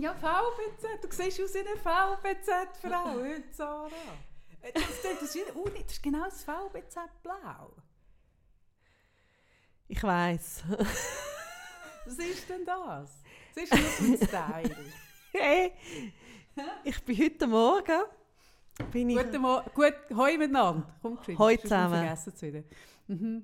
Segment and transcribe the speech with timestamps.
[0.00, 1.02] Ja, VBZ.
[1.02, 3.88] Du siehst aus wie eine VBZ-Frau heute, Sarah.
[4.62, 7.72] Äh, Das, das, das, ist, oh, das ist genau das VBZ-Blau.
[9.88, 10.62] Ich weiß.
[12.06, 13.10] Was ist denn das?
[13.54, 14.76] Das ist nur ein Style.
[15.30, 15.72] Hey,
[16.82, 18.00] ich bin heute Morgen.
[18.90, 19.70] Bin ich, Guten Morgen.
[19.74, 20.88] Gut, hoi miteinander.
[21.02, 21.38] Komm, geschwind.
[21.38, 21.94] Hoi zusammen.
[21.98, 22.62] vergessen es wieder.
[23.08, 23.42] Mhm.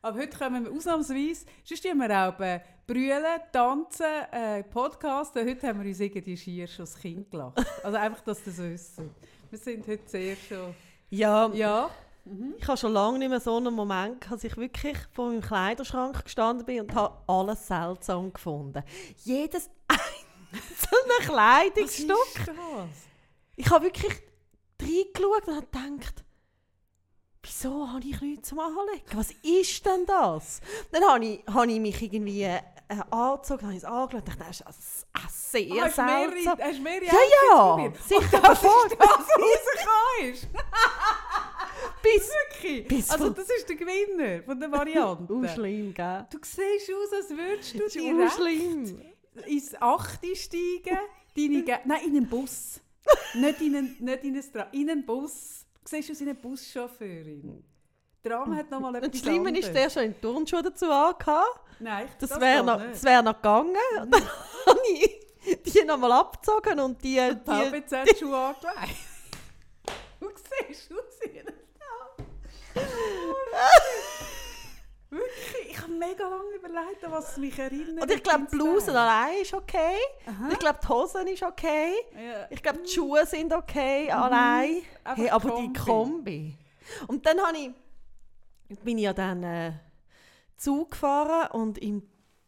[0.00, 5.46] Aber heute kommen wir ausnahmsweise, sonst tun wir auch äh, brüllen, tanzen, äh, podcasten.
[5.46, 7.58] Heute haben wir uns irgendwie schier schon das Kind gelacht.
[7.82, 9.02] Also einfach, dass ihr das wisst.
[9.50, 10.74] Wir sind heute sehr schon...
[11.10, 11.90] ja, Ja.
[12.58, 16.22] ich habe schon lange nicht mehr so einen Moment, dass ich wirklich vor meinem Kleiderschrank
[16.22, 18.84] gestanden bin und habe alles seltsam gefunden.
[19.24, 22.10] Jedes einzelne Kleidungsstück.
[22.10, 23.08] Was ist das?
[23.56, 24.12] Ich habe wirklich
[24.80, 26.24] reingeschaut und habe gedacht,
[27.48, 29.04] wieso habe ich nichts zum Anlegen?
[29.14, 30.60] Was ist denn das?
[30.92, 32.60] Dann habe ich, habe ich mich irgendwie äh,
[33.10, 36.58] angezogen, habe ich es angeschaut und dachte, das ist äh, sehr Ah, hast du seltsam.
[36.60, 37.12] hast mehrere Ja,
[37.50, 38.86] ja, sicher, das voll.
[38.86, 40.48] ist das, was ist.
[42.02, 42.88] Bis, Wirklich.
[42.88, 45.32] Bis also das ist der Gewinner von der Variante.
[45.32, 46.26] uh, schlimm, gell?
[46.30, 49.00] Du siehst aus, als würdest du direkt schlimm.
[49.46, 50.98] ins Achte steigen,
[51.36, 52.80] deine Ge nein, in einen Bus.
[53.34, 55.64] nicht in einen, nicht in einen, in einen Bus.
[55.90, 57.64] Du siehst aus wie eine Buschauffeurin.
[58.22, 60.90] Der Arm hat noch mal Und etwas das Schlimme ist, der schon in Turnschuhe dazu
[60.90, 61.60] angehabt.
[61.80, 62.92] Nein, ich- Das, das wäre noch, nicht.
[62.92, 63.74] das wär noch gegangen.
[64.02, 64.22] Und dann
[64.66, 67.16] habe ich die nochmal abgezogen und die...
[67.16, 68.96] Die die VBZ-Schuhe angelegt.
[70.20, 70.28] Du
[70.66, 71.40] siehst aus wie
[71.78, 72.24] Frau.
[75.10, 78.02] Wirklich, ich habe mega lange überlegt, an was mich erinnert.
[78.02, 79.96] und ich glaube, die Bluse allein ist okay.
[80.50, 81.92] Ich glaube, die Hosen ist okay.
[82.14, 82.46] Ja.
[82.50, 84.82] Ich glaube, die Schuhe sind okay, allein.
[85.04, 85.74] Einfach Hey, aber die Kombi.
[85.74, 86.58] Kombi.
[87.06, 87.56] Und dann habe
[88.68, 89.72] ich, bin ich ja dann äh,
[90.56, 92.02] Zug gefahren und im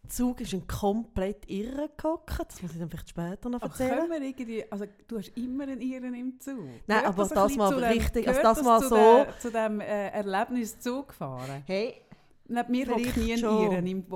[0.08, 2.30] Zug ist ein komplett irre gehockt.
[2.48, 4.10] Das muss ich dann vielleicht später noch Aber erzählen.
[4.10, 6.56] wir irgendwie, also du hast immer einen Iren im Zug.
[6.58, 8.96] Nein, Gehört aber das bisschen mal zu dem- richtig, also gehört das mal zu so-
[8.96, 11.62] der- zu dem äh, Erlebnis Zug fahren.
[11.66, 12.02] Hey,
[12.50, 13.38] Neben mir hockt nie ein.
[13.38, 14.04] Iren im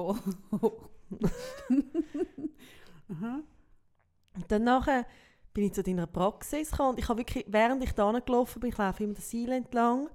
[4.34, 5.06] und dann nachher
[5.52, 8.70] bin ich zu deiner Praxis gekommen und ich habe wirklich, während ich da gelaufen bin,
[8.70, 10.08] ich laufe immer den Seil entlang,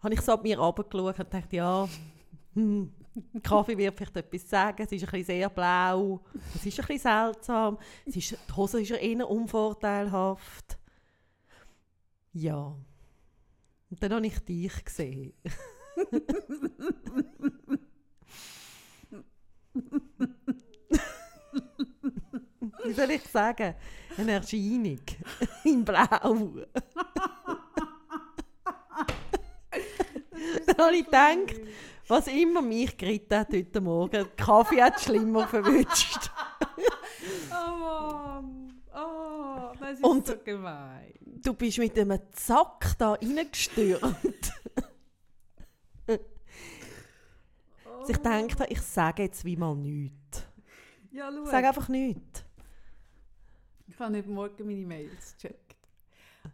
[0.00, 1.88] habe ich so ab mir runtergeschaut und dachte, ja,
[2.54, 2.92] hm,
[3.42, 6.20] Kaffee wird vielleicht etwas sagen, es ist ein bisschen sehr blau,
[6.56, 10.76] es ist ein bisschen seltsam, es ist, die Hose ist ja eher unvorteilhaft.
[12.32, 12.74] Ja.
[13.90, 15.34] Und dann habe ich dich gesehen.
[22.84, 23.74] Wie soll ich sagen?
[24.16, 25.00] Eine Erscheinung.
[25.64, 26.06] In Blau.
[30.66, 31.60] Dann habe ich gedacht,
[32.06, 36.30] was immer mich geritten hat heute Morgen, Kaffee hat schlimmer verwünscht.
[37.50, 41.14] Oh Mann, oh, das ist Und- so gemein.
[41.42, 44.52] Du bist mit einem Zack da reingestürmt.
[48.00, 50.46] Dass ich dachte, ich sage jetzt wie mal nichts.
[51.10, 52.44] Ja, schau, Ich sage einfach nichts.
[53.86, 55.76] ich habe heute Morgen meine Mails gecheckt.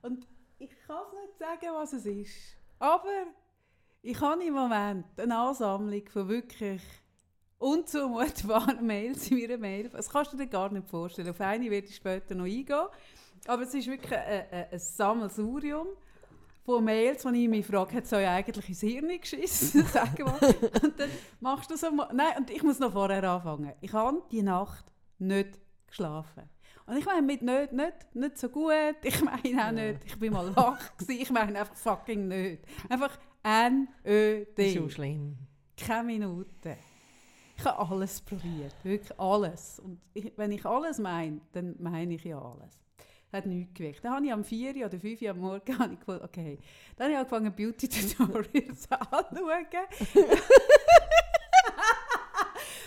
[0.03, 0.27] Und
[0.59, 2.57] ich kann es nicht sagen, was es ist.
[2.79, 3.27] Aber
[4.03, 6.83] ich habe im Moment eine Ansammlung von wirklich
[7.59, 9.89] unzumutbaren Mails in meiner Mail.
[9.89, 11.31] Das kannst du dir gar nicht vorstellen.
[11.31, 12.87] Auf eine werde ich später noch eingehen.
[13.47, 15.89] Aber es ist wirklich ein, ein, ein Sammelsurium
[16.65, 19.85] von Mails, wo ich mich frage, hat es euch eigentlich ins Hirn geschissen?
[19.93, 20.39] Sag mal.
[20.83, 21.11] Und dann
[21.41, 21.91] machst du so...
[21.91, 23.73] Nein, und ich muss noch vorher anfangen.
[23.81, 24.85] Ich habe die Nacht
[25.19, 26.49] nicht geschlafen.
[26.87, 30.33] Und ich meine mit nicht, nicht, nicht so gut, ich meine auch nicht, ich bin
[30.33, 32.63] mal wach gewesen, ich meine einfach fucking nicht.
[32.91, 34.75] Einfach N-Ö-D.
[34.75, 35.39] Schon schlimm.
[35.77, 36.77] Keine Minute.
[37.57, 39.79] Ich habe alles probiert, wirklich alles.
[39.81, 42.84] Und ich, wenn ich alles meine, dann meine ich ja alles.
[43.35, 44.05] Hat nichts gewirkt.
[44.05, 46.61] Dann habe ich am 4 Uhr oder 5 Uhr am Morgen habe ich gedacht, okay.
[46.97, 49.67] Dann habe ich angefangen, Beauty-Tutorials anzuschauen.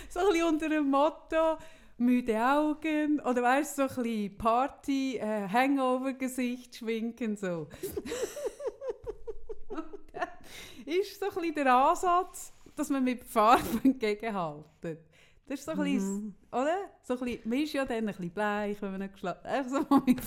[0.08, 1.58] so ein unter dem Motto,
[1.98, 7.68] müde Augen oder weißt so ein bisschen Party, äh, Hangover-Gesicht schminken, so.
[10.86, 15.07] Ist so ein bisschen der Ansatz, dass man mit Farbe entgegenhaltet.
[15.48, 16.76] Das ist so ein bisschen, oder?
[17.02, 19.46] So ein bisschen, man ist ja dann ein bisschen bleich, wenn man nicht geschlafen hat.
[19.46, 20.18] Einfach so mal mit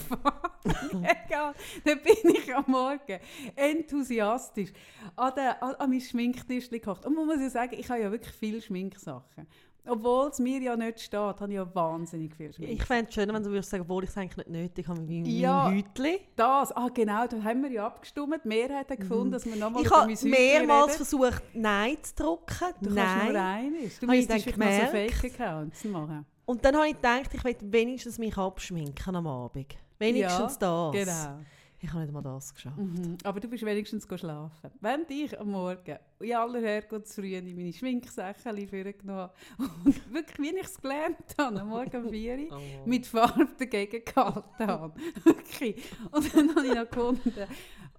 [0.94, 1.62] entgegenhalten.
[1.86, 3.20] Dann bin ich am Morgen
[3.56, 4.72] enthusiastisch
[5.16, 7.06] an, den, an, an mein Schminktisch gekocht.
[7.06, 9.46] Und man muss ja sagen, ich habe ja wirklich viele Schminksachen.
[9.88, 12.72] Obwohl es mir ja nicht steht, habe ich ja wahnsinnig viel Schmink.
[12.72, 15.02] Ich fände es schön, wenn du würdest sagen, obwohl ich es eigentlich nicht nötig habe,
[15.02, 15.64] meinem Ja.
[15.66, 16.20] meinem Hütli.
[16.36, 18.42] Das, ah genau, da haben wir ja abgestimmt.
[18.44, 20.98] Die Mehrheit hat gefunden, dass wir nochmal Ich über habe mein Häuschen mehrmals reden.
[20.98, 22.46] versucht, Nein zu drücken.
[22.48, 23.36] Du kannst nur Nein.
[23.36, 24.00] eines.
[24.00, 24.98] Du Habe ich müsstest vielleicht noch so.
[24.98, 26.26] Fake-Accounts machen.
[26.46, 29.76] Und dann habe ich gedacht, ich will wenigstens mich abschminken am Abend.
[29.98, 30.92] Wenigstens das.
[30.94, 31.40] Genau.
[31.84, 32.78] Ich habe nicht mal das geschafft.
[32.78, 33.18] Mhm.
[33.24, 34.70] Aber du bist wenigstens go schlafen.
[34.82, 40.56] Wenn ich am Morgen in aller Herrgottsfrühe in meine Schminksachen vorgenommen habe und wirklich, wie
[40.58, 42.88] ich es gelernt habe, am Morgen um 4 Uhr, Oh.
[42.88, 44.94] mit Farbe dagegen gehalten habe.
[45.24, 45.84] Wirklich.
[46.12, 47.48] Und dann habe ich noch gefunden,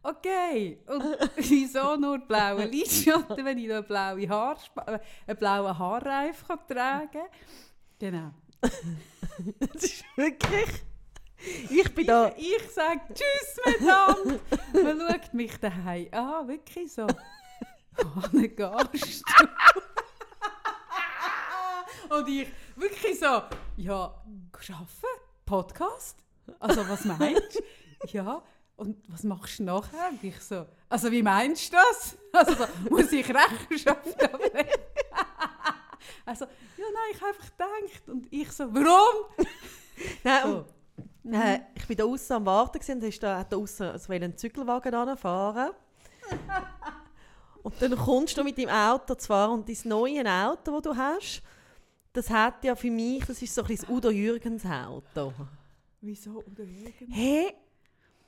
[0.04, 1.04] okay, und
[1.36, 7.22] wieso nur blaue Lidschatten, wenn ich noch blaue äh, einen blauen Haarreif kann tragen kann?
[7.98, 8.30] Genau.
[9.58, 10.84] Das ist wirklich...
[11.70, 12.32] Ich bin da...
[12.36, 14.38] Ich, ich sage Tschüss miteinander.
[14.72, 17.06] Man schaut mich daheim an, wirklich so.
[17.96, 18.42] Wann
[18.92, 19.48] gehst du?
[22.16, 23.42] Und ich wirklich so,
[23.76, 24.14] ja,
[24.52, 25.22] arbeiten?
[25.46, 26.18] Podcast?
[26.60, 27.62] Also was meinst du?
[28.08, 28.42] Ja,
[28.76, 30.08] und was machst du nachher?
[30.10, 32.16] Und ich so, also wie meinst du das?
[32.32, 34.80] Also so, muss ich Rechenschaft ablegen?
[36.24, 38.08] Also, ja nein, ich habe einfach gedacht.
[38.08, 39.46] Und ich so, warum?
[40.24, 40.66] Nein, So.
[41.24, 43.56] Und, äh, ich bin da außen am Warten gewesen, und da ist da, hat da
[43.56, 45.72] außen also einen Zügelwagen anfahren.
[47.62, 50.96] und dann kommst du mit deinem Auto zu fahren und dein neue Auto, das du
[50.96, 51.42] hast,
[52.12, 55.32] das hat ja für mich, das ist so ein bisschen das Udo Jürgens Auto.
[56.00, 56.38] Wieso?
[56.38, 57.16] Oder irgendwas?
[57.16, 57.54] Hey,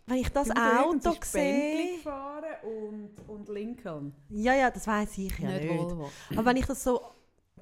[0.06, 4.14] wenn ich das Auto sehe, gefahren und, und Lincoln.
[4.28, 5.68] ja, ja, das weiß ich ja nicht.
[5.68, 6.10] Volvo.
[6.30, 7.00] Aber wenn ich das so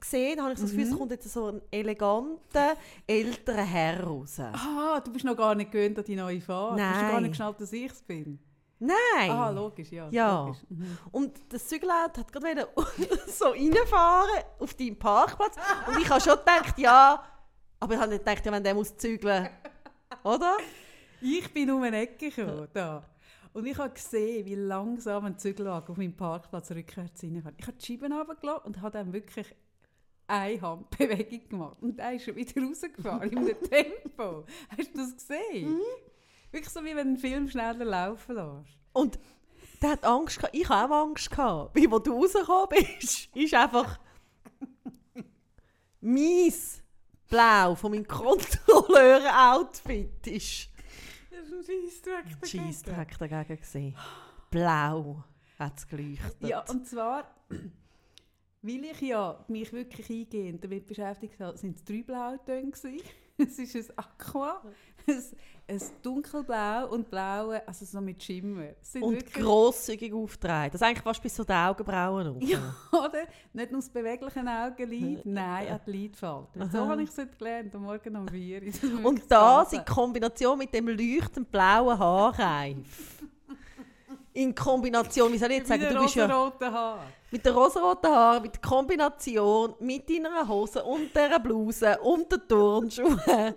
[0.04, 0.99] sehe, dann habe ich so das Gefühl, es Mhm.
[0.99, 2.76] kommt jetzt so ein eleganter,
[3.06, 4.38] älterer Herr raus.
[4.40, 6.78] Ah, du bist noch gar nicht gewöhnt an die neue Fahrt.
[6.78, 7.10] Du hast Nein.
[7.10, 8.38] gar nicht geschnallt, dass ich es bin.
[8.78, 9.31] Nein!
[9.31, 10.08] Ah, logisch, ja.
[10.10, 10.44] Ja.
[10.46, 10.62] Logisch.
[10.69, 10.99] Mhm.
[11.12, 12.69] Und das Zügelauto hat gerade wieder
[13.28, 15.54] so reinfahren auf deinen Parkplatz.
[15.87, 17.22] Und ich habe schon gedacht, ja,
[17.78, 19.48] aber ich habe nicht gedacht, ja, wenn der muss zügeln,
[20.25, 20.56] oder?
[21.20, 23.05] Ich bin um eine Ecke gekommen, da.
[23.52, 27.55] Und ich habe gesehen, wie langsam ein Zügelwagen auf meinem Parkplatz rückwärts reinfährt.
[27.58, 29.55] Ich habe die Scheiben runtergelassen und habe dann wirklich
[30.26, 31.76] eine Handbewegung gemacht.
[31.80, 34.44] Und er ist schon wieder rausgefahren, in einem Tempo.
[34.76, 35.80] Hast du das gesehen?
[36.50, 38.78] Wirklich so, wie wenn du einen Film schneller laufen lässt.
[38.92, 39.19] Und
[39.80, 40.54] der hat Angst gehabt.
[40.54, 41.74] Ich habe auch Angst gehabt.
[41.74, 43.98] Wie wo du rausgekommen bist, ist einfach
[46.00, 46.82] mies
[47.28, 50.69] Blau von meinem Kontrolleur-Outfit ist
[51.30, 52.46] Das ist ein Scheissdreck dagegen.
[52.46, 53.96] Scheissdreck dagegen gesehen.
[54.50, 55.24] Blau
[55.58, 56.36] hat es geleuchtet.
[56.40, 57.34] Ja, und zwar,
[58.62, 63.00] weil ich ja mich wirklich eingehend damit beschäftigt habe, sind es drei Blautöne gewesen.
[63.38, 64.62] Es ist ein Aqua,
[65.09, 65.23] ein,
[65.67, 68.69] ein dunkelblau und blaue, also so mit Schimmer.
[69.00, 70.70] Und wirklich, grosszügig aufgetragen.
[70.70, 72.43] Das eigentlich fast bis zu den Augenbrauen auf.
[72.43, 73.26] Ja, oder?
[73.55, 76.69] Nicht nur das bewegliche Augenlid, nein, auch die Lidfalte.
[76.70, 78.67] So habe ich es gelernt, am Morgen um 4 Uhr.
[78.67, 83.21] Das ist Und das in Kombination mit dem leuchtend blauen Haarreif.
[84.34, 87.12] In Kombination, wie soll ich jetzt sagen, Mit du bist ja rosaroten Haaren.
[87.31, 92.49] mit den rosaroten Haaren, mit der Kombination mit deiner Hose und dieser Bluse und den
[92.49, 93.20] Turnschuhen.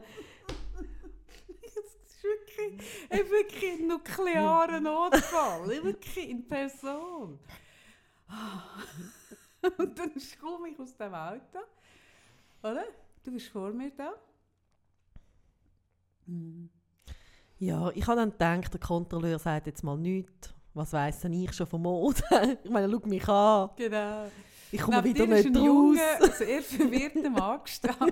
[1.48, 5.68] Das ist wirklich, ein wirklich ein nuklearer Notfall.
[5.84, 7.38] wirklich in Person.
[9.78, 10.12] Und dann
[10.42, 11.60] komme ich aus dem Auto.
[12.64, 12.86] Oder?
[13.24, 14.14] Du bist vor mir da.
[16.26, 16.70] Hm.
[17.60, 20.55] Ja, ich habe dann gedacht, der Kontrolleur sagt jetzt mal nichts.
[20.76, 22.22] Was weiss denn ich schon von Mode?
[22.64, 23.70] ich meine, schau mich an.
[23.78, 24.26] Genau.
[24.72, 25.66] Ich komme Neben wieder nicht ein raus.
[25.66, 28.12] junger, sehr verwirrter Mann gestanden.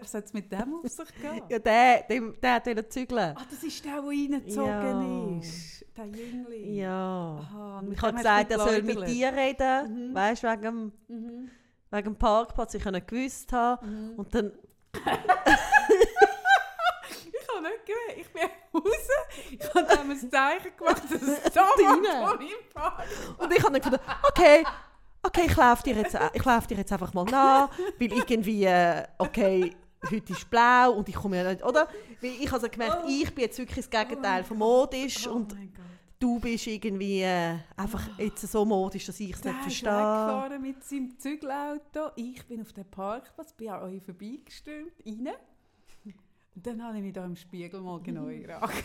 [0.00, 1.50] Was, hat es mit dem auf sich gehabt?
[1.50, 3.34] Ja, der, dem, der hat wieder zügeln.
[3.36, 5.38] Ah, das ist der, der reingezogen Ja.
[5.40, 5.84] ist.
[5.96, 6.74] Der Jüngling.
[6.74, 7.38] Ja.
[7.40, 10.14] Aha, ich habe gesagt, er soll mit dir reden, Mhm.
[10.14, 11.50] weißt du, wegen, dem- Mhm.
[11.90, 12.74] wegen dem Parkplatz.
[12.74, 14.12] Ich habe nicht gewusst haben.
[14.12, 14.18] Mhm.
[14.18, 14.52] Und dann,
[14.94, 15.00] Ich
[17.48, 18.18] habe nicht gewählt.
[18.18, 18.42] Ich bin
[18.74, 19.08] raus.
[19.50, 21.68] Ich habe ihm ein Zeichen gemacht, dass es da
[22.74, 23.04] Park.
[23.38, 24.64] und ich habe dann gedacht, okay,
[25.22, 29.74] okay, ich laufe dir, jetzt- ich dir jetzt einfach mal nach, weil irgendwie, äh, okay,
[30.10, 31.88] heute ist blau und ich komme ja nicht, oder?
[32.20, 33.08] Weil ich habe also gemerkt, Oh.
[33.08, 35.56] ich bin jetzt wirklich das Gegenteil Oh von modisch Oh und
[36.20, 39.88] du bist irgendwie äh, einfach jetzt so modisch, dass ich es Der nicht ist verstehe.
[39.90, 42.10] weggefahren mit seinem Zügelauto.
[42.16, 45.28] Ich bin auf dem Parkplatz, bin an euch vorbeigestürmt, rein.
[46.54, 48.70] Und dann habe ich mich da im Spiegel mal genau angeschaut.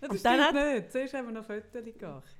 [0.00, 0.92] Das Und dann hat- nicht.
[0.92, 2.36] Zuerst haben wir noch Fotos gemacht.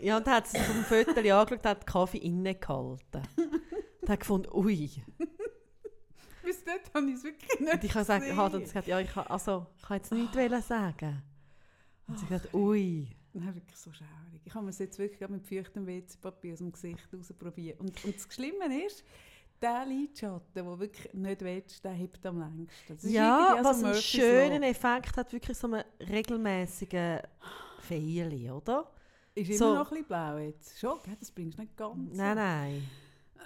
[0.00, 3.22] Ja, und dann hat sie vom Foto angeschaut, hat den Kaffee innen gehalten.
[4.00, 4.90] Und hat gefunden, ui.
[6.44, 9.66] Bis dort habe ich es wirklich nicht Und ich habe gesagt, ja, ich habe, also,
[9.76, 11.22] ich habe jetzt nichts wollen sagen.
[12.06, 13.08] Und sie hat gesagt, ui.
[13.34, 14.40] Nein, wirklich so schaurig.
[14.44, 17.78] Ich habe mir es jetzt wirklich mit feuchtem WC-Papier aus dem Gesicht rausprobiert.
[17.80, 19.04] Und, und das Schlimme ist,
[19.62, 22.94] der Lidschatten, den du wirklich nicht willst, der hebt am längsten.
[22.96, 24.68] Das Ja, auch was einen schönen Law.
[24.68, 27.20] Effekt hat, wirklich so einen regelmäßigen
[27.80, 28.90] Fehl, oder?
[29.34, 30.78] Ist so- immer noch ein bisschen blau jetzt.
[30.78, 32.16] Schon, das bringst du nicht ganz.
[32.16, 32.90] Nein, nein.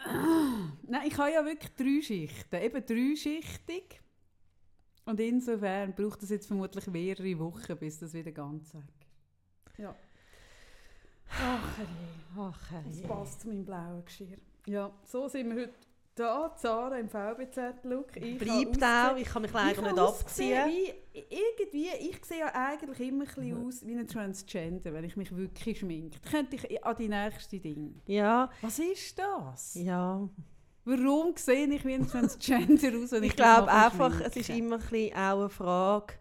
[0.88, 2.56] Nein, ich habe ja wirklich drei Schichten.
[2.56, 4.00] Eben dreischichtig.
[5.04, 8.82] Und insofern braucht es jetzt vermutlich mehrere Wochen, bis das wieder ganz weg.
[9.78, 9.94] Ja.
[11.28, 11.92] Ach, herrje.
[12.36, 13.06] Ach, Das herrje.
[13.08, 14.38] passt zu meinem blauen Geschirr.
[14.66, 15.74] Ja, so sind wir heute
[16.14, 16.54] da.
[16.56, 18.16] Zara im VBZ-Look.
[18.16, 20.68] Ich Bleibt auch, ich kann mich Ich leider nicht abziehen.
[20.68, 25.34] Wie, irgendwie, ich sehe ja eigentlich immer ein aus wie ein Transgender, wenn ich mich
[25.36, 26.18] wirklich schminke.
[26.20, 27.94] Da könnte ich an die nächsten Dinge.
[28.06, 29.74] Ja, Was ist das?
[29.74, 30.28] ja.
[30.84, 35.12] Warum sehe ich wie ein Transgender aus, ich, Ich glaube einfach, es ist immer ein
[35.12, 36.14] auch eine Frage,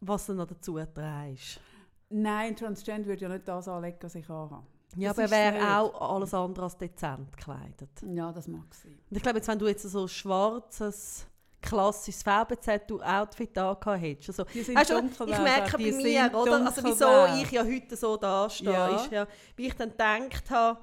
[0.00, 1.60] was du noch dazu trägst.
[2.08, 4.66] Nein, ein Transgender würde ja nicht das anlegen, was ich anhabe.
[4.96, 7.90] Ja, Das aber er wäre auch alles andere als dezent gekleidet.
[8.02, 8.98] Ja, das mag sein.
[9.10, 11.26] Und ich glaube, jetzt, wenn du jetzt so ein schwarzes,
[11.60, 16.66] klassisches VBZ-Outfit angehabt hättest, also, Weißt du, ich merke bei mir, oder?
[16.66, 18.96] Also wieso ich ja heute so dastehe, Ja.
[18.96, 20.78] ist ja, wie ich dann gedacht habe,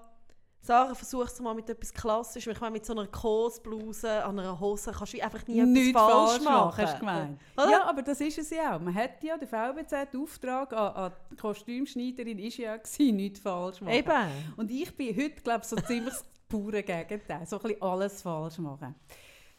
[0.61, 2.51] Sarah, versuch es mal mit etwas Klassischem.
[2.51, 6.01] Ich meine, mit so einer Kosbluse an einer Hose kannst du einfach nie Nichts etwas
[6.11, 6.83] falsch falsch machen.
[6.83, 7.39] hast du gemeint.
[7.57, 7.71] Oder?
[7.71, 8.79] Ja, aber das ist es ja auch.
[8.79, 13.93] Man hat ja, der VBZ-Auftrag an, an die Kostümschneiderin ist ja gewesen, nichts falsch machen.
[13.93, 14.53] Eben.
[14.57, 17.45] Und ich bin heute, glaube ich, so ziemlich das pure Gegenteil.
[17.47, 18.95] So ein bisschen alles falsch machen.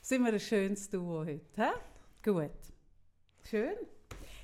[0.02, 1.70] Sind wir ein schönes Duo heute, hä?
[2.22, 2.50] Gut.
[3.48, 3.74] Schön.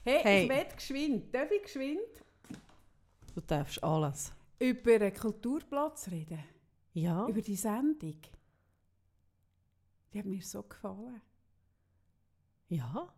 [0.04, 0.42] Hey, Hey.
[0.44, 2.00] ich werde geschwind, darf ich geschwind
[3.34, 4.32] Du darfst alles.
[4.58, 6.42] Über einen Kulturplatz reden?
[6.92, 7.26] Ja.
[7.26, 8.18] Über die Sendung?
[10.12, 11.20] Die hat mir so gefallen.
[12.68, 13.08] Ja.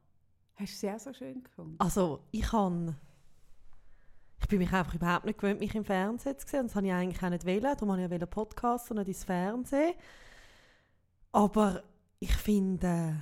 [0.56, 1.76] Hast du sie auch so schön gefunden?
[1.78, 2.96] Also, ich kann.
[4.40, 6.66] Ich bin mich einfach überhaupt nicht gewöhnt, mich im Fernsehen zu sehen.
[6.66, 7.62] Das habe ich eigentlich auch nicht wollen.
[7.62, 9.94] Darum habe ich ja Podcast und nicht ins Fernsehen.
[11.32, 11.82] Aber
[12.18, 13.16] ich finde,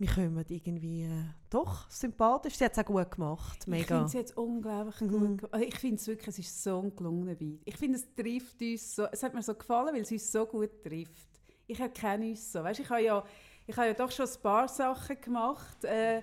[0.00, 1.08] wir kommen irgendwie äh,
[1.50, 2.54] doch sympathisch.
[2.56, 3.58] Sie hat es auch gut gemacht.
[3.60, 3.86] Ich Mega.
[3.86, 5.36] finde es jetzt unglaublich Mhm.
[5.38, 5.52] gut.
[5.52, 7.60] Also ich finde es wirklich, es ist so ein gelungener Beat.
[7.66, 10.46] Ich finde, es trifft uns so, es hat mir so gefallen, weil es uns so
[10.46, 11.28] gut trifft.
[11.66, 12.64] Ich erkenne uns so.
[12.64, 13.22] Weißt, ich habe ja,
[13.66, 16.18] ich habe ja doch schon ein paar Sachen gemacht, äh,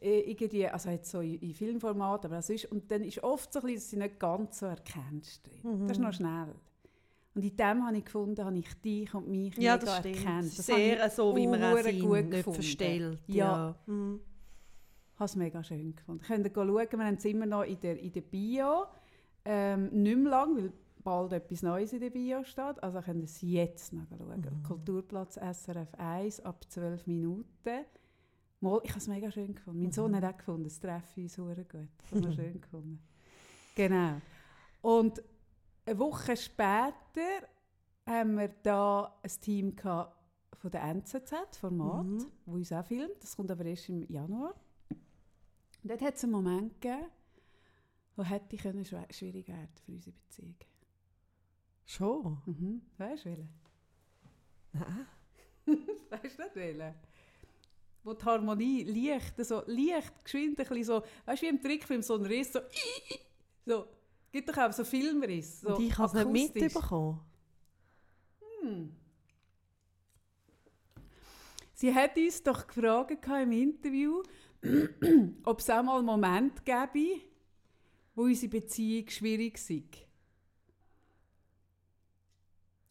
[0.00, 3.52] äh, irgendwie, also jetzt so in, in Filmformat, aber das ist, und dann ist oft
[3.52, 5.46] so ein bisschen, dass sie nicht ganz so erkennst.
[5.46, 5.86] drin.
[5.88, 6.04] Das ist Mhm.
[6.04, 6.54] noch schnell.
[7.34, 10.16] Und in dem habe ich gefunden, habe ich dich und mich ja, mega das stimmt.
[10.18, 10.58] erkannt.
[10.58, 13.20] Das Sehr habe ich so, wie man auch sind, gut nicht verstellt.
[13.26, 13.34] Ja.
[13.36, 13.76] Ja.
[13.86, 14.20] Mhm.
[15.16, 16.22] habe es mega schön gefunden.
[16.22, 18.84] Könnt ihr schauen, wir haben es immer noch in der, in der Bio.
[19.44, 20.72] Ähm, nicht mehr lang, weil
[21.02, 22.82] bald etwas Neues in der Bio steht.
[22.82, 24.40] Also könnt ihr es jetzt noch schauen.
[24.40, 24.62] Mhm.
[24.62, 27.46] Kulturplatz SRF 1 ab 12 Minuten.
[28.60, 29.82] Mal, ich habe es mega schön gefunden.
[29.82, 30.16] Mein Sohn Mhm.
[30.16, 31.88] hat auch gefunden, es treffe uns sehr gut.
[32.10, 33.00] Das habe ich schön gefunden.
[33.74, 34.20] Genau.
[34.82, 35.22] Und
[35.86, 37.46] eine Woche später
[38.06, 40.16] haben wir da ein Team gehabt
[40.58, 42.26] von der NZZ-Format, Mhm.
[42.46, 43.22] wo uns auch filmt.
[43.22, 44.54] Das kommt aber erst im Januar.
[44.90, 47.06] Und dort hat es einen Moment gegeben,
[48.16, 50.54] wo hätte ich können schw- schwierig werden für unsere Beziehung.
[51.84, 52.42] Schon?
[52.46, 52.82] Mhm.
[52.98, 53.48] Weißt du, welchen?
[54.72, 55.06] Nein.
[56.10, 56.94] Weißt du nicht, welchen?
[58.04, 62.02] Wo die Harmonie leicht, so leicht, geschwind, ein bisschen so, weißt du, wie im Trickfilm,
[62.02, 62.60] so ein Riss, so,
[63.66, 63.86] so,
[64.32, 65.60] gibt doch auch so Filmriss.
[65.60, 67.20] So Und ich habe es nicht mitbekommen.
[68.60, 68.96] Hm.
[71.74, 74.22] Sie hat uns doch gefragt im Interview,
[75.44, 77.22] ob es auch mal einen Moment gäbe,
[78.14, 79.82] wo unsere Beziehung schwierig sei.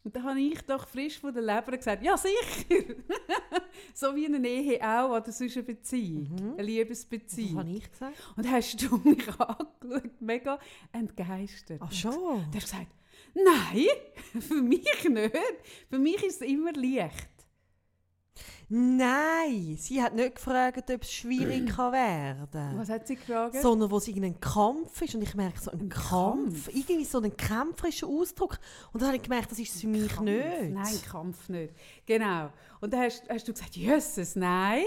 [0.03, 2.95] Und da habe ich doch frisch von der Leber gesagt, ja sicher!
[3.93, 6.53] so wie eine Ehe auch, oder sonst eine Beziehung, Mhm.
[6.53, 7.59] eine Liebesbeziehung.
[7.59, 8.15] habe ich gesagt?
[8.35, 10.59] Und hast du mich angeschaut, mega
[10.91, 11.79] entgeistert.
[11.83, 12.13] Ach schon?
[12.51, 12.87] Der hat gesagt,
[13.35, 13.85] nein,
[14.41, 15.37] für mich nicht.
[15.89, 17.29] Für mich ist es immer leicht.
[18.69, 23.55] Nein, sie hat nicht gefragt, ob es schwierig kann werden Was hat sie gefragt?
[23.61, 26.67] sondern wo es irgendein Kampf ist und ich merke so ein Ein Kampf, Kampf?
[26.69, 28.59] irgendwie so einen kämpferischen Ausdruck
[28.93, 30.21] und dann habe ich gemerkt, das ist es für mich Kampf.
[30.21, 30.69] nicht.
[30.73, 31.73] Nein, Kampf nicht.
[32.05, 32.49] Genau.
[32.79, 34.83] Und dann hast, hast du gesagt, Jesus, nein.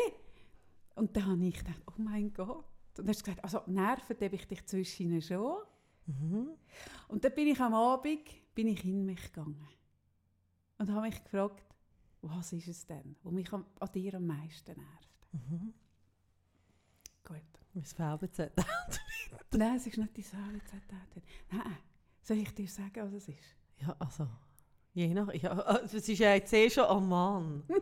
[0.95, 2.65] Und dann habe ich gedacht, oh mein Gott.
[2.97, 5.59] Und dann hast du gesagt, also nerven darf ich dich zwischen ihnen schon.
[6.07, 6.49] Mhm.
[7.09, 8.21] Und dann bin ich am Abend
[8.55, 9.67] bin ich in mich gegangen.
[10.79, 11.64] Und habe mich gefragt,
[12.29, 15.29] was ist es denn, was mich am, an dir am meisten nervt?
[15.33, 15.75] Mhm.
[17.25, 17.43] Gut.
[17.73, 18.53] Mein VBZ.
[19.53, 20.83] Nein, es ist nicht die Saalezeit.
[21.51, 21.77] Nein,
[22.21, 23.57] soll ich dir sagen, was es ist?
[23.79, 24.29] Ja, also,
[24.93, 27.65] je nach, ja, also, es ist ja jetzt eh schon am Mann.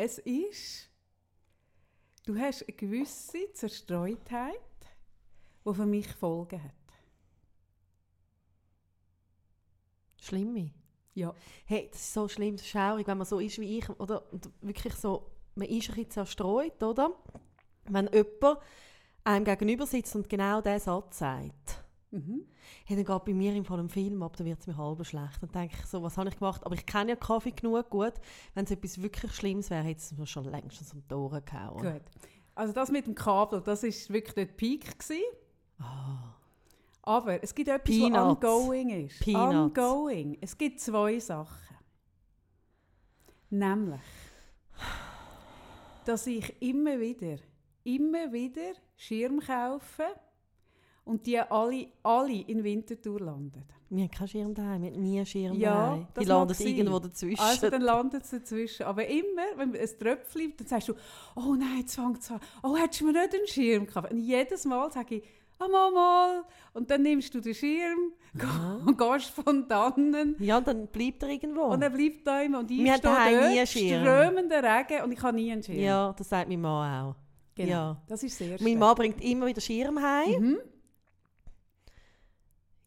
[0.00, 0.88] Es ist,
[2.24, 4.54] du hast eine gewisse Zerstreutheit,
[5.66, 6.72] die für mich Folgen hat.
[10.20, 10.72] Schlimme.
[11.18, 11.34] Ja.
[11.66, 14.32] Hey, das ist so schlimm, das ist schaurig, wenn man so ist wie ich, oder?
[14.32, 17.10] Und wirklich so, man ist ein bisschen zerstreut, oder?
[17.86, 18.58] Wenn jemand
[19.24, 21.84] einem gegenüber sitzt und genau diesen Satz sagt.
[22.10, 22.46] Mhm.
[22.84, 25.04] Hey, dann geht bei mir im Fall im Film ab, dann wird es mir halb
[25.04, 25.42] schlecht.
[25.42, 26.64] Dann denke ich so, was habe ich gemacht?
[26.64, 28.14] Aber ich kenne ja Kaffee genug gut.
[28.54, 31.82] Wenn es etwas wirklich Schlimmes wäre, hätte es mir schon längstens um die Ohren gehauen.
[31.82, 32.02] Gut.
[32.54, 34.98] Also das mit dem Kabel, das war wirklich der Peak.
[34.98, 35.22] Gewesen.
[35.78, 36.37] Ah.
[37.08, 38.44] Aber es gibt etwas, was Peanuts.
[38.44, 39.20] ongoing ist.
[39.20, 39.78] Peanuts.
[39.78, 40.36] Ongoing.
[40.42, 41.74] Es gibt zwei Sachen.
[43.48, 44.00] Nämlich,
[46.04, 47.36] dass ich immer wieder,
[47.84, 50.04] immer wieder Schirm kaufe
[51.04, 53.64] und die alle, alle in Winterthur landen.
[53.88, 56.08] Wir haben keinen Schirm daheim, wir haben nie einen Schirm Ja, daheim.
[56.20, 56.66] Die landen sein.
[56.66, 57.40] irgendwo dazwischen.
[57.40, 58.82] Also dann landet es dazwischen.
[58.84, 60.94] Aber immer, wenn ein Tröpfchen, dann sagst du,
[61.36, 62.38] oh nein, jetzt fängt es an.
[62.62, 64.10] Oh, hättest du mir nicht einen Schirm gekauft?
[64.10, 65.24] Und jedes Mal sage ich,
[65.58, 66.44] ah, mal.
[66.72, 68.12] Und dann nimmst du den Schirm
[68.86, 70.36] und gehst von dannen.
[70.38, 71.62] ja, dann bleibt er irgendwo.
[71.62, 72.60] Und er bleibt da immer.
[72.60, 74.00] Und ich Wir stehe dort, nie einen Schirm.
[74.02, 75.78] strömender Regen und ich habe nie einen Schirm.
[75.78, 77.16] ja, das sagt mein Mann auch.
[77.54, 77.68] genau.
[77.70, 78.02] ja.
[78.06, 80.40] Das ist sehr Mein Mann bringt immer wieder Schirm heim.
[80.40, 80.58] Mhm.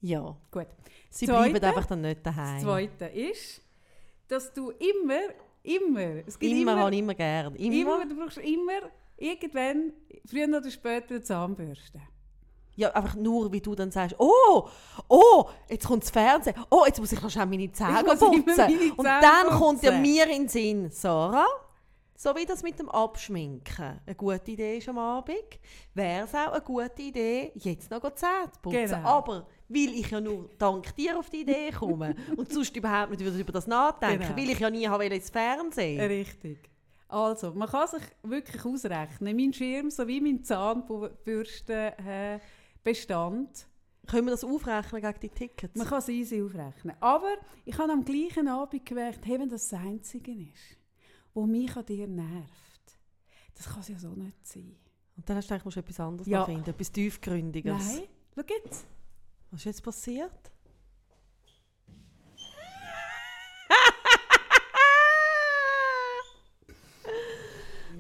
[0.01, 0.35] Ja.
[0.51, 0.67] Gut.
[1.09, 2.55] Sie Zweite- bleiben einfach dann nicht daheim.
[2.55, 3.61] Das Zweite ist,
[4.27, 5.19] dass du immer,
[5.61, 7.55] immer, es gibt Immer, immer, habe ich immer gern.
[7.55, 7.75] Immer.
[7.75, 9.93] immer, du brauchst immer irgendwann,
[10.25, 11.99] früher oder später, eine Zahnbürste.
[12.81, 14.67] Ja, einfach nur, wie du dann sagst, oh,
[15.07, 16.55] oh, jetzt kommt das Fernsehen.
[16.71, 18.27] Oh, jetzt muss ich noch schnell meine Zähne putzen.
[18.57, 21.45] meine Und dann kommt ja mir in den Sinn, Sarah,
[22.15, 25.35] so wie das mit dem Abschminken eine gute Idee ist am Abend,
[25.93, 28.85] wäre es auch eine gute Idee, jetzt noch die Zähne zu putzen.
[28.87, 29.07] Genau.
[29.07, 33.21] Aber weil ich ja nur dank dir auf die Idee komme und sonst überhaupt nicht
[33.21, 34.37] über das nachdenken, Genau.
[34.37, 35.99] weil ich ja nie habe ins Fernsehen.
[36.01, 36.57] Richtig.
[37.07, 42.39] Also, man kann sich wirklich ausrechnen, mein Schirm sowie mein Zahnbürstenbestand, äh,
[42.83, 43.67] Bestand,
[44.07, 45.75] Können wir das aufrechnen gegen die Tickets?
[45.75, 46.95] man kann es easy aufrechnen.
[46.99, 47.33] Aber
[47.65, 50.77] ich habe am gleichen Abend gemerkt, hey, wenn das das Einzige ist,
[51.33, 52.99] was mich an dir nervt,
[53.55, 54.75] das kann es ja so nicht sein.
[55.15, 56.45] und dann hast du gedacht, du musst etwas anderes Ja.
[56.45, 57.73] finden, etwas tiefgründiges.
[57.95, 58.03] Nein,
[58.35, 58.85] schau jetzt.
[59.51, 60.51] Was ist jetzt passiert?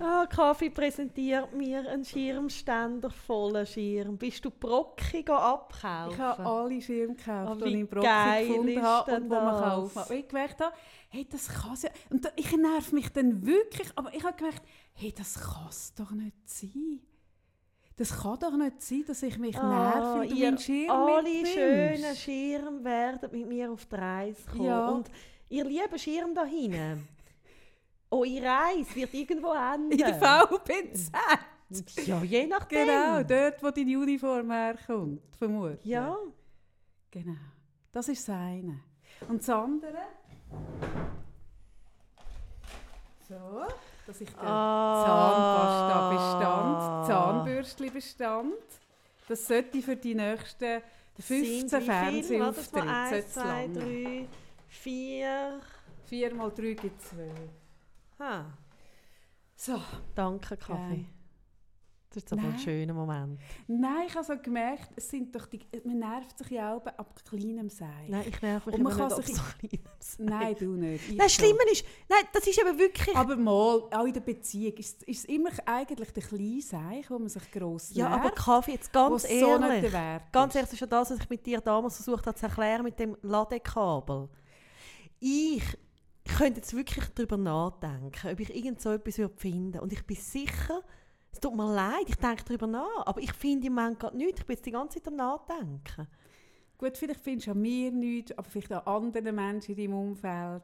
[0.01, 4.17] Ah, Kaffee präsentiert mir einen Schirmständer voller Schirm.
[4.17, 6.13] Bist du Brocki go abkaufen?
[6.13, 9.61] Ich habe alle Schirme gekauft, Oh, die ich in Brocken gefunden habe und die man
[9.63, 10.17] kaufen kann.
[10.17, 10.75] Ich gemerkt habe,
[11.09, 11.89] hey, das kann ja...
[12.09, 16.11] Und ich nerv mich dann wirklich, aber ich habe gemerkt, hey, das kann es doch
[16.11, 16.99] nicht sein.
[17.97, 20.89] Das kann doch nicht sein, dass ich mich nerv, weil du Ah, ihr meinen Schirm
[20.89, 21.53] alle mitnimmst.
[21.53, 24.65] schönen Schirme werden mit mir auf die Reise kommen.
[24.65, 24.87] Ja.
[24.89, 25.11] Und
[25.49, 27.07] ihr lieben Schirm da hinten,
[28.11, 29.91] eure Reise wird irgendwo enden.
[29.91, 31.11] In der VBZ.
[32.05, 32.85] Ja, je nachdem.
[32.87, 35.85] Genau, dort, wo deine Uniform herkommt, vermutlich.
[35.85, 36.17] Ja.
[37.09, 37.37] Genau.
[37.91, 38.79] Das ist das eine.
[39.29, 39.97] Und das andere...
[43.27, 43.61] So,
[44.05, 45.05] dass ich den Ah.
[46.11, 48.53] Zahnpasta-Bestand, Zahnbürstli-Bestand,
[49.29, 50.81] das sollte für die nächsten
[51.19, 53.73] 15 Fernsehauftritte Eins, sollte es zwei, langen.
[53.73, 54.27] drei,
[54.67, 55.59] vier.
[56.05, 57.29] 4 mal 3 gibt 12.
[58.21, 58.45] Ha.
[59.55, 59.81] So.
[60.15, 61.05] Danke, Kaffee.
[62.13, 63.39] Das ist aber ein schöner Moment.
[63.67, 67.23] Nein, ich habe so gemerkt, es sind doch die, man nervt sich ja auch ab
[67.23, 68.07] kleinem Sein.
[68.09, 70.25] Nein, ich nerv mich Und man immer kann nicht sich- ab so kleinem Sein.
[70.25, 71.03] Nein, du nicht.
[71.03, 71.33] Ich Nein, das.
[71.33, 73.15] Schlimme ist, nein, das ist eben wirklich...
[73.15, 77.17] Aber mal, auch in der Beziehung, ist, ist es immer eigentlich der kleine Seich, wo
[77.17, 79.93] man sich gross ja, aber Kaffee, jetzt ganz so ehrlich.
[79.93, 82.45] Wert Ganz ehrlich, das ist ja das, was ich mit dir damals versucht habe zu
[82.45, 84.27] erklären mit dem Ladekabel.
[85.21, 85.63] Ich
[86.37, 90.17] könnte jetzt wirklich darüber nachdenken, ob ich irgend so etwas würde finden Und ich bin
[90.17, 90.81] sicher,
[91.31, 94.41] es tut mir leid, ich denke darüber nach, aber ich finde im Moment gerade nichts.
[94.41, 96.07] Ich bin jetzt die ganze Zeit am Nachdenken.
[96.77, 100.63] Gut, vielleicht findest du an mir nichts, aber vielleicht an anderen Menschen in deinem Umfeld.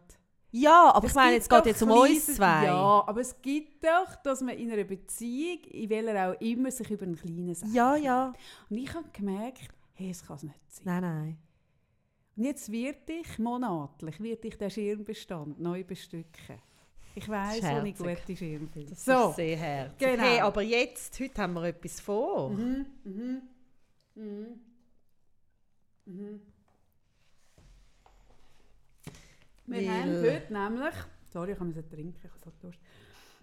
[0.52, 2.66] Ja, aber Es ich meine, jetzt geht jetzt um uns zwei.
[2.66, 6.90] Ja, aber es gibt doch, dass man in einer Beziehung, in welcher auch immer, sich
[6.90, 8.34] über einen kleinen Seich ja, ja.
[8.70, 10.84] Und ich habe gemerkt, hey, es kann es nicht sein.
[10.86, 11.38] Nein, nein.
[12.40, 16.62] Jetzt wird ich monatlich wird ich den Schirmbestand neu bestücken.
[17.16, 18.92] Ich weiss, wo ich gute Schirme finde.
[18.92, 19.30] Das So.
[19.32, 19.98] ist sehr herzig.
[19.98, 20.22] genau.
[20.24, 22.52] Hey, aber jetzt, heute haben wir etwas vor.
[22.52, 23.42] Mhm, mhm,
[24.14, 24.60] mhm,
[26.06, 26.42] mhm.
[29.66, 30.94] Wir Weil- haben heute nämlich,
[31.34, 32.80] sorry, ich muss trinken, ich habe so Durst.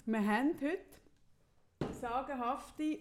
[0.06, 2.98] Wir haben heute sagenhafte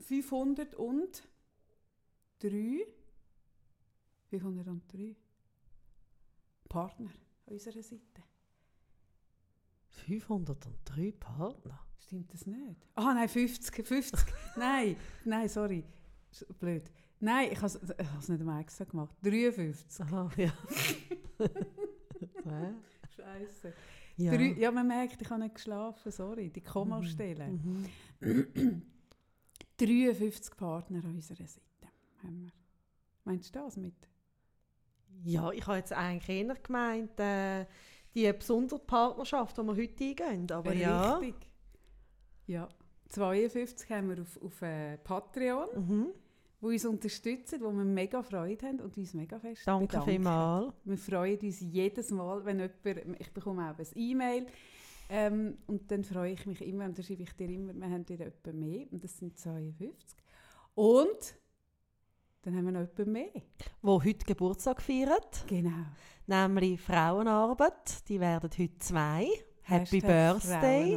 [0.00, 2.84] 503
[4.30, 5.16] 503
[6.68, 7.10] Partner
[7.46, 8.22] an unserer Seite.
[9.88, 11.80] 503 Partner.
[11.98, 12.86] Stimmt das nicht?
[12.94, 14.20] Ah, nein, 50, 50.
[14.56, 15.84] nein, nein, sorry.
[16.58, 16.90] Blöd.
[17.20, 19.16] Nein, ich habe es nicht einmal extra gemacht.
[19.22, 20.00] 53.
[20.06, 20.52] Aha, ja.
[23.16, 23.74] Scheiße.
[24.16, 24.32] ja.
[24.32, 26.50] Drei, ja, man merkt, ich habe nicht geschlafen, sorry.
[26.50, 27.48] Die Kommastelle.
[27.48, 28.82] Mhm.
[29.76, 31.88] 53 Partner an unserer Seite.
[32.22, 32.52] haben wir.
[33.24, 34.07] Meinst du das mit?
[35.24, 37.66] Ja, ich habe jetzt eigentlich eher gemeint, äh,
[38.14, 40.50] die besondere Partnerschaft, die wir heute eingehen.
[40.52, 41.16] Aber ja.
[41.16, 41.48] Richtig.
[42.46, 42.68] Ja.
[43.10, 46.06] 52 haben wir auf, auf äh, Patreon, Mhm.
[46.60, 50.10] wo uns unterstützen, wo wir mega Freude haben und uns mega fest Danke bedanken.
[50.10, 50.74] vielmals.
[50.84, 54.46] Wir freuen uns jedes Mal, wenn jemand, ich bekomme auch ein E-Mail
[55.08, 58.06] ähm, und dann freue ich mich immer, und dann schreibe ich dir immer, wir haben
[58.08, 60.18] wieder jemanden mehr und das sind 52.
[60.74, 61.34] Und
[62.42, 63.42] dann haben wir noch jemanden mehr.
[63.82, 65.86] Wo heute Geburtstag feiert, Genau.
[66.26, 68.08] nämlich Frauenarbeit.
[68.08, 69.28] Die werden heute zwei.
[69.62, 70.96] Happy Birthday.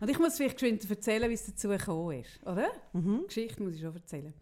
[0.00, 2.68] Und ich muss vielleicht geschwind erzählen, wie es dazu gekommen ist, oder?
[2.92, 3.24] Mhm.
[3.28, 4.34] Geschichte muss ich schon erzählen.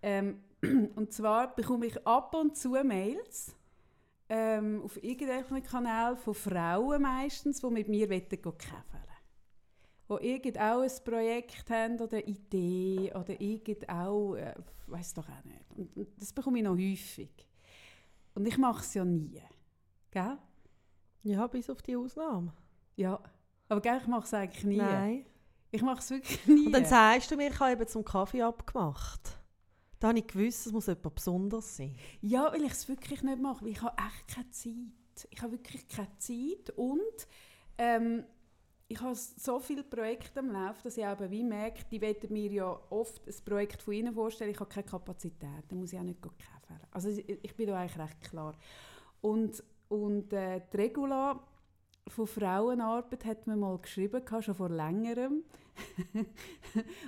[0.00, 0.38] Ähm,
[0.96, 3.54] und zwar bekomme ich ab und zu Mails
[4.30, 9.07] ähm, auf irgendeinem Kanal von Frauen meistens, die mit mir käfeln
[10.08, 14.54] Die irgend auch ein Projekt haben oder eine Idee oder irgend auch, äh,
[14.86, 15.70] weiß doch auch nicht.
[15.76, 17.30] Und, und das bekomme ich noch häufig.
[18.34, 19.42] Und ich mache es ja nie.
[20.10, 20.38] Gell?
[21.24, 22.52] Ja, bis auf die Ausnahme.
[22.96, 23.20] Ja.
[23.68, 24.76] Aber gell, ich mache es eigentlich nie.
[24.76, 25.26] Nein.
[25.70, 26.66] Ich mache es wirklich nie.
[26.66, 29.38] Und dann sagst du mir, ich habe eben zum Kaffee abgemacht.
[29.98, 31.94] Da habe ich gewusst, es muss etwas Besonderes sein.
[32.20, 35.28] Ja, weil ich es wirklich nicht mache, weil ich habe echt keine Zeit.
[35.30, 37.26] Ich habe wirklich keine Zeit und
[37.76, 38.24] ähm,
[38.90, 42.50] ich habe so viele Projekte am Laufen, dass ich eben wie merke, die wollen mir
[42.50, 46.04] ja oft ein Projekt von ihnen vorstellen, ich habe keine Kapazität, dann muss ich auch
[46.04, 46.86] nicht kämpfen.
[46.90, 48.54] Also ich, bin da eigentlich recht klar.
[49.20, 51.38] Und, und äh, die Regula
[52.08, 55.44] von Frauenarbeit hat mir mal geschrieben, schon vor längerem.
[56.14, 56.26] und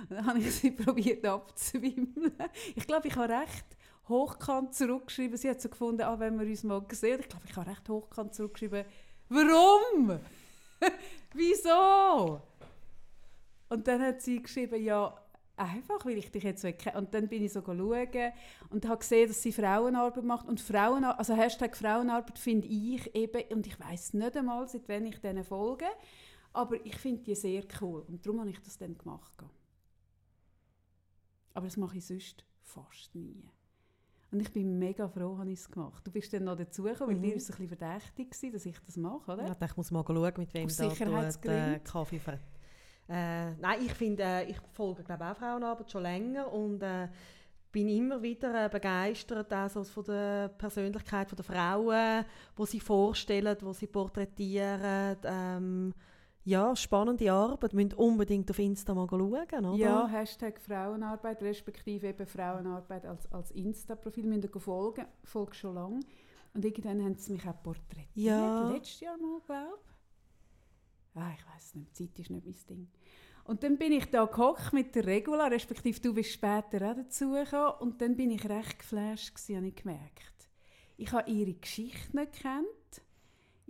[0.09, 2.33] dann habe ich sie probiert abzuwimmeln.
[2.75, 3.65] Ich glaube, ich habe recht
[4.07, 5.37] hochkant zurückgeschrieben.
[5.37, 7.19] Sie hat so gefunden, ah, wenn wir uns mal sehen.
[7.21, 8.85] Ich glaube, ich habe recht hochkant zurückgeschrieben.
[9.29, 10.19] Warum?
[11.33, 12.41] Wieso?
[13.69, 15.15] Und dann hat sie geschrieben, ja,
[15.55, 16.97] einfach, weil ich dich jetzt kennen.
[16.97, 18.33] Und dann bin ich so schauen
[18.69, 20.47] und habe gesehen, dass sie Frauenarbeit macht.
[20.47, 25.05] Und Frauenarbeit, also Hashtag Frauenarbeit finde ich eben, und ich weiß nicht einmal, seit wann
[25.05, 25.85] ich denen folge,
[26.53, 28.03] aber ich finde die sehr cool.
[28.07, 29.43] Und darum habe ich das dann gemacht.
[31.53, 33.49] Aber das mache ich sonst fast nie.
[34.31, 37.17] Und ich bin mega froh, dass ich es gemacht Du bist dann noch dazugekommen, weil
[37.17, 37.21] Mhm.
[37.21, 39.47] dir war es ein bisschen verdächtig, gewesen, dass ich das mache, oder?
[39.47, 41.79] Ja, ich muss mal schauen, mit wem Aus da tut, äh?
[41.79, 42.39] Kaffee ver
[43.09, 47.09] äh, Nein, ich finde, äh, ich folge glaube auch Frauenarbeit schon länger und äh,
[47.71, 53.73] bin immer wieder äh, begeistert also von der Persönlichkeit der Frauen, wo sie vorstellen, wo
[53.73, 55.17] sie porträtieren.
[55.25, 55.93] Ähm,
[56.43, 57.73] ja, spannende Arbeit.
[57.73, 59.75] Müsst unbedingt auf Insta mal schauen, oder?
[59.75, 64.25] Ja, Hashtag Frauenarbeit, respektive eben Frauenarbeit als, als Insta-Profil.
[64.25, 65.99] Müsst ihr folgen, folge schon lange.
[66.53, 68.09] Und irgendwann haben sie mich auch porträtiert.
[68.15, 68.69] Ja.
[68.69, 71.21] Letztes Jahr mal, glaube ich.
[71.21, 72.87] Ah, ich weiß nicht, Zeit ist nicht mein Ding.
[73.43, 77.73] Und dann bin ich da gehockt mit der Regula, respektive du bist später auch dazugekommen.
[77.79, 80.49] Und dann bin ich recht geflasht, gewesen, habe ich gemerkt.
[80.97, 82.67] Ich habe ihre Geschichte nicht gekannt.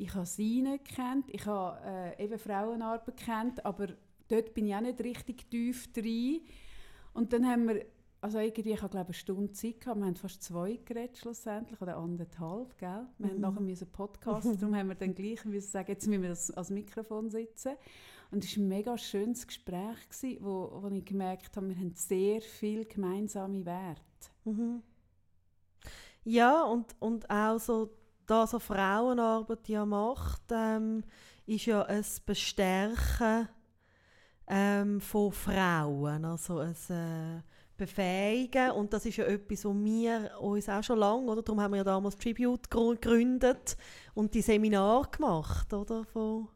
[0.01, 1.25] Ich habe sie nicht gekannt.
[1.29, 1.79] Ich habe
[2.17, 3.87] äh, eben Frauenarbeit gekannt, aber
[4.27, 6.41] dort bin ich auch nicht richtig tief drin.
[7.13, 7.85] Und dann haben wir,
[8.19, 11.79] also irgendwie, ich habe glaube eine Stunde Zeit gehabt, wir haben fast zwei geredet schlussendlich,
[11.81, 13.05] oder anderthalb, gell?
[13.17, 13.31] Wir Mhm.
[13.31, 16.49] haben nachher müssen podcasten, darum haben wir dann gleich müssen sagen, jetzt müssen wir das
[16.51, 17.73] als Mikrofon sitzen.
[18.31, 21.93] Und es war ein mega schönes Gespräch, gewesen, wo, wo ich gemerkt habe, wir haben
[21.93, 24.01] sehr viel gemeinsame Werte.
[24.45, 24.81] Mhm.
[26.23, 27.89] Ja, und, und auch so,
[28.31, 31.03] da so Frauenarbeit ja macht, ähm,
[31.45, 33.49] ist ja ein Bestärken
[34.47, 37.41] ähm, von Frauen, also ein äh,
[37.75, 41.41] Befähigen und das ist ja etwas, was wir uns auch schon lange, oder?
[41.41, 43.75] Darum haben wir ja damals Tribute gegründet
[44.13, 46.05] und die Seminare gemacht, oder?
[46.05, 46.47] Von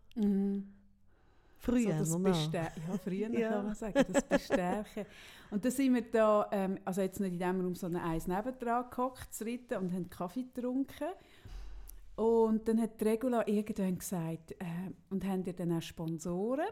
[1.57, 3.49] früher, so das ja, früher Ja.
[3.49, 5.05] kann man sagen, das Bestärken.
[5.51, 8.85] Und dann sind wir da, ähm, also jetzt nicht in dem Raum, sondern eins nebendran
[8.89, 11.07] gehockt, zu ritten und haben Kaffee getrunken.
[12.15, 16.67] Und dann hat Regula irgendwann gesagt, äh, und haben ihr dann auch Sponsoren?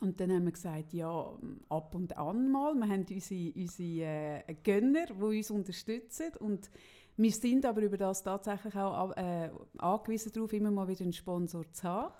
[0.00, 2.74] Und dann haben wir gesagt, ja, ab und an mal.
[2.74, 6.32] Wir haben unsere, unsere äh, Gönner, die uns unterstützen.
[6.40, 6.70] Und
[7.16, 11.70] wir sind aber über das tatsächlich auch äh, angewiesen darauf, immer mal wieder einen Sponsor
[11.72, 12.14] zu haben.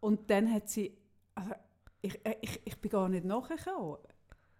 [0.00, 0.96] Und dann hat sie,
[1.34, 1.52] also
[2.02, 3.96] ich, äh, ich, ich bin gar nicht nachgekommen.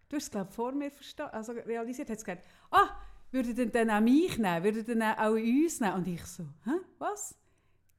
[0.08, 0.90] Du hast es, glaube ich, vor mir
[1.32, 2.88] also realisiert, hat gesagt, ah,
[3.36, 5.94] würde denn dann auch mich nehmen, würde dann auch uns nehmen?
[5.94, 7.34] Und ich so, hä, was?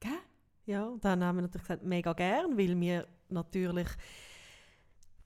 [0.00, 0.10] Gell?
[0.66, 3.88] Ja, dann haben wir natürlich gesagt, mega gern, weil wir natürlich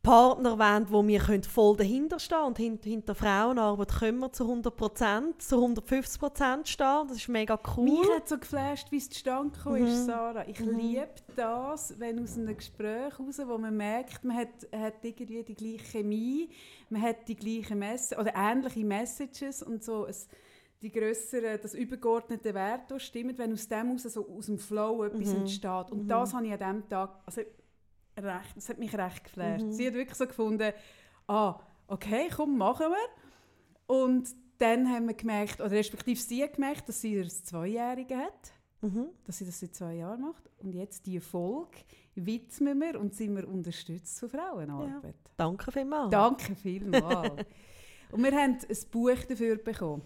[0.02, 4.44] Partner wollen, wo wir können voll dahinter stehen und hinter, hinter Frauenarbeit können wir zu
[4.44, 7.06] 100%, zu 150% stehen.
[7.08, 7.84] Das ist mega cool.
[7.84, 10.06] Mich hat so geflasht, wie es zustande gekommen ist, Mhm.
[10.06, 10.48] Sarah.
[10.48, 10.76] Ich Mhm.
[10.76, 15.54] liebe das, wenn aus einem Gespräch raus, wo man merkt, man hat, hat irgendwie die
[15.54, 16.50] gleiche Chemie,
[16.90, 20.14] man hat die gleichen Mess oder ähnliche Messages und so ein,
[20.82, 25.28] die grösseren, das übergeordnete Wert stimmt, wenn aus dem raus so aus dem Flow etwas
[25.28, 25.36] Mhm.
[25.42, 25.92] entsteht.
[25.92, 26.08] Und Mhm.
[26.08, 27.42] das habe ich an diesem Tag, also
[28.16, 29.64] recht, das hat mich recht geflasht.
[29.64, 29.72] Mhm.
[29.72, 30.72] Sie hat wirklich so gefunden,
[31.27, 33.96] ah, okay, komm, machen wir.
[33.96, 38.53] Und dann haben wir gemerkt, oder respektive sie hat gemerkt, dass sie ein Zweijährige hat,
[38.85, 39.11] Mhm.
[39.25, 40.42] dass sie das seit zwei Jahren macht.
[40.59, 41.79] Und jetzt die Folge
[42.16, 45.14] widmen wir und sind wir unterstützt zur Frauenarbeit.
[45.37, 46.11] Danke vielmals.
[46.11, 47.44] Danke vielmals.
[48.11, 50.03] und wir haben ein Buch dafür bekommen.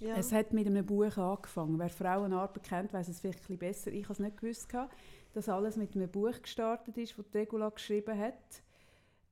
[0.00, 0.16] Ja.
[0.16, 1.78] Es hat mit einem Buch angefangen.
[1.78, 3.92] Wer Frauenarbeit kennt, weiß es vielleicht ein bisschen besser.
[3.92, 4.94] Ich habe es nicht gewusst, gehabt,
[5.34, 8.62] dass alles mit einem Buch gestartet ist, das Regula geschrieben hat.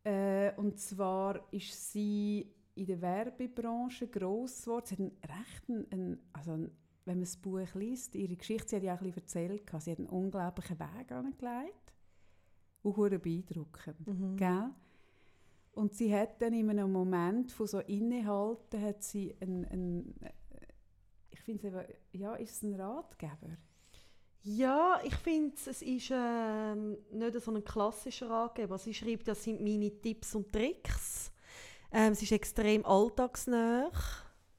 [0.04, 4.86] Äh, und zwar ist sie in der Werbebranche gross geworden.
[4.86, 6.70] Sie hat einen rechten, einen, also einen,
[7.04, 9.90] wenn man das Buch liest, ihre Geschichte, sie hat ja auch ein bisschen erzählt, sie
[9.92, 11.94] hat einen unglaublichen Weg angelegt.
[12.82, 14.06] Und beeindruckend.
[14.06, 14.36] Mhm.
[14.36, 14.70] Gell?
[15.72, 20.14] Und sie hat dann in einem Moment von so Innehalten hat sie ein, ein
[21.30, 23.56] ich finde es ja, ist es ein Ratgeber?
[24.44, 28.76] Ja, ich finde, es ist ähm, nicht so ein klassischer Ratgeber.
[28.76, 31.30] Sie schreibt, das sind meine Tipps und Tricks.
[31.92, 33.90] Ähm, es ist extrem alltagsnah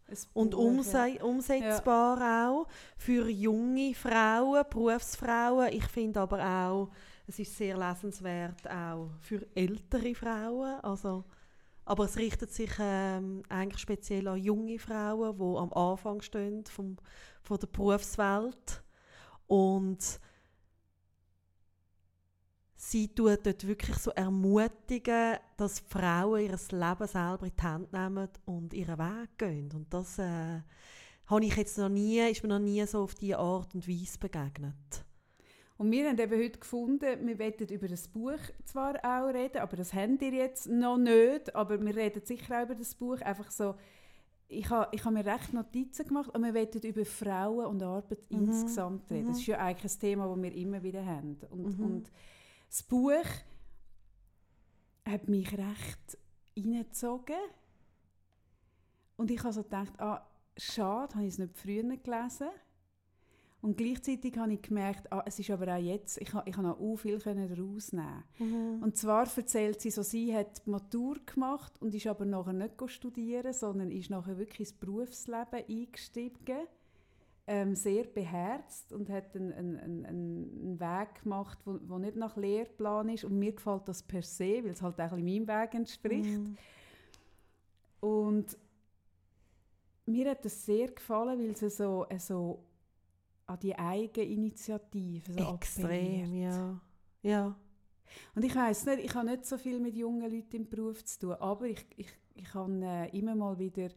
[0.07, 2.67] Ein und umse umsetzbar auch
[2.97, 5.73] für junge Frauen, Berufsfrauen.
[5.73, 6.89] Ich finde aber auch,
[7.27, 10.79] es ist sehr lesenswert auch für ältere Frauen.
[10.81, 11.25] Also,
[11.83, 16.95] aber es richtet sich ähm, eigentlich speziell an junge Frauen, die am Anfang stehen vom,
[17.41, 18.82] von der Berufswelt.
[19.47, 20.19] Und
[22.75, 28.29] sie tut dort wirklich so ermutigen, dass Frauen ihr Leben selber in die Hand nehmen
[28.45, 29.71] und ihren Weg gehen.
[29.73, 30.61] Und das äh,
[31.27, 34.19] habe ich jetzt noch nie, ist mir noch nie so auf diese Art und Weise
[34.19, 35.05] begegnet.
[35.77, 39.75] Und wir haben eben heute gefunden, wir wollen über das Buch zwar auch reden, aber
[39.75, 43.49] das habt ihr jetzt noch nicht, aber wir reden sicher auch über das Buch, einfach
[43.49, 43.75] so,
[44.53, 48.29] ich habe ich ha mir recht Notizen gemacht, und wir wollen über Frauen und Arbeit
[48.31, 48.45] Mhm.
[48.45, 49.27] insgesamt reden.
[49.27, 49.41] Das Mhm.
[49.41, 51.37] ist ja eigentlich ein Thema, das wir immer wieder haben.
[51.49, 51.85] Und, Mhm.
[51.85, 52.11] und
[52.69, 53.25] das Buch
[55.05, 56.17] hat mich recht
[56.57, 57.35] reingezogen.
[59.17, 60.25] Und ich habe so gedacht, ah,
[60.57, 62.47] schade, habe ich es nicht früher gelesen.
[63.63, 66.67] Und gleichzeitig habe ich gemerkt, ah, es ist aber auch jetzt, ich, ha- ich habe
[66.67, 68.81] noch auch viel können daraus nehmen.
[68.81, 72.73] Und zwar erzählt sie so, sie hat die Matur gemacht und ist aber nachher nicht
[72.87, 76.67] studieren, sondern ist nachher wirklich ins Berufsleben eingestiegen.
[77.47, 83.07] Ähm, sehr beherzt und hat einen, einen, einen, Weg gemacht, wo, wo nicht nach Lehrplan
[83.09, 83.23] ist.
[83.23, 86.39] Und mir gefällt das per se, weil es halt auch ein meinem Weg entspricht.
[86.39, 86.57] Mhm.
[88.01, 88.57] Und
[90.05, 92.59] mir hat das sehr gefallen, weil sie so, so
[93.53, 96.33] an die Eigeninitiative so Extrem, appelliert.
[96.33, 96.81] ja.
[97.21, 97.55] Ja.
[98.35, 101.19] Und ich weiß nicht, ich habe nicht so viel mit jungen Leuten im Beruf zu
[101.19, 103.89] tun, aber ich, ich, ich habe äh, immer mal wieder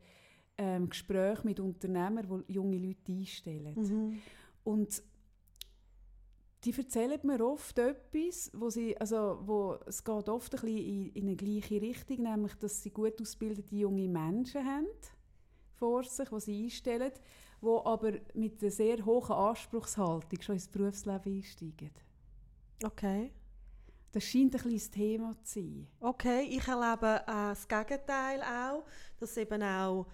[0.58, 3.74] ähm, Gespräche mit Unternehmern, die junge Leute einstellen.
[3.74, 4.22] Mhm.
[4.64, 5.02] Und
[6.64, 11.10] die erzählen mir oft etwas, wo sie, also wo, es geht oft ein bisschen in,
[11.10, 14.86] in eine gleiche Richtung, nämlich, dass sie gut ausgebildete junge Menschen haben
[15.74, 17.12] vor sich, die sie einstellen,
[17.66, 21.90] die aber mit einer sehr hohen Anspruchshaltung schon ins Berufsleben einsteigen.
[22.84, 23.32] Okay.
[24.12, 25.86] Das scheint ein das Thema zu sein.
[26.00, 28.84] Okay, ich erlebe äh, das Gegenteil auch,
[29.18, 30.06] dass eben auch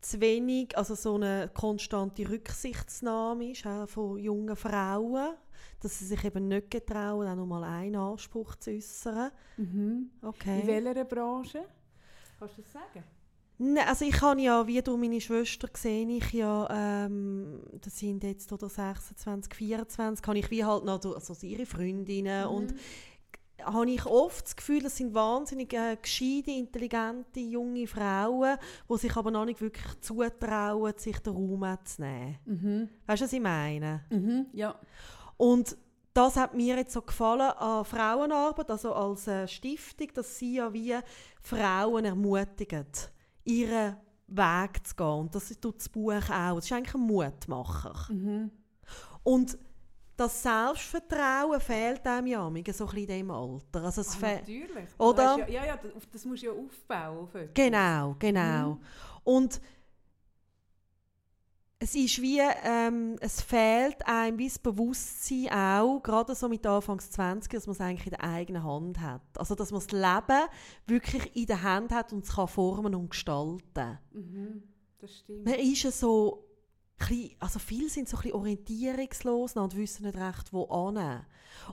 [0.00, 5.34] zu wenig, also so eine konstante Rücksichtsnahme ist auch von jungen Frauen,
[5.80, 9.30] dass sie sich eben nicht getrauen, auch noch mal einen Anspruch zu äußern.
[9.56, 10.10] Mhm.
[10.22, 10.60] Okay.
[10.60, 11.64] In welcher Branche?
[12.38, 13.04] Kannst du das sagen?
[13.60, 16.68] Nein, also ich habe ja, wie du meine Schwester gesehen, ich ja,
[17.06, 21.66] ähm, das sind jetzt oder 26, 24, habe ich wie halt noch so- also ihre
[21.66, 22.50] Freundinnen Mhm.
[22.54, 22.74] und
[23.64, 28.56] habe ich oft das Gefühl, das sind wahnsinnig äh, gescheite, intelligente, junge Frauen,
[28.88, 32.38] die sich aber noch nicht wirklich zutrauen, sich den Raum zu nehmen.
[32.44, 32.88] Mhm.
[33.06, 34.04] Weißt du, was ich meine?
[34.10, 34.46] Mhm.
[34.52, 34.78] Ja.
[35.36, 35.76] Und
[36.14, 40.72] das hat mir jetzt so gefallen an Frauenarbeit, also als äh, Stiftung, dass sie ja
[40.72, 40.94] wie
[41.42, 42.86] Frauen ermutigen,
[43.48, 43.96] ihren
[44.28, 45.06] Weg zu gehen.
[45.06, 46.56] Und das tut das Buch auch.
[46.56, 48.12] Das ist eigentlich ein Mutmacher.
[48.12, 48.50] Mhm.
[49.22, 49.58] Und
[50.16, 53.84] das Selbstvertrauen fehlt einem ja so ein bisschen in diesem Alter.
[53.84, 54.88] Also es fe- natürlich.
[54.98, 55.38] Oder?
[55.38, 55.78] Ja, ja, ja,
[56.12, 57.18] das, musst du ja aufbauen.
[57.18, 57.30] Auf.
[57.54, 58.70] Genau, genau.
[58.72, 58.80] Mhm.
[59.24, 59.60] Und
[61.80, 67.10] es ist wie, ähm, es fehlt einem wie das Bewusstsein auch, gerade so mit Anfangs
[67.10, 69.22] 20, dass man es eigentlich in der eigenen Hand hat.
[69.36, 70.48] Also, dass man das Leben
[70.86, 73.98] wirklich in der Hand hat und es kann formen und gestalten.
[74.12, 74.62] Mhm.
[74.98, 75.44] Das stimmt.
[75.44, 76.44] Man ist ja so,
[76.98, 81.24] bisschen- also viele sind so ein bisschen orientierungslos und wissen nicht recht, wo an.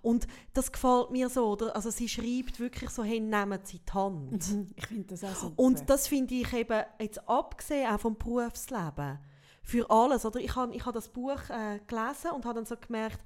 [0.04, 1.76] Und das gefällt mir so, oder?
[1.76, 4.52] Also sie schreibt wirklich so, hey, nehmt sie die Hand.
[4.52, 4.68] Mhm.
[4.76, 5.60] Ich finde das auch super.
[5.60, 9.18] Und das finde ich eben, jetzt abgesehen auch vom Berufsleben,
[9.65, 10.39] für alles, oder?
[10.39, 13.19] Ich habe ich hab das Buch äh, gelesen und habe dann so gemerkt,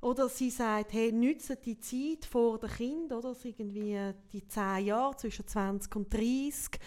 [0.00, 3.30] oder sie sagt, hey, nütze die Zeit vor dem Kind, oder?
[3.30, 6.78] Das irgendwie äh, die 10 Jahre, zwischen 20 und 30,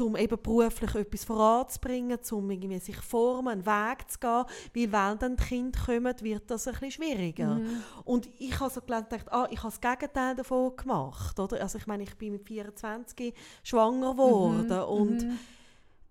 [0.00, 5.18] um eben beruflich etwas voranzubringen, um irgendwie sich formen, einen Weg zu gehen, weil wenn
[5.18, 7.54] dann die Kinder kommen, wird das ein bisschen schwieriger.
[7.54, 7.82] Mhm.
[8.04, 11.62] Und ich habe so gelernt, gedacht, ah, ich habe das Gegenteil davon gemacht, oder?
[11.62, 14.84] Also ich meine, ich bin mit 24 schwanger geworden Mhm.
[14.84, 15.38] und Mhm.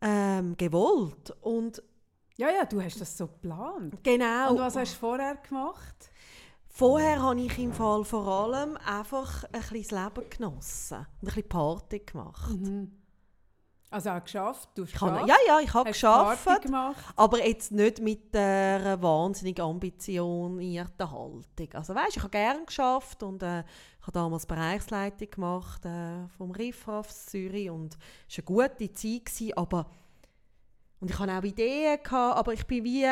[0.01, 1.31] ähm, gewollt.
[1.41, 1.83] Und
[2.39, 4.01] Ja, ja, du hast das so geplant.
[4.01, 6.09] genau, Und was hast du vorher gemacht?
[6.69, 11.25] vorher habe ich im Fall vor allem einfach ein bisschen das Leben genossen und ein
[11.25, 12.51] bisschen Party gemacht.
[12.51, 12.93] Mhm.
[13.89, 16.47] Also auch geschafft, du hast Ich habe, geschafft, ja, ja, ich habe geschafft,
[17.17, 21.73] aber jetzt nicht mit der wahnsinnig ambitionierten Haltung.
[21.73, 23.61] Also weißt, ich habe gerne geschafft und äh,
[23.99, 27.97] ich habe damals Bereichsleitung gemacht äh, vom Riffraff Zürich und
[28.29, 29.87] es war eine gute Zeit, gewesen, aber
[30.99, 33.05] und ich hatte auch Ideen, gehabt, aber ich bin wie,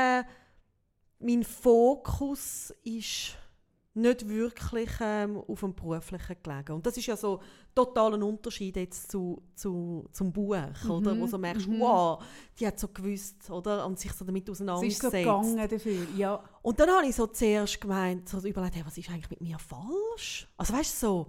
[1.20, 3.36] mein Fokus ist
[3.98, 6.74] nicht wirklich ähm, auf dem Beruflichen gelegen.
[6.74, 7.42] Und das ist ja so
[7.74, 10.56] total ein Unterschied jetzt zu, zu, zum Buch,
[10.88, 11.16] oder?
[11.16, 11.80] Mhm, Wo du merkst, mhm.
[11.80, 12.24] wow,
[12.60, 13.86] die hat so gewusst, oder?
[13.86, 15.14] Und sich so damit Es ist so auseinandergesetzt.
[15.14, 16.44] gegangen dafür, ja.
[16.62, 19.58] Und dann habe ich so zuerst gemeint, so überlegt, hey, was ist eigentlich mit mir
[19.58, 20.48] falsch?
[20.58, 21.28] Also weißt du, so.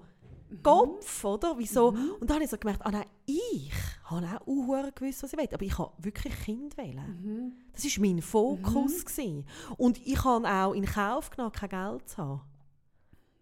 [0.63, 1.55] Kopf, oder?
[1.59, 1.89] Wieso?
[1.89, 3.73] Und dann habe ich so gemerkt, ah nein, ich
[4.05, 5.49] habe auch gewusst, was ich will.
[5.53, 7.21] Aber ich habe wirklich Kind wählen.
[7.23, 7.53] Mhm.
[7.73, 9.05] Das war mein Fokus.
[9.05, 9.47] gewesen.
[9.77, 12.41] Und ich habe auch in Kauf genommen, kein Geld zu haben.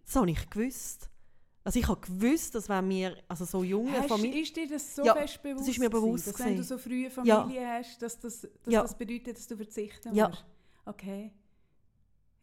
[0.05, 1.11] Das habe ich gewusst.
[1.65, 4.45] Also ich habe gewusst, dass wenn wir, also so junge Familien...
[4.45, 5.63] ist dir das so Ja, fest bewusst?
[5.63, 7.41] das ist mir bewusst gewesen, dass wenn du so früh eine Ja.
[7.43, 8.83] Familie hast, dass das, dass Ja.
[8.83, 10.29] das bedeutet, dass du verzichten Ja.
[10.29, 10.45] musst?
[10.85, 11.33] Okay.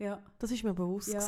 [0.04, 0.20] Ja.
[0.38, 1.14] Das ist mir bewusst.
[1.14, 1.20] ja.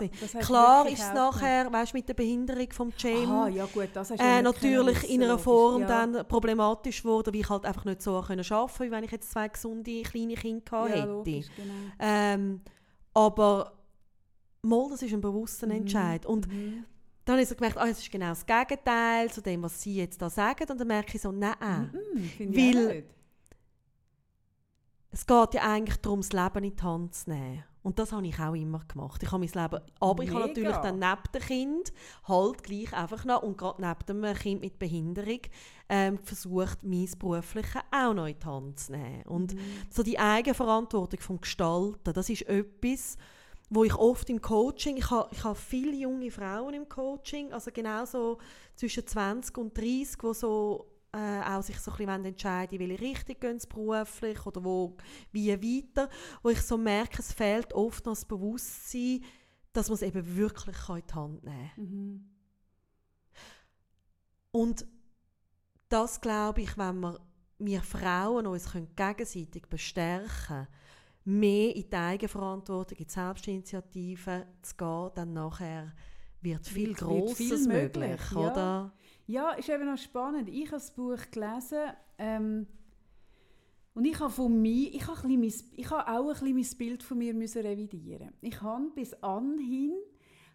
[0.42, 3.30] Klar ist es nachher, weißt mit der Behinderung vom Jam...
[3.30, 5.88] Aha, ja gut, äh, natürlich in einer Form ja.
[5.88, 9.12] dann problematisch geworden, weil ich halt einfach nicht so können arbeiten konnte, wie wenn ich
[9.12, 11.08] jetzt zwei gesunde kleine Kinder hätte.
[11.08, 11.74] logisch, genau.
[12.00, 12.62] Ähm,
[13.14, 13.72] aber
[14.62, 16.26] mal, das ist ein bewusster Mhm, Entscheid.
[16.26, 16.84] Und mhm.
[17.24, 20.22] dann habe ich gemerkt, ah, es ist genau das Gegenteil zu dem, was sie jetzt
[20.22, 20.70] da sagen.
[20.70, 21.56] Und dann merke ich so, nein,
[21.94, 23.06] Mhm, auch Weil-
[25.12, 27.64] es geht ja eigentlich darum, das Leben in die Hand zu nehmen.
[27.86, 29.21] Und das habe ich auch immer gemacht.
[29.21, 31.93] Ich habe mein Leben, aber ich habe natürlich dann neben dem Kind
[32.28, 35.41] halt gleich einfach noch und gerade neben dem Kind mit Behinderung
[35.88, 39.21] ähm, versucht, mein Berufliche auch noch in die Hand zu nehmen.
[39.28, 39.60] Und Mhm.
[39.91, 43.17] so die Eigenverantwortung vom Gestalten, das ist etwas,
[43.69, 47.69] wo ich oft im Coaching, ich habe, ich habe viele junge Frauen im Coaching, also
[47.71, 48.39] genau so
[48.76, 53.04] zwischen 20 und 30, wo so äh, auch sich so ein bisschen entscheiden wollen, welche
[53.04, 54.97] Richtung gehen sie beruflich oder wo,
[55.32, 56.10] wie weiter,
[56.43, 59.23] wo ich so merke, es fehlt oft noch das Bewusstsein,
[59.71, 61.84] dass man es eben wirklich in die Hand nehmen kann.
[61.86, 62.30] Mhm.
[64.51, 64.86] Und
[65.89, 67.19] das glaube ich, wenn wir,
[67.60, 70.67] wir Frauen uns können gegenseitig bestärken
[71.23, 75.93] mehr in die Eigenverantwortung, in die Selbstinitiative zu gehen, dann nachher
[76.41, 78.51] wird viel Wird- wird Grosses viel möglich, möglich, ja.
[78.51, 78.93] oder?
[79.28, 80.50] Ja, ist eben noch spannend.
[80.50, 81.82] Ich habe das Buch gelesen
[82.18, 82.68] ähm,
[83.96, 87.04] und ich habe von mir, ich habe, mein, ich habe auch ein bisschen mein Bild
[87.04, 88.34] von mir müssen revidieren.
[88.42, 89.94] Ich habe bis anhin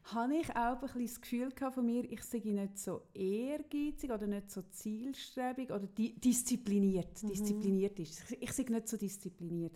[0.04, 4.11] habe ich auch ein bisschen das Gefühl gehabt von mir, ich sei nicht so ehrgeizig
[4.11, 7.22] oder nicht so zielstrebig oder di diszipliniert.
[7.22, 7.28] Mhm.
[7.28, 8.22] Diszipliniert ist.
[8.40, 9.72] Ich, sei nicht so diszipliniert.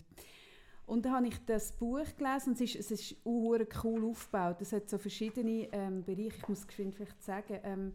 [0.87, 3.67] Und dann habe ich das Buch gelesen und es ist, es ist cool
[4.05, 4.61] aufgebaut.
[4.61, 7.59] Es hat so verschiedene ähm, Bereiche, ich muss geschwind vielleicht sagen.
[7.63, 7.95] Ähm,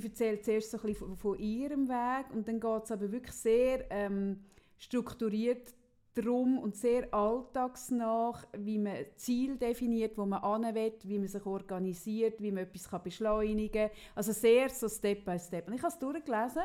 [0.00, 3.10] sie erzählt zuerst so ein bisschen von, von ihrem Weg und dann geht es aber
[3.10, 4.44] wirklich sehr ähm,
[4.78, 5.74] strukturiert
[6.14, 12.40] darum und sehr alltagsnah, wie man Ziel definiert, wo man will, wie man sich organisiert,
[12.40, 13.98] wie man etwas kann beschleunigen kann.
[14.14, 15.68] Also sehr so Step by Step.
[15.68, 16.62] Und ich habe es durchgelesen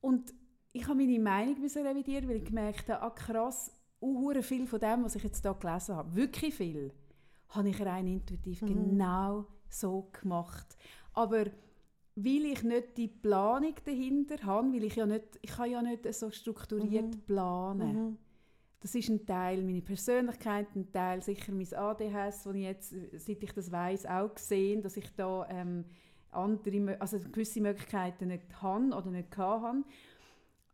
[0.00, 0.34] und
[0.72, 4.80] ich habe meine Meinung müssen revidieren, weil ich gemerkt habe, ah krass, unhure viel von
[4.80, 6.92] dem, was ich jetzt hier gelesen habe, wirklich viel,
[7.48, 8.66] habe ich rein intuitiv Mhm.
[8.66, 10.76] genau so gemacht.
[11.12, 11.46] Aber
[12.24, 16.12] weil ich nicht die Planung dahinter habe, weil ich ja nicht, ich kann ja nicht
[16.12, 17.20] so strukturiert Mhm.
[17.26, 17.92] planen.
[17.92, 18.18] Mhm.
[18.80, 23.42] Das ist ein Teil meiner Persönlichkeit, ein Teil sicher mein ADHS, wo ich jetzt, seit
[23.42, 25.84] ich das weiß, auch gesehen, dass ich da ähm,
[26.30, 29.82] andere, also gewisse Möglichkeiten nicht habe oder nicht habe.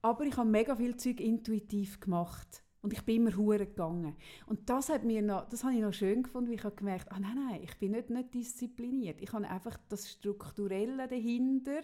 [0.02, 2.63] Aber ich habe mega viel Zeug intuitiv gemacht.
[2.84, 4.14] Und ich bin immer hure gegangen.
[4.44, 7.10] Und das hat mir noch, das habe ich noch schön gefunden, weil ich habe gemerkt,
[7.10, 9.22] ah nein, nein, ich bin nicht, nicht diszipliniert.
[9.22, 11.80] Ich habe einfach das Strukturelle dahinter,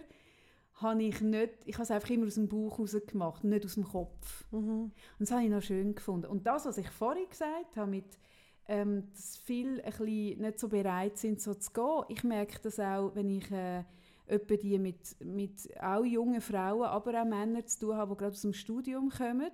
[0.75, 3.73] habe ich nicht, ich habe es einfach immer aus dem Bauch raus gemacht, nicht aus
[3.73, 4.45] dem Kopf.
[4.51, 4.91] Mhm.
[4.91, 6.27] Und das habe ich noch schön gefunden.
[6.27, 8.19] Und das, was ich vorhin gesagt habe, mit,
[8.67, 12.79] ähm, dass viele ein bisschen nicht so bereit sind, so zu gehen, ich merke das
[12.79, 13.85] auch, wenn ich äh,
[14.27, 18.33] etwa die mit, mit auch jungen Frauen, aber auch Männern zu tun habe, die gerade
[18.33, 19.49] aus dem Studium kommen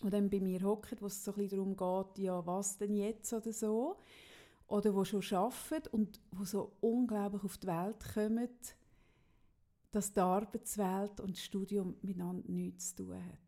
[0.00, 3.52] und dann bei mir hocken, wo es so darum geht, ja, was denn jetzt oder
[3.52, 3.96] so.
[4.66, 8.48] Oder die schon arbeiten und die so unglaublich auf die Welt kommen,
[9.90, 13.38] dass die Arbeitswelt und das Studium miteinander nichts zu tun hat.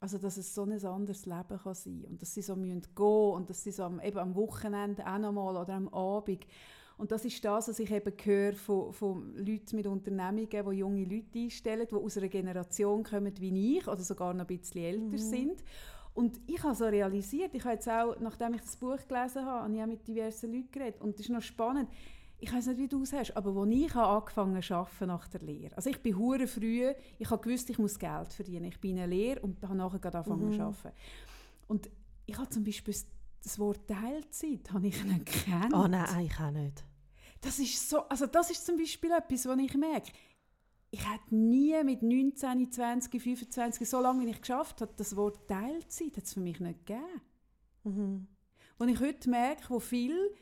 [0.00, 2.04] Also, dass es so ein anderes Leben kann sein.
[2.04, 5.18] Und dass sie so gehen müssen und dass sie so am, eben am Wochenende auch
[5.18, 6.46] nochmal oder am Abend.
[6.98, 11.04] Und das ist das, was ich eben höre von, von Leuten mit Unternehmungen, die junge
[11.04, 15.04] Leute einstellen, die aus einer Generation kommen wie ich oder sogar noch ein bisschen älter
[15.04, 15.18] mhm.
[15.18, 15.64] sind.
[16.14, 19.62] Und ich habe so realisiert, ich habe jetzt auch, nachdem ich das Buch gelesen habe,
[19.62, 21.00] habe ich auch mit diversen Leuten geredet.
[21.00, 21.88] Und das ist noch spannend
[22.40, 25.76] ich weiß nicht, wie du es hast, aber als ich angefangen arbeiten nach der Lehre,
[25.76, 28.66] also ich bin hure früh, ich habe gewusst, ich muss Geld verdienen.
[28.66, 30.54] Ich bin in der Lehre und habe nachher gerade angefangen mhm.
[30.54, 30.96] zu arbeiten.
[31.66, 31.90] Und
[32.26, 32.94] ich habe zum Beispiel
[33.42, 35.72] das Wort Teilzeit habe ich nicht gekannt.
[35.74, 36.84] Oh nein, ich auch nicht.
[37.40, 40.12] Das ist so, also das ist zum Beispiel etwas, was ich merke.
[40.90, 45.46] Ich hätte nie mit 19, 20, 25, so lange wie ich geschafft habe, das Wort
[45.46, 47.20] Teilzeit hat es für mich nicht gegeben.
[47.84, 48.26] Mhm.
[48.78, 50.34] Und ich heute merke, wo viel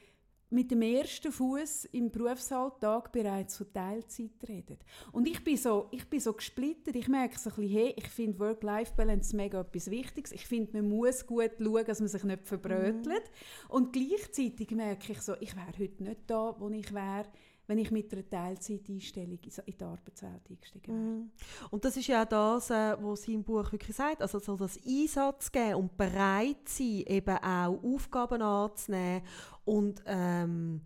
[0.51, 4.80] mit dem ersten Fuß im Berufsalltag bereits von Teilzeit redet.
[5.12, 6.94] Und ich bin so, ich bin so gesplittet.
[6.94, 10.32] Ich merke so ein bisschen, hey, ich finde Work-Life-Balance mega etwas Wichtiges.
[10.32, 13.07] Ich finde, man muss gut schauen, dass man sich nicht verbrötelt.
[13.07, 13.70] Mhm.
[13.70, 17.26] Und gleichzeitig merke ich so, ich wäre heute nicht da, wo ich wäre,
[17.66, 20.98] wenn ich mit einer Teilzeiteinstellung in die Arbeitswelt eingestiegen wäre.
[20.98, 21.30] Mm.
[21.70, 24.56] Und das ist ja auch das, äh, was sie im Buch wirklich sagt, also so
[24.56, 29.22] das Einsatz geben und bereit sein, eben auch Aufgaben anzunehmen
[29.64, 30.82] und ähm,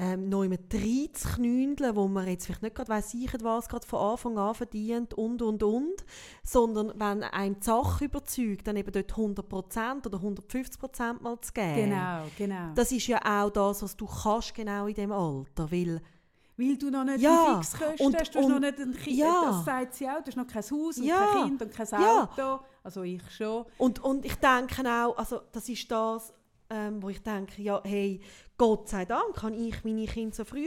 [0.00, 4.38] ähm, noch immer reinzuknündeln, wo man jetzt vielleicht nicht gerade weiss, was gerade von Anfang
[4.38, 6.04] an verdient und, und, und,
[6.42, 11.74] sondern wenn einem die Sache überzeugt, dann eben dort 100% oder 150% mal zu geben.
[11.74, 12.72] Genau, genau.
[12.74, 16.00] Das ist ja auch das, was du kannst genau in dem Alter, weil
[16.56, 19.16] weil du noch nicht ja, die Fixkosten und, hast, du hast noch nicht ein Kind,
[19.16, 19.44] ja.
[19.46, 21.86] das sagt sie auch, du hast noch kein Haus und ja, kein Kind und kein
[21.94, 22.64] Auto, ja.
[22.84, 23.64] also ich schon.
[23.78, 26.34] Und, und ich denke auch, also das ist das,
[26.68, 28.20] ähm, wo ich denke, ja, hey,
[28.60, 30.66] Gott sei Dank habe ich meine Kinder so früh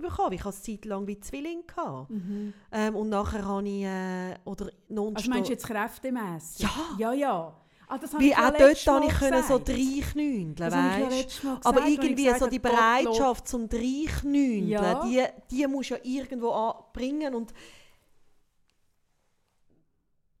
[0.00, 0.34] bekommen.
[0.34, 1.64] Ich hatte eine Zeit lang wie Zwilling.
[2.08, 2.54] Mhm.
[2.70, 5.16] Ähm, und nachher habe ich, äh, oder nonstop...
[5.16, 6.60] Also meinst du jetzt kräftemässig?
[6.60, 6.70] Ja.
[6.98, 7.52] Ja, ja.
[7.88, 13.48] Ah, Weil auch dort habe ich können so reinknündeln, weißt Aber irgendwie so die Bereitschaft
[13.48, 15.04] zum reinknündeln, ja.
[15.04, 17.52] die, die musst du ja irgendwo anbringen und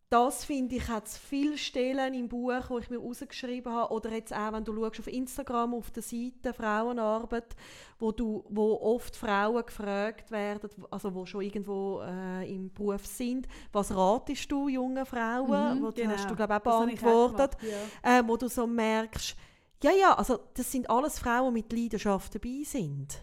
[0.08, 4.32] das finde ich, hat viele Stellen im Buch, wo ich mir rausgeschrieben habe, oder jetzt
[4.32, 7.56] auch, wenn du schaust auf Instagram auf der Seite Frauenarbeit,
[7.98, 13.48] wo, du, wo oft Frauen gefragt werden, also wo schon irgendwo äh, im Beruf sind,
[13.72, 15.78] was ratest du jungen Frauen?
[15.78, 16.12] Mhm, wo, genau.
[16.12, 17.56] hast du, glaube ich, auch beantwortet.
[17.56, 18.18] Auch gemacht, ja.
[18.18, 19.36] äh, wo du so merkst,
[19.82, 23.18] ja, ja, also das sind alles Frauen, die mit Leidenschaft dabei sind.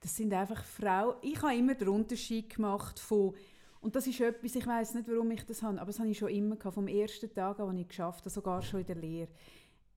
[0.00, 3.34] Das sind einfach Frauen, ich habe immer den Unterschied gemacht von
[3.86, 6.18] und das ist etwas, ich weiß nicht, warum ich das habe, aber das habe ich
[6.18, 8.96] schon immer gehabt, vom ersten Tag an, als ich geschafft habe, sogar schon in der
[8.96, 9.28] Lehre.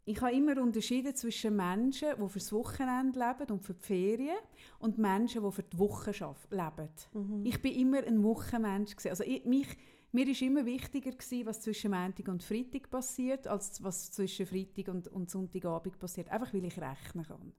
[0.05, 4.37] Ich habe immer unterschieden zwischen Menschen, die für das Wochenende leben und für die Ferien
[4.77, 6.89] und Menschen, die für die Woche leben.
[7.13, 7.43] Mhm.
[7.43, 8.95] Ich bin immer ein Wochenmensch.
[9.05, 9.75] Also ich, mich,
[10.11, 14.89] mir war immer wichtiger, gewesen, was zwischen Montag und Freitag passiert, als was zwischen Freitag
[14.89, 16.29] und, und Sonntagabend passiert.
[16.29, 17.53] Einfach, weil ich rechnen kann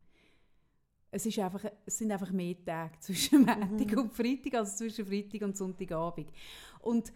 [1.10, 3.98] es, ist einfach, es sind einfach mehr Tage zwischen Montag mhm.
[3.98, 6.28] und Freitag als zwischen Freitag und Sonntagabend.
[6.80, 7.12] Und,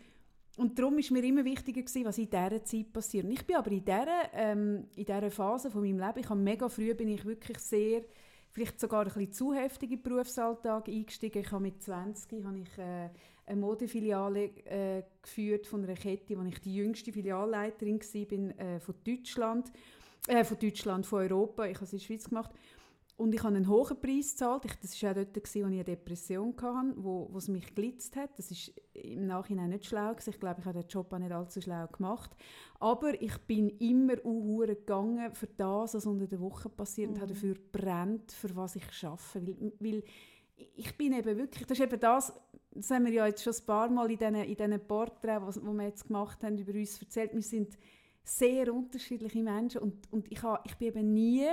[0.56, 3.24] und darum war mir immer wichtiger, gewesen, was in dieser Zeit passiert.
[3.24, 6.40] Und ich bin aber in dieser, ähm, in dieser Phase von meinem Leben, ich habe
[6.40, 8.02] mega früh bin ich wirklich sehr,
[8.52, 11.42] vielleicht sogar ein bisschen zu heftig in den Berufsalltag eingestiegen.
[11.42, 13.08] Ich habe mit 20 habe ich, äh,
[13.46, 18.94] eine Modefiliale äh, geführt von einer Kette, wo ich die jüngste Filialleiterin war äh, von
[19.04, 19.72] Deutschland,
[20.28, 21.66] äh, von Deutschland, von Europa.
[21.66, 22.50] Ich habe es in der Schweiz gemacht.
[23.16, 24.64] Und ich habe einen hohen Preis gezahlt.
[24.64, 28.16] Ich, das war auch dort, als ich eine Depression hatte, wo, wo es mich glitzt
[28.16, 28.36] hat.
[28.36, 30.10] Das war im Nachhinein nicht schlau.
[30.10, 30.30] Gewesen.
[30.30, 32.32] Ich glaube, ich habe den Job auch nicht allzu schlau gemacht.
[32.80, 37.14] Aber ich bin immer uh, gegangen für das, was unter der Woche passiert mhm.
[37.14, 37.36] und habe mhm.
[37.36, 39.46] dafür brennt, für was ich arbeite.
[39.46, 40.02] Weil, weil
[40.56, 42.32] ich bin eben wirklich, das ist eben das,
[42.72, 45.62] das haben wir ja jetzt schon ein paar Mal in diesen, in diesen Porträts, die
[45.62, 47.32] wir jetzt gemacht haben, über uns erzählt.
[47.32, 47.78] Wir sind
[48.24, 51.46] sehr unterschiedliche Menschen und, und ich, habe, ich bin eben nie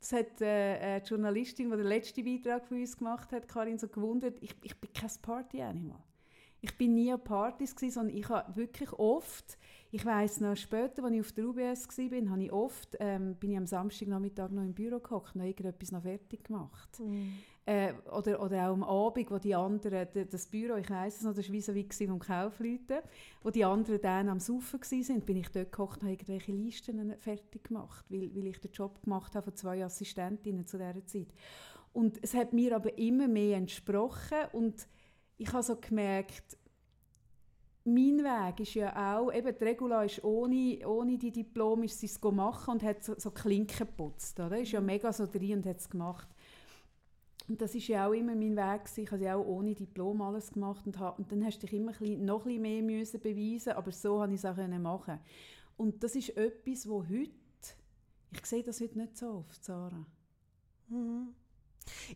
[0.00, 3.88] das hat äh, die Journalistin, die den letzten Beitrag für uns gemacht hat, Karin, so
[3.88, 4.38] gewundert.
[4.40, 5.98] Ich, ich bin kein Party-Animal.
[6.60, 9.58] Ich bin nie an Partys gewesen, sondern ich habe wirklich oft,
[9.90, 13.52] ich weiss noch später, als ich auf der UBS war, habe ich oft, ähm, bin
[13.52, 16.98] ich am Samstagnachmittag noch im Büro gehockt habe irgendetwas noch fertig gemacht.
[16.98, 17.34] Mhm.
[17.68, 21.34] Äh, oder, oder auch am Abend, wo die anderen, das Büro, ich weiss es noch,
[21.34, 23.00] das war wie so wie vom Kaufleuten,
[23.42, 27.16] wo die anderen dann am Saufen waren, bin ich dort gehockt und habe irgendwelche Listen
[27.18, 31.26] fertig gemacht, weil, weil ich den Job gemacht habe von zwei Assistentinnen zu dieser Zeit.
[31.92, 34.86] Und es hat mir aber immer mehr entsprochen und
[35.36, 36.56] ich habe so gemerkt,
[37.82, 42.06] mein Weg ist ja auch, eben die Regula ist ohne, ohne die Diplom ist sie
[42.06, 44.38] es machen und hat so, so Klinken geputzt.
[44.40, 44.60] Oder?
[44.60, 46.28] Ist ja mega so drin und hat es gemacht.
[47.48, 49.04] Und das ist ja auch immer mein Weg gewesen.
[49.04, 51.76] Ich habe ja auch ohne Diplom alles gemacht und, habe, und dann hast du dich
[51.76, 55.20] immer ein noch ein mehr müssen beweisen, aber so habe ich es auch machen.
[55.76, 57.30] Und das ist etwas, wo heute,
[58.32, 60.06] ich sehe das heute nicht so oft, Sarah.
[60.88, 61.34] Mhm.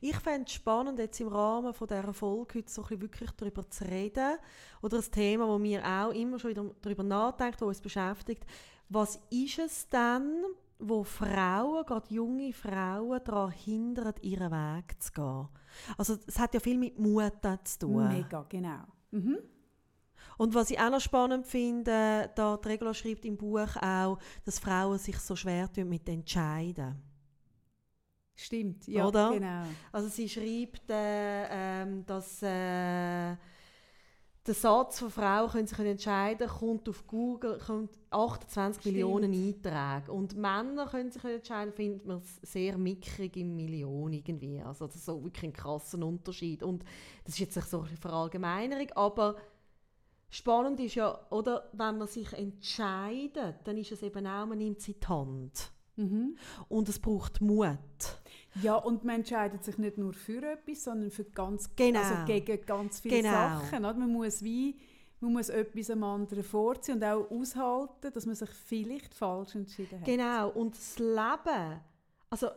[0.00, 3.68] Ich fände es spannend, jetzt im Rahmen von dieser Folge heute so ein wirklich darüber
[3.70, 4.38] zu reden.
[4.82, 8.44] Oder ein Thema, das wir auch immer schon wieder darüber nachdenken, das uns beschäftigt.
[8.88, 10.44] Was ist es denn,
[10.80, 15.48] wo Frauen, gerade junge Frauen, daran hindern, ihren Weg zu gehen.
[15.96, 17.32] Also es hat ja viel mit Mut
[17.64, 18.08] zu tun.
[18.08, 18.84] Mega, genau.
[19.10, 19.38] Mhm.
[20.38, 24.58] Und was ich auch noch spannend finde, da die Regula schreibt im Buch auch, dass
[24.58, 26.96] Frauen sich so schwer tun mit entscheiden.
[28.34, 29.32] Stimmt, ja, Oder?
[29.32, 29.64] genau.
[29.92, 33.36] Also sie schreibt, äh, äh, dass äh,
[34.46, 38.94] der Satz von Frauen können sich entscheiden kommt auf Google kommt 28 Stimmt.
[38.94, 40.10] Millionen Einträge.
[40.10, 44.60] Und Männer können sich entscheiden, findet man sehr mickrig in Millionen irgendwie.
[44.62, 46.62] Also das ist so wirklich ein krasser Unterschied.
[46.62, 46.84] Und
[47.24, 49.36] das ist jetzt so eine Verallgemeinerung, aber
[50.30, 54.80] spannend ist ja, oder, wenn man sich entscheidet, dann ist es eben auch, man nimmt
[54.80, 55.70] sie die Hand.
[55.96, 56.36] Mhm.
[56.68, 57.78] Und es braucht Mut.
[58.62, 62.00] Ja, und man entscheidet sich nicht nur für etwas, sondern für ganz, genau.
[62.00, 63.30] also gegen ganz viele genau.
[63.30, 63.84] Sachen.
[63.84, 63.94] Oder?
[63.94, 64.76] Man muss wie
[65.20, 70.00] man muss etwas am anderen vorziehen und auch aushalten, dass man sich vielleicht falsch entschieden
[70.00, 70.06] hat.
[70.06, 71.80] Genau, und das Leben,
[72.30, 72.48] also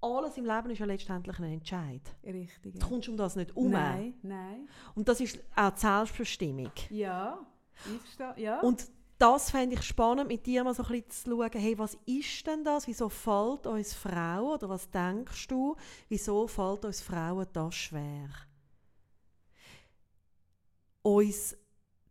[0.00, 2.02] alles im Leben ist ja letztendlich ein Entscheid.
[2.24, 2.74] Richtig.
[2.74, 2.80] Ja.
[2.80, 3.70] Du kommst um das nicht um.
[3.70, 4.68] Nein, nein.
[4.94, 6.70] Und das ist auch die Selbstbestimmung.
[6.90, 7.44] Ja,
[7.84, 8.44] ich verstehe.
[8.44, 8.60] Ja.
[8.60, 8.86] Und
[9.18, 12.46] das fände ich spannend, mit dir mal so ein bisschen zu schauen, hey, was ist
[12.46, 12.86] denn das?
[12.86, 15.76] Wieso fällt uns Frauen, oder was denkst du,
[16.08, 18.28] wieso fällt uns Frauen das schwer?
[21.02, 21.56] Uns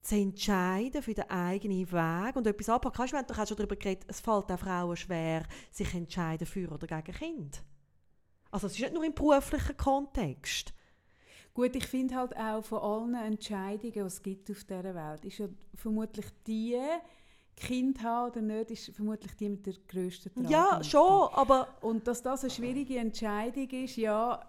[0.02, 3.00] zu entscheiden für den eigenen Weg und etwas anpacken.
[3.00, 6.86] Weißt, wir haben schon darüber geredet, es fällt auch Frauen schwer, sich entscheiden für oder
[6.88, 7.64] gegen Kind.
[8.52, 10.75] Also es ist nicht nur im beruflichen Kontext.
[11.56, 15.40] Gut, ich finde halt auch von allen Entscheidungen, die es gibt auf dieser Welt, ist
[15.40, 16.78] ja vermutlich die,
[17.56, 20.52] Kind haben oder nicht, ist vermutlich die mit der grössten Tragik.
[20.52, 21.70] Ja, schon, aber...
[21.82, 24.46] Und dass das eine schwierige Entscheidung ist, ja,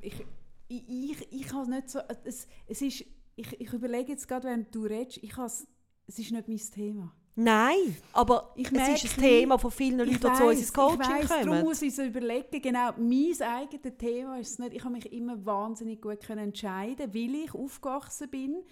[0.00, 0.24] ich,
[0.68, 1.98] ich, ich, ich habe nicht so...
[2.22, 6.48] Es, es ist, ich, ich überlege jetzt gerade, während du redest, ich es ist nicht
[6.48, 7.12] mein Thema.
[7.36, 11.00] Nein, aber ich es ist ein Thema von vielen Leuten, die zu uns ins Coaching
[11.00, 11.46] ich weiss, kommen.
[11.46, 12.62] Darum muss ich es überlegen.
[12.62, 14.74] Genau, mein eigenes Thema ist es nicht.
[14.74, 18.62] Ich habe mich immer wahnsinnig gut können entscheiden, weil ich aufgewachsen bin.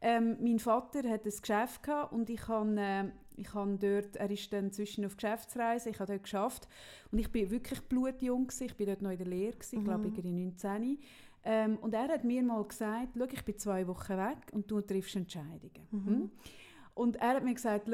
[0.00, 3.04] Ähm, mein Vater hat ein Geschäft gehabt und ich habe, äh,
[3.36, 6.68] ich habe dort, er ist dann zwischen auf Geschäftsreise, ich habe dort geschafft
[7.12, 8.66] und ich bin wirklich blutjung gewesen.
[8.66, 9.84] ich bin dort noch in der Lehre gewesen, mhm.
[9.84, 10.98] glaube ich, in 19.
[11.44, 14.80] Ähm, und er hat mir mal gesagt, schau, ich bin zwei Wochen weg und du
[14.80, 15.86] triffst Entscheidungen.
[15.90, 16.30] Mhm.
[16.94, 17.88] Und er hat mir gesagt,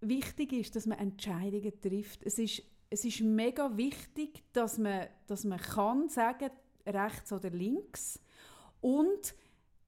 [0.00, 2.22] wichtig ist, dass man Entscheidungen trifft.
[2.24, 6.50] Es ist, es ist mega wichtig, dass man, dass man kann sagen,
[6.86, 8.20] rechts oder links.
[8.80, 9.34] Und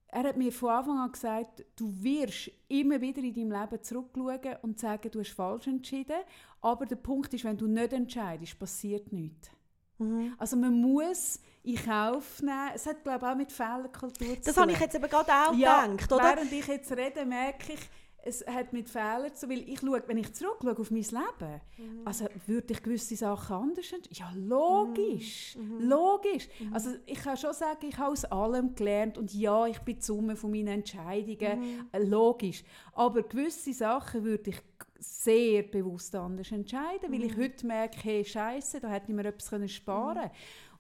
[0.09, 4.57] er hat mir von Anfang an gesagt, du wirst immer wieder in deinem Leben zurückschauen
[4.63, 6.17] und sagen, du hast falsch entschieden.
[6.61, 9.51] Aber der Punkt ist, wenn du nicht entscheidest, passiert nichts.
[9.99, 10.35] Mhm.
[10.39, 12.71] Also man muss in Kauf nehmen.
[12.75, 14.43] Es hat glaube ich auch mit Fehlerkultur zu tun.
[14.45, 16.25] Das habe ich jetzt eben gerade auch ja, gedacht, oder?
[16.25, 17.81] Während ich jetzt rede, merke ich,
[18.23, 22.07] es hat mit Fehlern zu weil ich schaue, wenn ich zurückschaue auf mein Leben, mhm.
[22.07, 24.09] also würde ich gewisse Sachen anders entscheiden?
[24.13, 25.77] Ja, logisch, mhm.
[25.77, 25.89] mhm.
[25.89, 26.49] logisch.
[26.59, 26.75] Mhm.
[26.75, 30.03] Also ich kann schon sagen, ich habe aus allem gelernt und ja, ich bin die
[30.03, 31.89] Summe von meinen Entscheidungen, mhm.
[31.93, 32.65] äh, logisch.
[32.93, 34.63] Aber gewisse Sachen würde ich
[34.99, 37.43] sehr bewusst anders entscheiden, weil ich mhm.
[37.43, 40.31] heute merke, hey, Scheiße, da hätte ich mir etwas sparen können.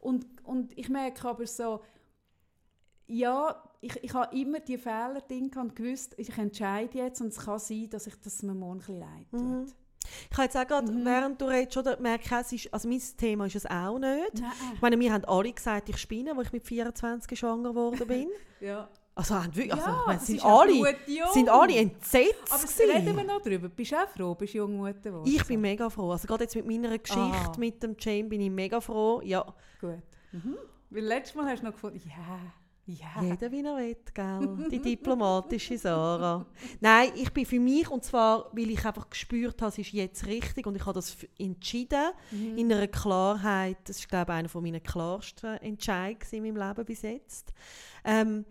[0.00, 1.80] Und, und ich merke aber so,
[3.06, 7.38] ja, ich, ich habe immer die Fehler drin und gewusst, ich entscheide jetzt und es
[7.38, 9.66] kann sein, dass ich das mir morgen ein leid mhm.
[10.30, 11.04] Ich habe jetzt auch gerade, mhm.
[11.04, 14.40] während du redest, oder merke, es ist, also mein Thema ist es auch nicht.
[14.40, 14.52] Nein.
[14.74, 18.28] Ich meine, wir haben alle gesagt, ich spinne, als ich mit 24 schwanger geworden bin.
[18.60, 18.88] ja.
[19.14, 20.96] Also, wirklich, also ja, meine, sind, alle,
[21.32, 22.52] sind alle entsetzt.
[22.52, 22.90] Aber gewesen.
[22.90, 23.68] reden wir noch darüber.
[23.68, 25.28] Bist du auch froh, bist du Jungmutter geworden?
[25.28, 26.12] Ich bin mega froh.
[26.12, 27.52] Also gerade jetzt mit meiner Geschichte Aha.
[27.58, 29.20] mit dem Jane bin ich mega froh.
[29.24, 29.44] Ja.
[29.80, 29.98] Gut.
[30.30, 30.56] Mhm.
[30.90, 32.38] Weil letztes Mal hast du noch gefunden, ja,
[32.90, 33.22] Ja.
[33.22, 34.68] Jeder wie er will, gell?
[34.70, 36.46] Die diplomatische Sarah.
[36.80, 40.24] Nein, ich bin für mich, und zwar, weil ich einfach gespürt habe, es ist jetzt
[40.26, 42.56] richtig und ich habe das entschieden, Mhm.
[42.56, 43.76] in einer Klarheit.
[43.84, 47.52] Das ist, glaube ich, einer meiner klarsten Entscheidungen in meinem Leben bis jetzt.
[48.04, 48.46] Ähm,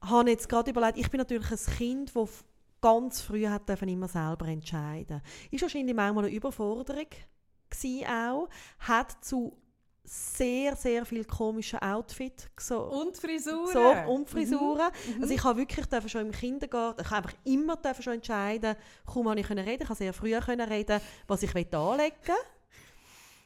[0.00, 2.44] habe jetzt gerade überlegt, ich bin natürlich ein Kind, das
[2.80, 5.22] ganz früh hat dürfen immer selber entscheiden.
[5.50, 7.06] Ist wahrscheinlich manchmal eine Überforderung
[7.70, 9.56] gsi auch, hat zu
[10.06, 13.72] sehr, sehr viel komischen Outfit so, Und Frisuren.
[13.72, 14.90] so und Frisuren.
[15.16, 15.22] Mhm.
[15.22, 18.76] Also ich habe wirklich dürfen schon im Kindergarten, ich habe einfach immer dürfen schon entscheiden,
[19.06, 22.14] kaum habe ich können reden, ich habe sehr früh können reden, was ich will anlegen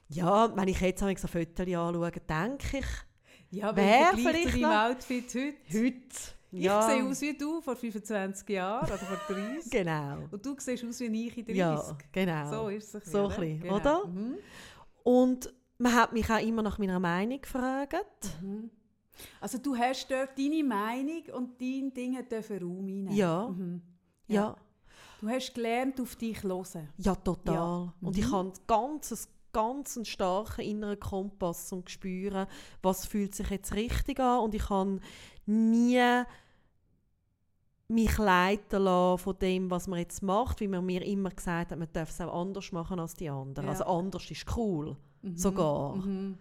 [0.08, 2.86] Ja, wenn ich jetzt so Fotos anschaue, denke ich,
[3.50, 5.54] Ja, Wer vielleicht deinem Outfit heute?
[5.72, 5.98] heute,
[6.50, 9.70] Ich ja, sehe aus wie du vor 25 Jahren oder vor 30.
[9.70, 11.56] genau, Und du siehst aus wie ich in 30.
[11.56, 12.50] ja, genau.
[12.50, 13.04] So ist es.
[13.12, 14.06] So ein ein bisschen, bisschen, oder?
[14.06, 14.34] Mhm.
[15.04, 17.96] Und man hat mich auch immer nach meiner Meinung gefragt.
[18.42, 18.70] Mhm.
[19.40, 23.12] Also du hast dort deine Meinung und dein Ding hat dürfen Raum reinnehmen.
[23.12, 23.82] Ja, Mhm.
[24.28, 24.56] ja,
[25.20, 26.88] Du hast gelernt, auf dich zu hören.
[26.98, 27.54] ja, total.
[27.54, 27.94] Ja.
[28.00, 28.32] Und ich Mhm.
[28.32, 29.18] habe ganz, ein
[29.52, 32.46] ganz einen starken inneren Kompass, zu spüren,
[32.82, 34.40] was fühlt sich jetzt richtig an.
[34.44, 35.00] Und ich habe
[35.46, 36.22] nie
[37.88, 41.78] mich leiten lassen von dem, was man jetzt macht, wie man mir immer gesagt hat,
[41.78, 43.64] man darf es auch anders machen als die anderen.
[43.66, 43.72] Ja.
[43.72, 45.36] Also anders ist cool, Mhm.
[45.36, 45.96] sogar.
[45.96, 46.38] Mhm.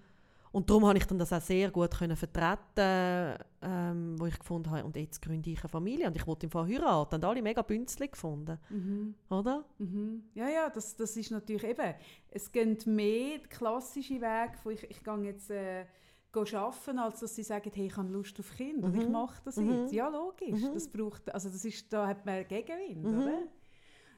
[0.52, 4.72] Und darum habe ich dann das auch sehr gut können vertreten, ähm, wo ich gefunden
[4.72, 7.16] habe, und jetzt gründe ich eine Familie und ich wollte im Fall heiraten.
[7.16, 9.14] Und alle mega bünzlig gefunden, Mhm.
[9.30, 9.66] oder?
[9.78, 10.24] Mhm.
[10.34, 11.94] Ja, ja, das, das ist natürlich eben,
[12.30, 15.86] es geht mehr klassische Weg von ich, ich gehe jetzt äh,
[16.34, 19.12] arbeiten, als dass sie sagen, hey, ich habe Lust auf Kind und ich Mhm.
[19.12, 19.72] mache das Mhm.
[19.82, 19.94] jetzt.
[19.94, 20.74] Ja, logisch, Mhm.
[20.74, 23.22] das braucht, also das ist, da hat man Gegenwind, Mhm.
[23.22, 23.40] oder?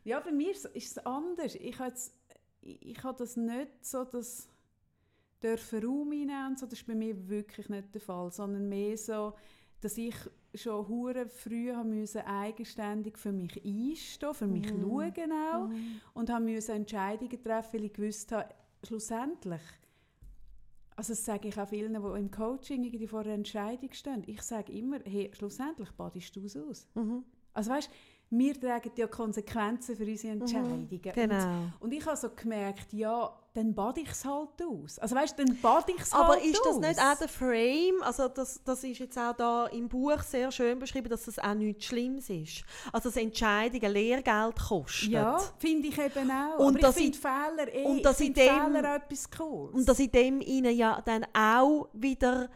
[0.04, 1.56] Ja, bei mir ist ist es anders.
[1.56, 2.14] Ich habe jetzt,
[2.62, 4.48] ich, ich habe das nicht so, das
[5.42, 8.98] dürfen Raum einnehmen und so, das ist bei mir wirklich nicht der Fall, sondern mehr
[8.98, 9.34] so,
[9.82, 10.16] dass ich
[10.54, 14.82] schon hure früh haben müssen eigenständig für mich einstehen, für mich Mhm.
[14.82, 15.70] schauen auch
[16.14, 18.50] und haben müssen Entscheidungen treffen, weil ich gewusst habe,
[18.84, 19.62] schlussendlich,
[20.96, 24.42] also das sage ich auch vielen, die im Coaching irgendwie vor einer Entscheidung stehen, ich
[24.42, 26.88] sage immer, hey, schlussendlich badest du es aus.
[26.96, 27.24] Mhm.
[27.54, 27.90] Also weißt,
[28.32, 30.88] wir tragen ja Konsequenzen für unsere Entscheidungen.
[30.92, 31.64] Und, Genau.
[31.80, 35.00] und ich habe so gemerkt, ja, dann bade ich es halt aus.
[35.00, 36.80] Also weißt, dann bade ich es Aber halt ist das aus.
[36.80, 38.04] nicht auch der Frame?
[38.04, 41.56] Also das, das ist jetzt auch da im Buch sehr schön beschrieben, dass das auch
[41.56, 42.64] nichts Schlimmes ist.
[42.94, 45.10] Also dass Entscheidungen Lehrgeld kosten.
[45.12, 46.60] Ja, finde ich eben auch.
[46.60, 49.74] Und Aber dass ich in- finde Fehler eh, und dass ich dem- Fehler etwas Cooles.
[49.74, 52.50] Und dass in dem ihnen ja dann auch wieder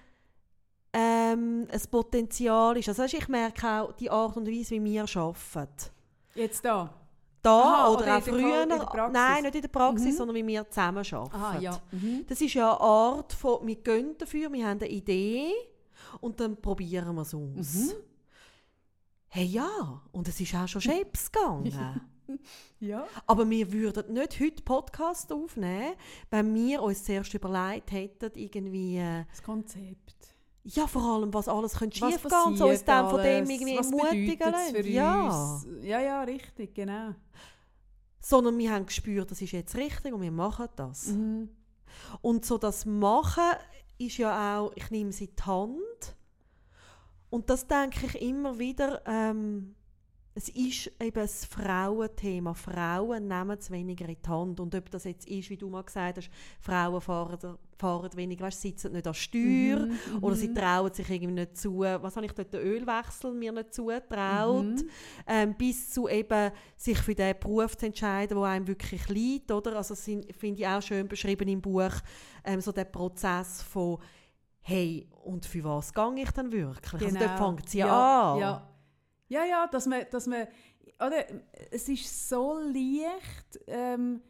[0.94, 2.88] ähm, ein Potenzial ist.
[2.90, 5.90] Also ich merke auch die Art und Weise, wie wir arbeiten.
[6.36, 6.94] Jetzt da.
[7.42, 8.86] Da Aha, oder, oder auch der der früher.
[8.86, 9.14] Praxis?
[9.14, 10.18] Nein, nicht in der Praxis, Mhm.
[10.18, 11.36] sondern wie wir zusammen arbeiten.
[11.36, 11.80] Aha, ja.
[11.92, 12.26] Mhm.
[12.28, 15.52] Das ist ja eine Art von, wir gehen dafür, wir haben eine Idee
[16.22, 17.74] und dann probieren wir es aus.
[17.74, 17.92] Mhm.
[19.28, 22.02] Hey ja, und es ist auch schon Scheps gegangen.
[22.80, 23.06] Ja.
[23.28, 25.94] Aber wir würden nicht heute Podcast aufnehmen,
[26.32, 30.23] wenn wir uns zuerst überlegt hätten, irgendwie, äh, Das Konzept.
[30.64, 33.78] Ja vor allem, was alles könnte schief gehen und so passiert dann von dem irgendwie
[33.78, 35.26] Was ermutigen für Ja.
[35.26, 35.68] uns?
[35.82, 37.14] Ja, ja, richtig, genau.
[38.20, 41.08] Sondern wir haben gespürt, das ist jetzt richtig und wir machen das.
[41.08, 41.50] Mhm.
[42.22, 43.54] Und so das Machen
[43.98, 46.16] ist ja auch, ich nehme sie in die Hand.
[47.30, 49.76] Und das denke ich immer wieder, ähm,
[50.36, 52.54] es ist eben ein Frauenthema.
[52.56, 54.60] Frauen nehmen es weniger in die Hand.
[54.60, 56.30] Und ob das jetzt ist, wie du mal gesagt hast,
[56.60, 60.56] Frauen fahren, fahren weniger, weißt, sitzen nicht an Steuer Mhm, oder sie mhm.
[60.56, 61.80] trauen sich irgendwie nicht zu.
[61.80, 64.64] Was habe ich dort, den Ölwechsel mir nicht zugetraut?
[64.64, 64.90] Mhm.
[65.28, 69.76] ähm, bis zu eben sich für den Beruf zu entscheiden, der einem wirklich liegt, oder?
[69.76, 71.94] Also das finde ich auch schön beschrieben im Buch,
[72.44, 74.00] ähm, so der Prozess von
[74.66, 77.04] hey, und für was gehe ich dann wirklich?
[77.04, 78.40] Also dort fängt es ja, an.
[78.40, 78.40] Genau.
[78.40, 78.73] Ja.
[79.28, 80.48] Ja, ja, dass man, dass man,
[81.00, 81.26] oder,
[81.72, 84.22] es ist so leicht, ähm,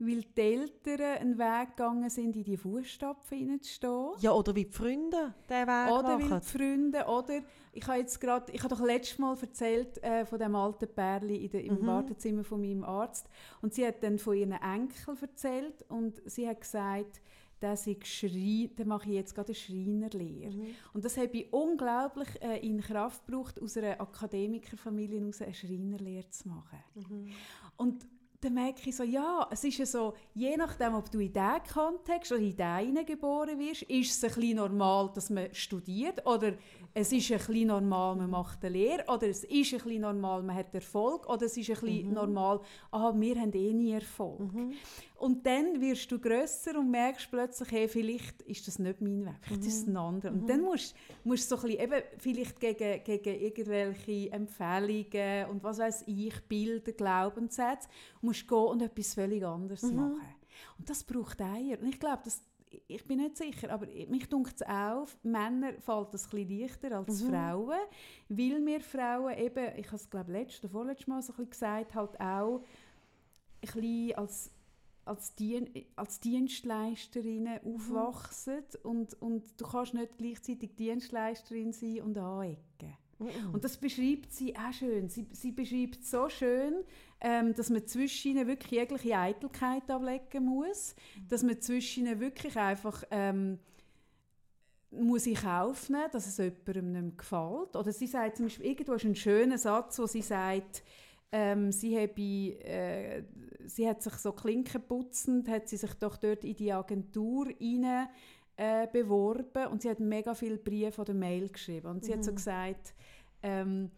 [0.00, 4.12] weil die Eltern einen Weg gegangen sind, in die Fußstapfen hineinzustehen.
[4.20, 6.40] Ja, oder wie die Freunde den Weg Oder weil machen.
[6.40, 7.40] die Freunde, oder
[7.72, 11.44] ich habe jetzt gerade, ich habe doch letztes Mal erzählt äh, von dem alten Pärli
[11.44, 11.86] in der, im Mhm.
[11.86, 13.28] Wartezimmer von meinem Arzt
[13.60, 17.20] und sie hat dann von ihren Enkel erzählt und sie hat gesagt,
[17.60, 20.52] dass ich Schrei, dann mache ich jetzt gerade eine Schreinerlehre.
[20.52, 20.66] Mhm.
[20.92, 26.28] Und das habe ich unglaublich äh, in Kraft gebraucht, aus einer Akademikerfamilie heraus eine Schreinerlehre
[26.30, 26.78] zu machen.
[26.94, 27.32] Mhm.
[27.76, 28.06] Und
[28.40, 31.62] dann merke ich so, ja, es ist ja so, je nachdem, ob du in diesen
[31.72, 36.54] Kontext oder in diesen geboren wirst, ist es ein bisschen normal, dass man studiert oder
[36.94, 40.42] es ist ein bisschen normal, man macht eine Lehre oder es ist ein bisschen normal,
[40.42, 42.14] man hat Erfolg oder es ist ein bisschen Mhm.
[42.14, 42.60] normal,
[42.90, 44.52] ah, wir haben eh nie Erfolg.
[44.52, 44.72] Mhm.
[45.16, 49.34] Und dann wirst du grösser und merkst plötzlich, hey, vielleicht ist das nicht mein Weg,
[49.42, 50.32] vielleicht ist es ein anderer.
[50.32, 55.78] Und dann musst du so ein bisschen, eben vielleicht gegen, gegen irgendwelche Empfehlungen und was
[55.78, 57.88] weiß ich, Bilder, Glaubenssätze,
[58.20, 60.20] musst gehen und etwas völlig anderes machen.
[60.78, 61.78] Und das braucht Eier.
[61.80, 62.42] Und ich glaube, das,
[62.86, 67.22] ich bin nicht sicher, aber mich dunkt es auch, Männer fällt das ein leichter als
[67.22, 67.30] mhm.
[67.30, 67.78] Frauen,
[68.28, 71.50] weil wir Frauen eben, ich habe es glaube letztes oder vorletztes Mal so ein bisschen
[71.50, 74.50] gesagt, halt auch ein bisschen als
[75.08, 77.74] als, Dien als Dienstleisterinnen mhm.
[77.74, 82.96] aufwachsen und, und du kannst nicht gleichzeitig Dienstleisterin sein und anecken.
[83.18, 83.54] Mhm.
[83.54, 85.08] Und das beschreibt sie auch schön.
[85.08, 86.84] Sie, sie beschreibt so schön,
[87.20, 91.28] ähm, dass man zwischen ihnen wirklich jegliche Eitelkeit ablegen muss, mhm.
[91.28, 93.58] dass man zwischen wirklich einfach ähm,
[94.90, 97.76] muss ich kaufen, dass es jemandem nicht gefällt.
[97.76, 100.82] Oder sie sagt zum Beispiel, irgendwo ist ein schöner Satz, wo sie sagt,
[101.30, 103.22] ähm, sie, habe, äh,
[103.66, 108.08] sie hat sich so klinkenputzend, hat sie sich doch dort in die Agentur rein,
[108.56, 111.88] äh, beworben und sie hat mega viele Briefe oder Mail geschrieben.
[111.88, 112.16] Und sie mhm.
[112.16, 112.36] hat so mhm.
[112.36, 112.94] gesagt,
[113.42, 113.90] ähm,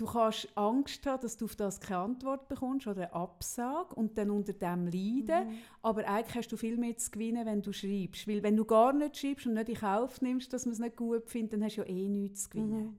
[0.00, 4.16] du kannst Angst haben, dass du auf das keine Antwort bekommst oder eine Absage und
[4.16, 5.48] dann unter dem leiden.
[5.48, 5.58] Mhm.
[5.82, 8.26] Aber eigentlich hast du viel mehr zu gewinnen, wenn du schreibst.
[8.26, 10.96] Weil wenn du gar nicht schreibst und nicht in Kauf nimmst, dass man es nicht
[10.96, 12.84] gut findet, dann hast du ja eh nichts zu gewinnen.
[12.84, 12.96] Mhm.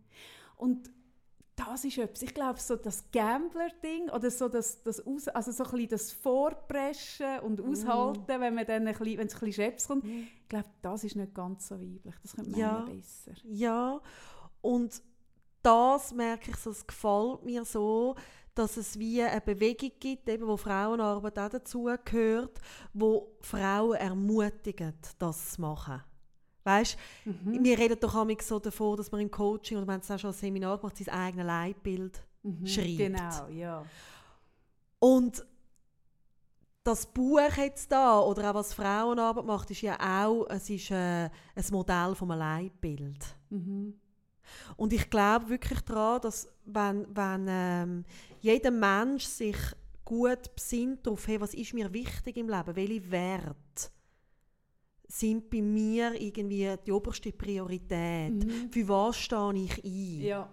[0.57, 0.91] Und
[1.55, 2.21] das ist etwas.
[2.21, 7.39] Ich glaube, so das Gambler-Ding oder so das, das, Aus, also so ein das Vorpreschen
[7.41, 7.71] und mhm.
[7.71, 8.41] Aushalten, mm.
[8.41, 10.23] wenn man dann ein bisschen, wenn es ein bisschen Schäps kommt, mm.
[10.41, 12.15] ich glaube, das ist nicht ganz so weiblich.
[12.23, 12.79] Das könnte man ja.
[12.81, 13.33] besser.
[13.43, 14.01] Ja,
[14.61, 15.01] und
[15.61, 18.15] das merke ich, so, es gefällt mir so,
[18.53, 22.59] dass es wie eine Bewegung gibt, eben, wo Frauenarbeit auch dazu gehört,
[22.93, 26.03] wo Frauen ermutigen, das zu machen.
[26.63, 27.63] Weißt, mhm.
[27.63, 30.19] wir reden doch auch so davon, dass man im Coaching oder wir haben es auch
[30.19, 32.67] schon ein Seminar gemacht, sein eigenes Leitbild mhm.
[32.67, 32.97] schreibt.
[32.97, 33.83] Genau, ja.
[34.99, 35.43] Und
[36.83, 41.25] das Buch jetzt da oder auch was Frauenarbeit macht, ist ja auch es ist, äh,
[41.25, 43.25] ein Modell einem Leitbild.
[43.49, 44.00] Mhm.
[44.77, 48.05] Und ich glaube wirklich daran, dass wenn, wenn ähm,
[48.39, 49.57] jeder Mensch sich
[50.05, 53.91] gut besinnt darauf, hey, was ist mir wichtig im Leben, welche Werte
[55.07, 58.45] sind bei mir irgendwie die oberste Priorität.
[58.45, 58.71] Mhm.
[58.71, 60.21] Für was stehe ich ein?
[60.21, 60.49] Ja.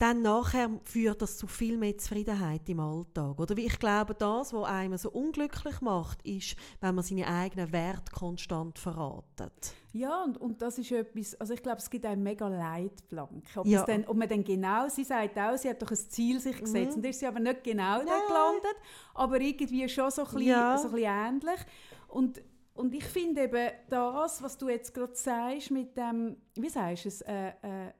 [0.00, 3.38] Dann nachher führt das zu viel mehr Zufriedenheit im Alltag.
[3.38, 7.70] Oder wie ich glaube, das, was einem so unglücklich macht, ist, wenn man seine eigenen
[7.70, 9.74] Werte konstant verratet.
[9.92, 13.44] Ja, und, und das ist etwas, also ich glaube, es gibt einen mega Leitplank.
[13.56, 13.84] Ob, ja.
[13.84, 16.92] dann, ob man dann genau, sie sagt auch, sie hat doch ein Ziel sich gesetzt,
[16.92, 17.02] mhm.
[17.02, 18.06] und ist sie aber nicht genau Nein.
[18.06, 18.76] dort gelandet,
[19.12, 20.78] aber irgendwie schon so ein bisschen, ja.
[20.78, 21.60] so ein bisschen ähnlich.
[22.08, 22.42] Und
[22.72, 27.08] und ich finde eben das, was du jetzt gerade sagst, mit dem, wie sagst du
[27.08, 27.92] es, äh, äh,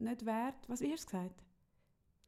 [0.00, 1.44] nicht, Wert, was, wie hast du gesagt?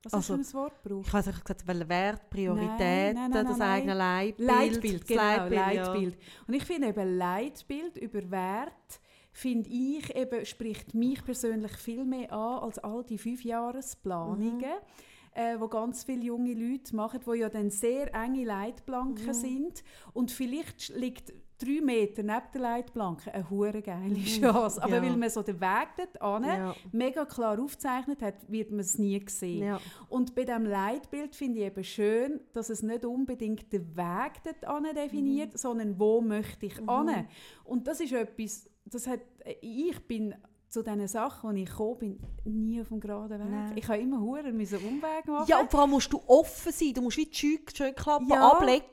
[0.02, 1.06] Was also, hast du ein Wort gebraucht?
[1.08, 4.48] Ich habe gesagt, weil Wert, Priorität, nein, nein, nein, das eigene Leitbild.
[4.48, 5.76] Leitbild, genau, Leitbild.
[5.76, 6.14] Leitbild.
[6.14, 6.20] Ja.
[6.46, 9.00] Und ich finde eben Leitbild über Wert,
[9.32, 14.58] finde ich eben, spricht mich persönlich viel mehr an als all die Fünfjahresplanungen.
[14.58, 19.32] Mhm äh, wo ganz viele junge Leute machen, wo ja dann sehr enge Leitplanken mhm.
[19.32, 24.24] sind und vielleicht liegt drei Meter neben der Leitplanke eine hure geile mhm.
[24.24, 24.82] Chance.
[24.82, 25.02] Aber ja.
[25.02, 26.74] weil man so den Weg dort ja.
[26.92, 29.64] mega klar aufgezeichnet hat, wird man es nie sehen.
[29.64, 29.80] Ja.
[30.08, 34.96] Und bei diesem Leitbild finde ich eben schön, dass es nicht unbedingt den Weg dort
[34.96, 35.58] definiert, mhm.
[35.58, 36.88] sondern wo möchte ich mhm.
[36.88, 37.28] an.
[37.64, 39.20] Und das ist etwas, das hat,
[39.60, 40.34] ich bin
[40.70, 43.50] zu diesen Sachen, die ich gekommen bin, nie auf dem geraden Weg.
[43.50, 43.72] Nein.
[43.76, 45.46] Ich habe immer Huren müssen Umweg machen.
[45.48, 46.94] Ja, und vor allem musst du offen sein.
[46.94, 48.52] Du musst wie die Scheuklappen ja.
[48.52, 48.84] ablegen,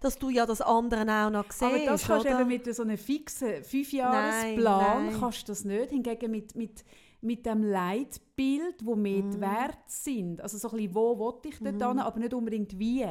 [0.00, 1.62] dass du ja das andere auch noch siehst.
[1.62, 5.90] Aber das kannst du mit so einem fixen Fünfjahresplan nein, kannst du das nicht.
[5.90, 6.84] Hingegen mit, mit,
[7.22, 9.40] mit dem Leitbild, wo mehr mm.
[9.40, 10.42] Wert sind.
[10.42, 11.98] Also so ein bisschen, wo will ich dort mm.
[11.98, 13.06] aber nicht unbedingt wie.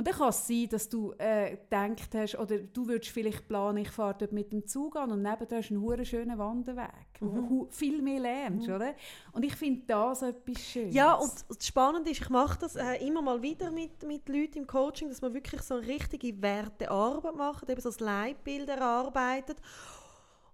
[0.00, 3.76] Und dann kann es sein, dass du äh, gedacht hast, oder du würdest vielleicht planen,
[3.76, 7.20] ich fahre dort mit dem Zug an und nebenan hast du einen hure schönen Wanderweg,
[7.20, 7.34] mhm.
[7.34, 8.76] wo du viel mehr lernst, mhm.
[8.76, 8.94] oder?
[9.32, 10.94] Und ich finde das etwas Schönes.
[10.94, 14.60] Ja, und das Spannende ist, ich mache das äh, immer mal wieder mit, mit Leuten
[14.60, 19.58] im Coaching, dass man wirklich so eine richtige Wertearbeit macht, eben so das Leitbild erarbeitet.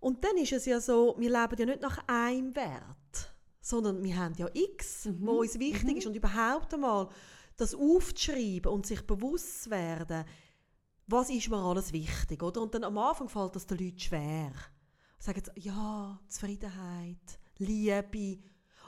[0.01, 4.16] Und dann ist es ja so, wir leben ja nicht nach einem Wert, sondern wir
[4.16, 5.18] haben ja X, mhm.
[5.20, 5.99] wo uns wichtig mhm.
[5.99, 7.11] ist und überhaupt einmal
[7.57, 10.24] das aufzuschreiben und sich bewusst zu werden,
[11.07, 12.62] was ist mir alles wichtig, oder?
[12.62, 14.52] Und dann am Anfang fällt das den Leuten schwer.
[15.18, 18.38] Sagen sie, ja, Zufriedenheit, Liebe,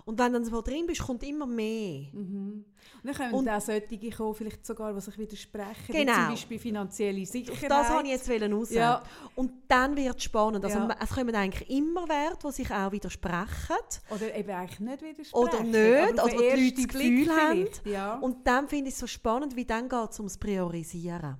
[0.08, 2.06] und wenn du dann so drin bist, kommt immer mehr.
[2.14, 2.64] Mhm.
[3.02, 6.14] Und dann können und, auch solche kommen, vielleicht sogar, die sich widersprechen, genau.
[6.14, 7.70] zum Beispiel finanzielle Sicherheit.
[7.70, 8.70] Das wollte ich jetzt raus.
[8.70, 9.02] Ja.
[9.34, 10.64] Und dann wird es spannend.
[10.64, 10.96] Also, ja.
[10.98, 13.76] Es kommen eigentlich immer Werte, die sich auch widersprechen.
[14.08, 15.34] Oder eben eigentlich nicht widersprechen.
[15.34, 17.68] Oder nicht, oder die Leute das Gefühl haben.
[17.84, 18.14] Ja.
[18.14, 21.36] Und dann finde ich es so spannend, wie dann geht es ums Priorisieren.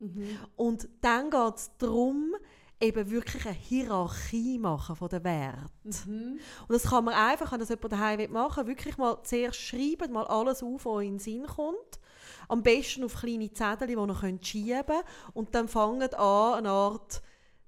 [0.00, 0.36] Mhm.
[0.56, 2.34] Und dann geht es darum,
[2.80, 5.90] eben wirklich eine Hierarchie machen von den Werten.
[6.06, 6.38] Mhm.
[6.68, 10.12] Und das kann man einfach, wenn das jemand daheim machen will, wirklich mal zuerst schreiben,
[10.12, 12.00] mal alles auf, was in den Sinn kommt.
[12.48, 15.04] Am besten auf kleine Zettel, die könnt schieben könnt.
[15.34, 17.22] Und dann fangt an, eine Art,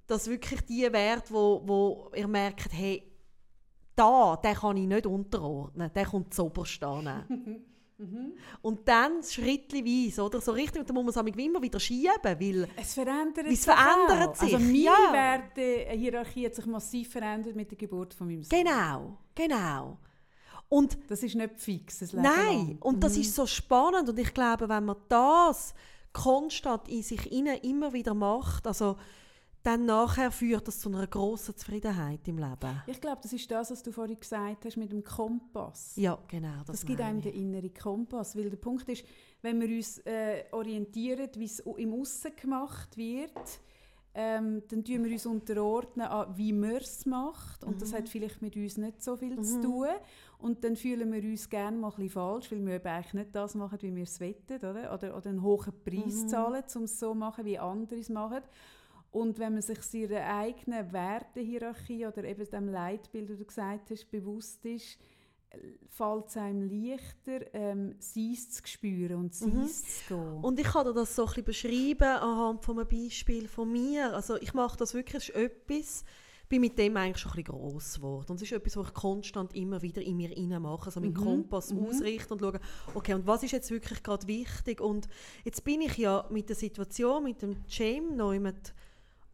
[0.07, 3.11] dass wirklich die Werte, wo, wo ihr merkt, hey,
[3.97, 7.65] da, den kann ich nicht unterordnen, der kommt zu oberst an.
[8.01, 8.33] Mhm.
[8.63, 10.41] Und dann schrittweise, oder?
[10.41, 14.29] So richtig, da muss man es immer wieder schieben, weil Es verändert Es sich verändert
[14.31, 14.35] auch.
[14.37, 15.13] sich, Also meine ja.
[15.13, 18.59] Wertehierarchie hat sich massiv verändert mit der Geburt von meinem Sohn.
[18.59, 19.99] genau, genau.
[20.69, 22.79] Und Das ist nicht fix, das Leben Nein, lang.
[22.81, 23.21] und das Mhm.
[23.23, 25.75] ist so spannend und ich glaube, wenn man das
[26.13, 28.97] konstant in sich immer wieder macht, also
[29.63, 32.83] dann nachher führt das zu einer grossen Zufriedenheit im Leben.
[32.87, 35.93] Ich glaube, das ist das, was du vorhin gesagt hast mit dem Kompass.
[35.97, 38.37] Ja, genau, das, Das gibt einem den inneren Kompass.
[38.37, 39.05] Weil der Punkt ist,
[39.43, 43.33] wenn wir uns äh, orientieren, wie es im Aussen gemacht wird,
[44.13, 47.63] ähm, dann tun wir uns unterordnen an, wie man es macht.
[47.63, 47.79] Und Mhm.
[47.79, 49.87] das hat vielleicht mit uns nicht so viel zu tun.
[50.39, 53.35] Und dann fühlen wir uns gerne mal ein bisschen falsch, weil wir eben eigentlich nicht
[53.37, 54.35] das machen, wie wir es wollen.
[54.49, 56.29] Oder, oder, oder einen hohen Preis Mhm.
[56.29, 58.41] zahlen, um es so zu machen, wie andere es machen.
[59.11, 64.11] Und wenn man sich seiner eigenen Wertehierarchie oder eben dem Leitbild, das du gesagt hast,
[64.11, 64.99] bewusst ist,
[65.89, 69.67] fällt es einem leichter, ähm, Seins zu spüren und Seins Mhm.
[69.67, 70.45] zu gehen.
[70.45, 74.15] Und ich kann dir das so ein bisschen beschreiben anhand von einem Beispiel von mir.
[74.15, 76.05] Also ich mache das wirklich, ist etwas,
[76.49, 78.27] bin mit dem eigentlich schon ein bisschen gross geworden.
[78.31, 81.15] Und es ist etwas, was ich konstant immer wieder in mir rein mache, also meinen
[81.15, 81.85] Mhm, Kompass mhm.
[81.85, 82.61] ausrichten und schauen,
[82.95, 84.81] okay, und was ist jetzt wirklich gerade wichtig?
[84.81, 85.09] Und
[85.45, 88.73] jetzt bin ich ja mit der Situation, mit dem Jam noch jemand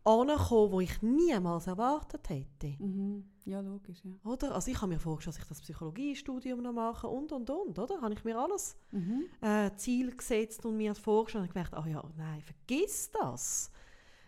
[0.06, 2.76] angekommen, wo ich niemals erwartet hätte.
[2.82, 3.24] mhm.
[3.44, 4.10] Ja, logisch, ja.
[4.28, 4.54] Oder?
[4.56, 8.00] Also ich habe mir vorgestellt, dass ich das Psychologiestudium noch mache und, und, und, oder?
[8.00, 9.26] Habe ich mir alles Mhm.
[9.40, 13.70] äh, Ziel gesetzt und mir vorgestellt und gemerkt, ah ja, nein, vergiss das.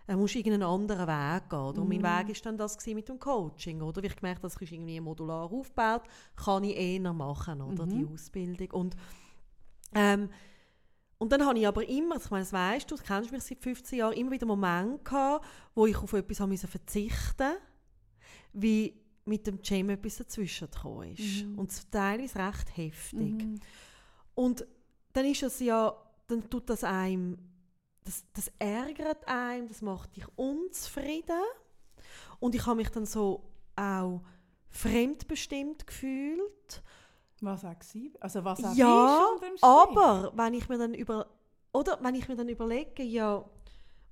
[0.07, 1.59] Du musst irgendeinen anderen Weg gehen.
[1.59, 1.83] Oder?
[1.83, 2.03] Und mein Mhm.
[2.05, 3.83] Weg war dann das mit dem Coaching.
[3.83, 4.03] Oder?
[4.03, 6.03] Wie ich gemerkt habe, das ist irgendwie modular aufgebaut,
[6.37, 7.87] kann ich eher machen, oder?
[7.87, 7.91] Mhm.
[7.91, 8.71] die Ausbildung.
[8.71, 8.97] Und,
[9.95, 10.31] ähm,
[11.19, 13.61] und dann habe ich aber immer, ich meine, das weißt du, du kennst mich seit
[13.61, 15.45] 15 Jahren, immer wieder Momente gehabt,
[15.75, 17.55] wo ich auf etwas habe verzichten
[18.53, 18.95] wie
[19.25, 21.45] mit dem Jam etwas dazwischen gekommen ist.
[21.45, 21.59] Mhm.
[21.59, 23.45] Und es teilweise recht heftig.
[23.45, 23.61] Mhm.
[24.35, 24.67] Und
[25.13, 25.95] dann ist es ja,
[26.27, 27.37] dann tut das einem,
[28.05, 31.43] das, das ärgert einem, das macht dich unzufrieden.
[32.41, 34.23] Und ich habe mich dann so auch
[34.71, 36.83] fremdbestimmt gefühlt.
[37.41, 41.27] Was auch gewesen- Also was auch Ja, ist aber wenn ich mir dann über,
[41.73, 43.45] oder wenn ich mir dann überlege, ja,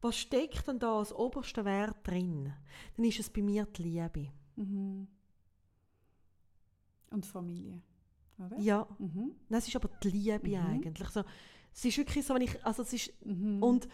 [0.01, 2.53] was steckt denn da als oberster Wert drin,
[2.97, 4.29] dann ist es bei mir die Liebe.
[4.57, 5.09] Mhm.
[7.11, 7.83] Und Familie.
[8.39, 8.59] Oder?
[8.59, 9.35] Ja, Mhm.
[9.49, 10.55] Nein, es ist aber die Liebe Mhm.
[10.67, 11.09] eigentlich.
[11.09, 11.23] So,
[11.73, 13.63] es ist wirklich so, wenn ich, also es ist Mhm.
[13.63, 13.89] Und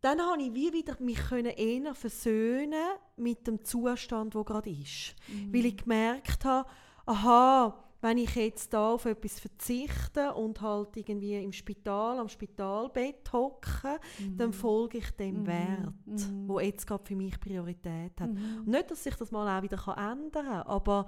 [0.00, 2.82] dann habe ich wie wieder mich können eher versöhnen
[3.16, 5.14] mit dem Zustand, wo gerade ist.
[5.28, 5.52] Mhm.
[5.52, 6.68] Weil ich gemerkt habe,
[7.04, 13.32] aha, wenn ich jetzt da auf etwas verzichte und halt irgendwie im Spital, am Spitalbett
[13.32, 13.98] hocke,
[14.36, 14.52] dann Mhm.
[14.54, 15.46] folge ich dem Mhm.
[15.46, 16.48] Wert, Mhm.
[16.48, 18.30] wo jetzt gerade für mich Priorität hat.
[18.32, 18.58] Mhm.
[18.60, 21.06] Und nicht, dass sich das mal auch wieder kann ändern kann, aber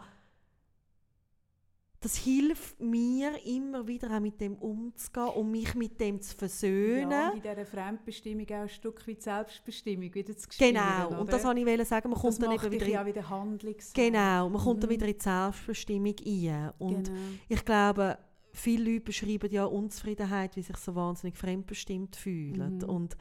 [2.03, 7.11] das hilft mir immer wieder auch mit dem umzugehen und mich mit dem zu versöhnen.
[7.11, 10.49] Ja, und in dieser Fremdbestimmung auch ein Stück weit Selbstbestimmung wieder zu.
[10.59, 11.21] Genau, oder?
[11.21, 13.95] und das wollte ich sagen, man kommt das dann eben wieder in, ja wieder handlungsfähig.
[14.13, 14.95] genau, man kommt dann Mhm.
[14.95, 16.73] wieder in die Selbstbestimmung ein.
[16.79, 17.19] Und Genau.
[17.49, 18.19] ich glaube,
[18.53, 22.79] viele Leute beschreiben ja Unzufriedenheit, wie sich so wahnsinnig fremdbestimmt fühlen.
[22.79, 22.85] Mhm.
[22.85, 23.17] Und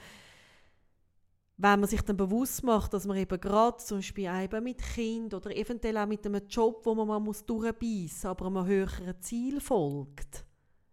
[1.64, 5.34] wenn man sich dann bewusst macht, dass man eben gerade zum Beispiel eben mit Kind
[5.34, 9.59] oder eventuell auch mit einem Job, wo man mal muss durchbeissen, aber einem höheren Ziel
[9.62, 10.43] folgt,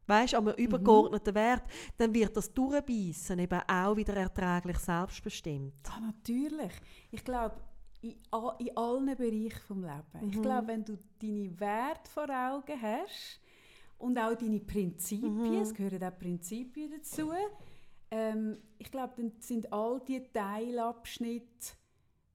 [0.06, 0.64] weißt, einem Mhm.
[0.64, 1.62] übergeordneten Wert,
[1.96, 5.74] dann wird das Durchbeissen eben auch wieder erträglich selbstbestimmt.
[5.90, 6.72] Ah, natürlich.
[7.12, 7.56] Ich glaube,
[8.02, 8.16] in,
[8.58, 10.32] in allen Bereichen des Lebens.
[10.32, 10.42] Ich Mhm.
[10.42, 13.40] glaube, wenn du deine Werte vor Augen hast
[13.96, 15.62] und auch deine Prinzipien, Mhm.
[15.62, 17.30] es gehören auch Prinzipien dazu,
[18.10, 21.74] ähm, ich glaube, dann sind all diese Teilabschnitte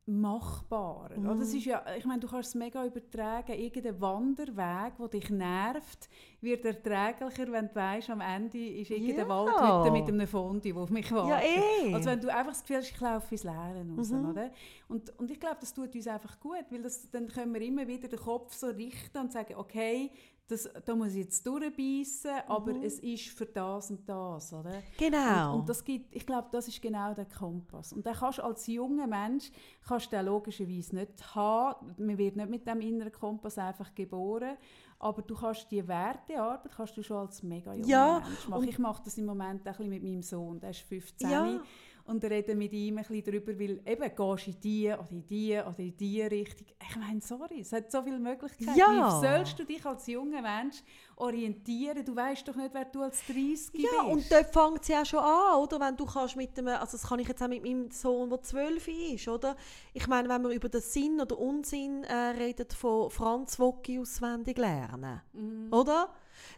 [0.05, 1.17] machbarer.
[1.17, 1.29] Mhm.
[1.29, 1.39] Oder?
[1.39, 3.53] Das ist ja, ich meine, du kannst es mega übertragen.
[3.53, 6.09] Irgendein Wanderweg, der dich nervt,
[6.41, 9.29] wird erträglicher, wenn du weißt, am Ende ist irgendeine Ja.
[9.29, 11.29] Waldhütte mit einem Fondue, der auf mich wartet.
[11.29, 11.93] Ja, eh.
[11.93, 14.29] Also wenn du einfach das Gefühl hast, ich laufe ins Leere raus, Mhm.
[14.29, 14.51] oder?
[14.89, 17.87] Und, und ich glaube, das tut uns einfach gut, weil das, dann können wir immer
[17.87, 20.11] wieder den Kopf so richten und sagen, okay,
[20.47, 22.83] das, da muss ich jetzt durchbeissen, aber Mhm.
[22.83, 24.81] es ist für das und das, oder?
[24.97, 25.53] Genau.
[25.53, 27.93] Und, und das gibt, ich glaube, das ist genau der Kompass.
[27.93, 29.51] Und den kannst du als junger Mensch
[29.87, 31.95] kannst du den logischerweise nicht haben.
[31.97, 34.57] Man wird nicht mit dem inneren Kompass einfach geboren.
[34.99, 38.67] Aber du kannst die Wertearbeit kannst du schon als mega junger Ja, Mensch machen.
[38.69, 41.29] Ich mache das im Moment ein bisschen mit meinem Sohn, der ist 15.
[41.29, 41.59] Ja.
[42.05, 45.25] Und rede mit ihm ein bisschen darüber, weil eben gehst du in die oder in
[45.25, 46.67] die oder in die Richtung.
[46.89, 48.77] Ich meine, sorry, es hat so viele Möglichkeiten.
[48.77, 48.87] Ja.
[49.21, 50.83] Wie sollst du dich als junger Mensch
[51.15, 52.03] orientieren?
[52.03, 54.11] Du weißt doch nicht, wer du als 30 Ja, bist.
[54.11, 55.79] und dort fängt es ja schon an, oder?
[55.79, 58.41] Wenn du kannst mit dem, also das kann ich jetzt auch mit meinem Sohn, der
[58.41, 59.55] 12 ist, oder?
[59.93, 64.57] Ich meine, wenn wir über den Sinn oder Unsinn äh, reden von Franz Wocki auswendig
[64.57, 65.71] lernen, Mhm.
[65.71, 66.09] oder?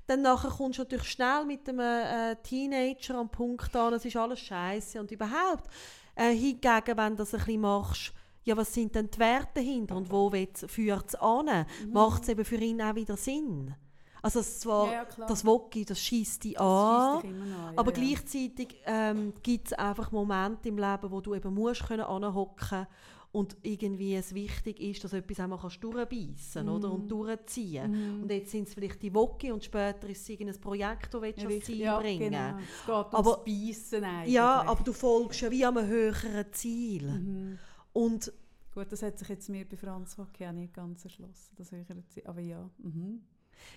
[0.08, 4.16] Dann nachher kommst du natürlich schnell mit einem äh, Teenager am Punkt an, es ist
[4.16, 5.70] alles scheiße und überhaupt.
[6.16, 8.14] Äh, hingegen, wenn du das ein bisschen machst,
[8.44, 10.32] ja, was sind denn die Werte dahinter und wo
[10.68, 11.46] führt es an?
[11.46, 11.94] Mhm.
[11.94, 13.76] Macht es eben für ihn auch wieder Sinn?
[14.22, 17.92] Also es zwar, Ja, ja, das Wocki, das schießt dich an, dich an, ja, aber
[17.92, 22.88] gleichzeitig ähm, gibt es einfach Momente im Leben, wo du eben musst können anhocken
[23.36, 27.92] und irgendwie es wichtig ist, dass du etwas einmal kannst durchbeissen oder und durchziehen.
[28.18, 28.24] Mhm.
[28.24, 31.50] Und jetzt sind es vielleicht die Woche und später ist es irgendein Projekt, das du
[31.50, 31.62] Ja.
[31.62, 32.58] Ziel ja, bringen Genau.
[32.60, 34.34] Es geht Aber- Beissen eigentlich.
[34.34, 37.12] Ja, aber du folgst ja wie einem höheren Ziel.
[37.12, 37.60] Mhm.
[37.92, 38.32] Und
[38.74, 42.06] Gut, das hat sich jetzt mir bei Franz Hockey auch nicht ganz erschlossen, das höhere
[42.10, 42.24] Ziel.
[42.26, 42.70] Aber ja.
[42.80, 43.22] Mhm.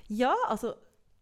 [0.08, 0.72] Ja, also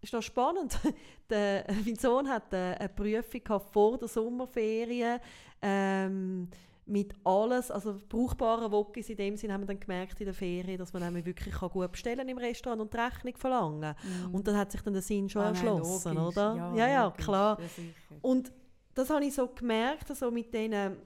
[0.01, 0.79] ist noch spannend.
[1.31, 5.21] der, mein Sohn hat äh, eine Prüfung vor der Sommerferien
[5.61, 6.49] ähm,
[6.89, 10.79] mit alles, also brauchbaren Wokis in dem Sinne haben wir dann gemerkt in der Ferien,
[10.79, 13.95] dass man nämlich wirklich kann gut bestellen im Restaurant und die Rechnung verlangen.
[14.33, 16.37] Und dann hat sich dann der Sinn schon Ah, nein, erschlossen, logisch.
[16.37, 16.73] oder?
[16.77, 17.25] Ja, ja, logisch.
[17.25, 17.59] klar.
[17.61, 18.17] Ja.
[18.23, 18.53] Und
[18.95, 20.97] das habe ich so gemerkt, also mit diesen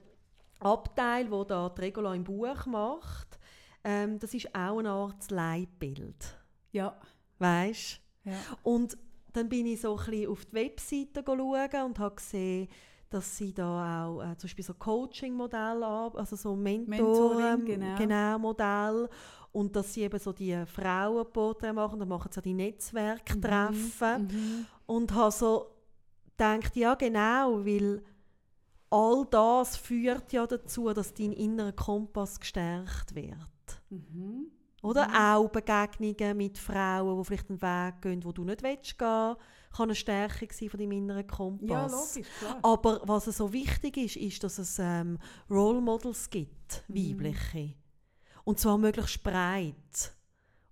[0.59, 3.39] Abteil, wo da die Regula im Buch macht.
[3.83, 6.37] Ähm, das ist auch eine Art Leitbild,
[6.71, 6.95] Ja.
[7.39, 7.99] weißt?
[8.25, 8.33] ja.
[8.61, 8.95] Und
[9.33, 12.67] dann bin ich so ein bisschen auf die Webseite schauen und habe gesehen,
[13.11, 18.39] dass sie da auch äh, zum Beispiel so Coaching-Modelle haben, also so Mentoren, Mentoring, genau.
[18.39, 19.09] Modell.
[19.51, 24.23] Und dass sie eben so die Frauenporträts machen, dann machen sie auch die Netzwerktreffen.
[24.23, 24.65] Mhm.
[24.85, 25.67] Und habe so
[26.37, 28.01] gedacht, ja genau, weil
[28.89, 33.35] all das führt ja dazu, dass dein innerer Kompass gestärkt wird.
[33.89, 34.51] Mhm.
[34.83, 39.35] Oder auch Begegnungen mit Frauen, die vielleicht einen Weg gehen, wo du nicht willst gehen,
[39.75, 41.69] kann eine Stärkung sein von deinem inneren Kompass.
[41.69, 42.59] Ja, logisch, klar.
[42.61, 45.17] Aber was so wichtig ist, ist, dass es ähm,
[45.49, 46.95] Role Models gibt, Mhm.
[47.19, 47.73] weibliche.
[48.43, 50.13] Und zwar möglichst breit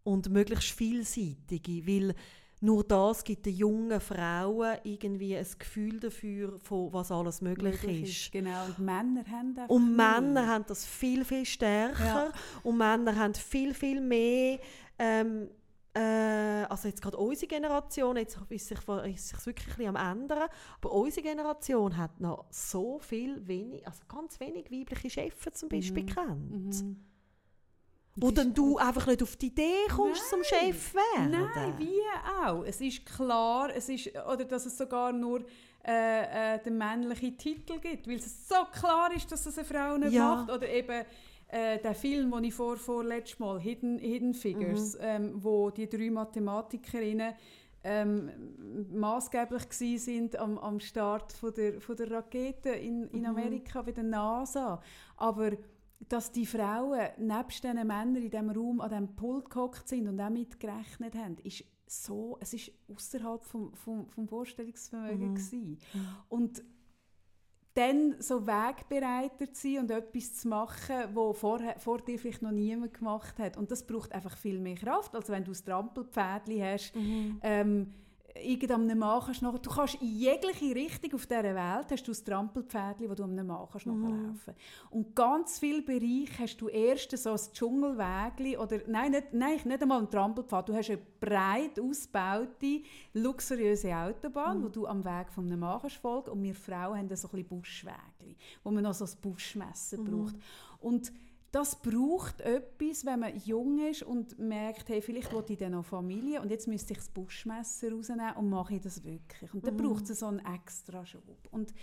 [0.04, 2.16] und möglichst vielseitige, weil
[2.62, 8.32] nur das gibt den jungen Frauen irgendwie ein Gefühl dafür, von was alles möglich, ist.
[8.34, 9.96] Genau, und Männer haben einfach Und.
[9.96, 12.04] Männer haben das viel, viel stärker.
[12.06, 12.32] Ja.
[12.64, 14.60] Und Männer haben viel, viel mehr.
[14.98, 15.48] Ähm, äh,
[16.02, 20.50] also jetzt gerade unsere Generation, jetzt ist sich, ist sich wirklich ein bisschen am ändern,
[20.82, 26.06] aber unsere Generation hat noch so viel wenig, also ganz wenig weibliche Chefs zum Beispiel
[26.06, 26.84] kennt.
[26.84, 27.06] Mhm.
[28.16, 31.32] Wo dann du einfach nicht auf die Idee kommst, zum Chef werden.
[31.32, 32.02] Nein, wie
[32.44, 32.64] auch.
[32.64, 35.46] Es ist klar, es ist, oder dass es sogar nur
[35.86, 39.98] äh, äh, den männlichen Titel gibt, weil es so klar ist, dass das eine Frau
[39.98, 40.36] nicht Ja.
[40.36, 40.52] macht.
[40.52, 41.06] Oder eben
[41.52, 45.00] äh, der Film, den ich vor, vorletztes Mal, Hidden, Hidden Figures, Mhm.
[45.04, 47.34] ähm, wo die drei Mathematikerinnen
[47.84, 48.30] ähm,
[48.92, 53.26] maßgeblich sind am, am Start von der, von der Rakete in, in Mhm.
[53.26, 54.82] Amerika bei der NASA.
[55.16, 55.52] Aber
[56.08, 60.20] dass die Frauen nebst diesen Männern in diesem Raum an diesem Pult gehockt sind und
[60.20, 65.78] auch mitgerechnet haben, ist so, es ist außerhalb vom, vom, vom Vorstellungsvermögen gewesen.
[66.30, 66.64] Und
[67.80, 72.52] dann so wegbereiter zu sein und etwas zu machen, wo vorher, vor dir vielleicht noch
[72.52, 73.56] niemand gemacht hat.
[73.56, 76.94] Und das braucht einfach viel mehr Kraft, als wenn du ein Trampelpfädchen hast.
[77.42, 77.94] Ähm,
[78.44, 83.10] irgendeinem du, nachher, du kannst in jegliche Richtung auf dieser Welt hast du ein Trampelpfädchen,
[83.10, 84.54] wo du einem Mann kannst nachlaufen.
[84.90, 89.82] Und ganz viele Bereiche hast du erst so ein Dschungelwägli oder nein, nicht, nein, nicht
[89.82, 90.70] einmal ein Trampelpfad.
[90.70, 92.82] Du hast eine breit ausgebaute,
[93.14, 96.32] luxuriöse Autobahn, wo du am Weg Mann kannst folgen.
[96.32, 100.36] Und wir Frauen haben so ein bisschen Buschwägli, wo man noch so ein Buschmesser braucht.
[100.80, 101.12] Und
[101.52, 105.86] das braucht etwas, wenn man jung ist und merkt, hey, vielleicht will ich dann noch
[105.86, 109.54] Familie und jetzt müsste ich das Buschmesser rausnehmen und mache ich das wirklich.
[109.54, 111.24] Und dann braucht es so einen extra Schub.
[111.52, 111.74] Und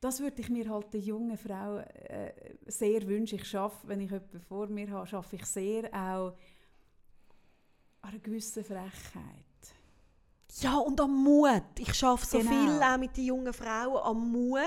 [0.00, 2.32] das würde ich mir halt der jungen Frau äh,
[2.66, 3.36] sehr wünschen.
[3.36, 6.34] Ich schaffe, wenn ich jemanden vor mir habe, schaffe ich sehr auch
[8.02, 9.45] an einer gewissen Frechheit.
[10.60, 11.62] Ja, und am Mut.
[11.78, 12.50] Ich schaffe so Genau.
[12.50, 14.60] viel auch mit den jungen Frauen am Mut,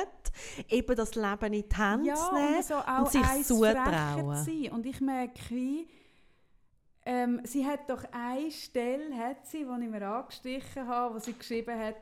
[0.69, 4.69] eben das Leben in die Hände ja, zu nehmen und so auch und sich zutrauen.
[4.71, 5.87] Und ich merke, wie,
[7.05, 11.33] ähm, sie hat doch eine Stelle, hat sie, die ich mir angestrichen habe, wo sie
[11.33, 11.95] geschrieben hat,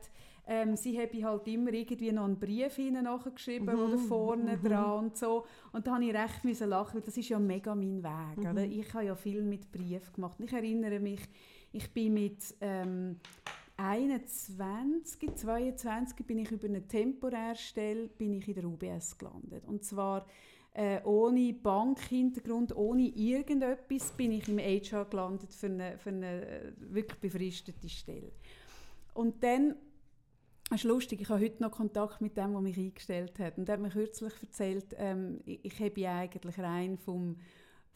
[0.50, 4.64] Ähm, sie habe halt immer irgendwie noch einen Brief hinten nachgeschrieben, Mhm, oder vorne mhm.
[4.64, 5.46] dran und so.
[5.74, 8.38] Und da habe ich recht müssen lachen, weil das ist ja mega mein Weg.
[8.38, 8.52] Mhm.
[8.52, 8.64] Oder?
[8.64, 10.40] Ich habe ja viel mit Brief gemacht.
[10.40, 11.20] Und ich erinnere mich,
[11.74, 13.20] ich bin mit ähm,
[13.78, 19.66] 21, 22 bin ich über eine Temporärstelle bin ich in der UBS gelandet.
[19.66, 20.26] Und zwar
[20.74, 26.72] äh, ohne Bankhintergrund, ohne irgendetwas bin ich im HR gelandet für eine, für eine äh,
[26.78, 28.32] wirklich befristete Stelle.
[29.14, 29.76] Und dann,
[30.70, 33.58] das ist lustig, ich habe heute noch Kontakt mit dem, der mich eingestellt hat.
[33.58, 37.38] Und der hat mir kürzlich erzählt, ähm, ich, ich habe eigentlich rein vom,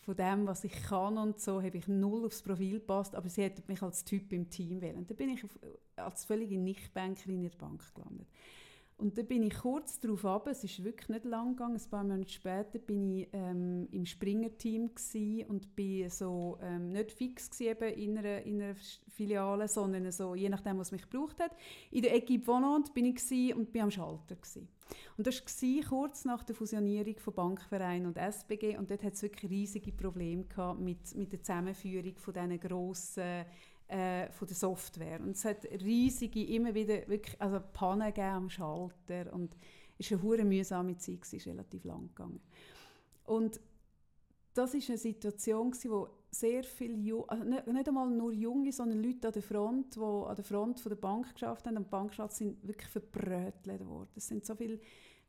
[0.01, 3.43] von dem, was ich kann und so, habe ich null aufs Profil gepasst, aber sie
[3.43, 5.05] hätte mich als Typ im Team wählen.
[5.05, 5.45] Dann bin ich
[5.95, 8.27] als völlige Nichtbankerin in der Bank gelandet.
[9.01, 12.03] Und dann bin ich kurz darauf ab, es ist wirklich nicht lang gegangen, ein paar
[12.03, 14.91] Monate später bin ich ähm, im Springer-Team
[15.47, 18.75] und bin so ähm, nicht fix eben in einer, in einer
[19.09, 21.51] Filiale, sondern so, je nachdem, was mich gebraucht hat.
[21.89, 24.67] In der Equipe Volante bin ich und bin am Schalter gsi.
[25.17, 29.23] Und das war kurz nach der Fusionierung von Bankverein und SBG und dort hat es
[29.23, 33.45] wirklich riesige Probleme gehabt mit, mit der Zusammenführung von diesen grossen
[33.91, 35.19] äh, von der Software.
[35.19, 39.55] Und es hat riesige, immer wieder wirklich, also Pannen am Schalter und
[39.97, 42.39] es war eine hure mühsame Zeit, es ist relativ lang gegangen.
[43.25, 43.59] Und
[44.53, 49.33] das ist eine Situation, wo sehr viele, also nicht, einmal nur Junge, sondern Leute an
[49.33, 53.85] der Front, die an der Front der Bank geschafft haben, am Bankschatz sind wirklich verbrötelt
[53.85, 54.11] worden.
[54.15, 54.79] Es sind so viele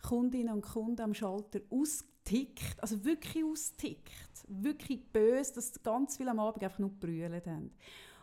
[0.00, 6.40] Kundinnen und Kunden am Schalter ausgetickt, also wirklich ausgetickt, wirklich böse, dass ganz viele am
[6.40, 7.72] Abend einfach nur brüllt haben.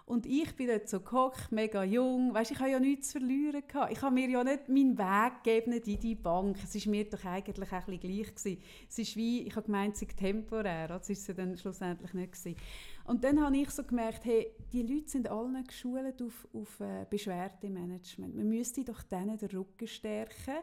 [0.10, 2.34] Und ich bin dort so gehockt, mega jung.
[2.34, 3.62] Weißt, ich habe ja nichts zu verlieren.
[3.68, 3.92] Gehabt.
[3.92, 6.58] Ich habe mir ja nicht meinen Weg gegeben in die Bank.
[6.64, 8.36] Es war mir doch eigentlich ein bisschen gleich.
[8.36, 8.62] Gewesen.
[8.90, 10.88] Es ist wie, ich habe gemeint, es sei temporär.
[10.88, 12.32] Das ist es dann schlussendlich nicht.
[12.32, 12.56] Gewesen.
[13.06, 17.06] Und dann habe ich so gemerkt, hey, die Leute sind alle geschult auf, auf äh,
[17.08, 18.36] Beschwerdemanagement.
[18.36, 20.58] Man müsste doch denen den Rücken stärken.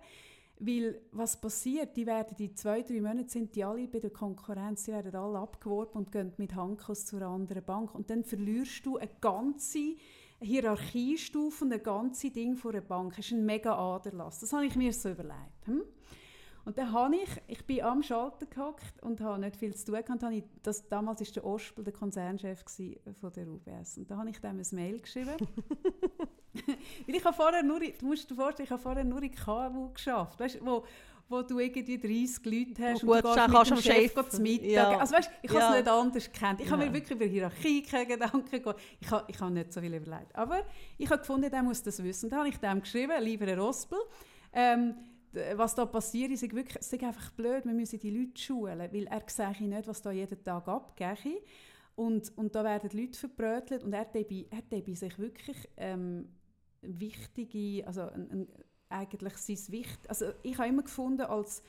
[0.59, 4.85] Weil was passiert, die werden die zwei, drei Monate sind die alle bei der Konkurrenz,
[4.85, 7.95] die werden alle abgeworben und gehen mit Handkuss zur anderen Bank.
[7.95, 9.97] Und dann verlierst du eine ganze
[10.41, 13.17] Hierarchiestufe und ein ganze Ding von einer Bank.
[13.17, 14.41] Das ist ein mega Aderlass.
[14.41, 15.67] Das habe ich mir so überlegt.
[15.67, 15.83] Hm?
[16.67, 19.95] Und dann habe ich, ich bin am Schalter gehockt und habe nicht viel zu tun
[20.05, 20.23] gehabt.
[20.23, 22.65] Habe ich, das, damals war der Ospel der Konzernchef
[23.21, 23.99] von der UBS.
[23.99, 25.37] Und da habe ich dem ein Mail geschrieben.
[27.07, 29.91] Weil ich habe vorher nur, du musst dir vorstellen, ich habe vorher nur in KMU
[29.93, 30.85] geschafft, weißt, wo,
[31.29, 33.75] wo du irgendwie 30 Leute hast Oh, und gut, du dann gehst mit kannst dem
[33.77, 34.67] du am Chef Chef- zu Mittag.
[34.71, 34.99] ja.
[34.99, 36.61] Also weißt, ich habe es nicht anders gekannt.
[36.63, 36.89] Ich habe Ja.
[36.89, 38.77] mir wirklich über Hierarchie keine Gedanken gemacht.
[39.01, 40.35] Ich habe, ich habe nicht so viel überlegt.
[40.35, 40.63] Aber
[40.99, 42.29] ich habe gefunden, der muss das wissen.
[42.31, 43.99] Da habe ich dem geschrieben, lieber Herr Rospel,
[44.53, 44.95] ähm,
[45.55, 49.69] was da passiert, ist wirklich, einfach blöd, wir müssen die Leute schulen, weil er sehe
[49.69, 51.43] nicht, was da jeden Tag abgeht.
[51.95, 54.05] Und, und da werden die Leute verbrötelt und er
[54.51, 56.29] er dabei sich wirklich ähm,
[56.83, 58.49] wichtige, also ein, ein,
[58.89, 61.63] eigentlich sein Wicht, also ich habe immer gefunden, als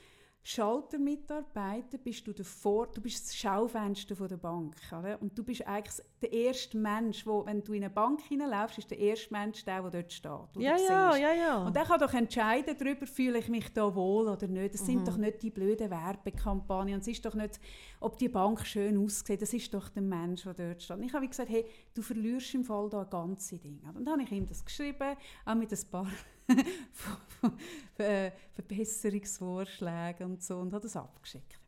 [0.44, 5.20] Schaltermitarbeiter bist du davor, du bist das Schaufenster von der Bank, oder?
[5.20, 8.90] Und du bist eigentlich der erste Mensch, wo, wenn du in eine Bank hineinläufst, ist
[8.90, 10.30] der erste Mensch der, der dort steht.
[10.62, 11.66] Ja, ja, ja, ja.
[11.66, 14.74] Und der kann doch entscheiden darüber, fühle ich mich da wohl oder nicht.
[14.74, 14.86] Das Mhm.
[14.86, 16.94] sind doch nicht die blöden Werbekampagnen.
[16.94, 17.60] Und es ist doch nicht,
[18.00, 19.42] ob die Bank schön aussieht.
[19.42, 20.96] Das ist doch der Mensch, der dort steht.
[20.96, 21.64] Und ich habe gesagt, hey,
[21.94, 23.80] du verlierst im Fall da ganze Dinge.
[23.94, 26.06] Und dann habe ich ihm das geschrieben, auch mit ein paar
[28.54, 31.60] Verbesserungsvorschlägen und so und habe das abgeschickt.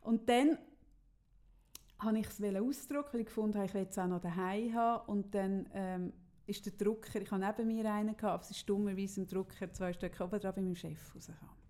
[0.00, 0.58] Und dann
[1.98, 5.06] habe ich es ausdrucken, weil ich gefunden habe, ich will es auch noch daheim haben.
[5.06, 6.12] Und dann ähm,
[6.46, 9.72] ist der Drucker, ich habe neben mir einen gehabt, aber es ist dummerweise im Drucker
[9.72, 11.62] zwei Stücke oben dran bei meinem Chef rausgekommen.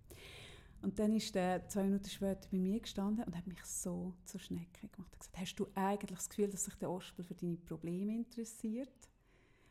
[0.83, 4.41] Und dann ist der zwei Minuten später bei mir gestanden und hat mich so zur
[4.41, 5.13] Schnecke gemacht.
[5.13, 8.91] Er gesagt, hast du eigentlich das Gefühl, dass sich der Ospel für deine Probleme interessiert?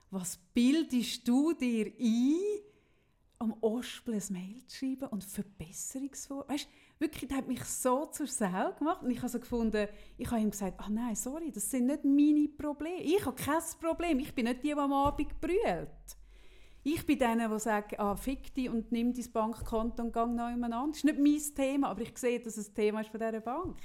[0.10, 2.36] Was bildest du dir ein,
[3.42, 6.48] am Ospel ein Mail zu schreiben und Verbesserungsvor...
[6.48, 6.68] Weißt
[7.02, 9.88] wirklich, der hat mich so zur Sau gemacht und ich habe so gefunden,
[10.18, 13.02] ich habe ihm gesagt, ah nein, sorry, das sind nicht meine Probleme.
[13.02, 15.89] Ich habe kein Problem, ich bin nicht die, die am Abend brüllt.
[16.84, 20.74] Ich bin denen, die sagen, ah, fick dich und nimm dein Bankkonto und noch jemand
[20.74, 20.89] an.
[20.89, 23.39] Das ist nicht mein Thema, aber ich sehe, dass es ein Thema ist von dieser
[23.39, 23.78] Bank.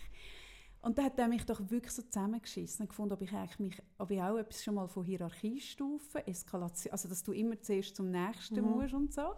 [0.86, 3.82] Und dann hat er mich doch wirklich so zusammengeschissen und gefunden, ob ich, eigentlich mich,
[3.98, 8.12] ob ich auch etwas schon mal von Hierarchiestufen, Eskalation, also dass du immer zuerst zum
[8.12, 8.70] Nächsten Mhm.
[8.70, 9.32] musst und so.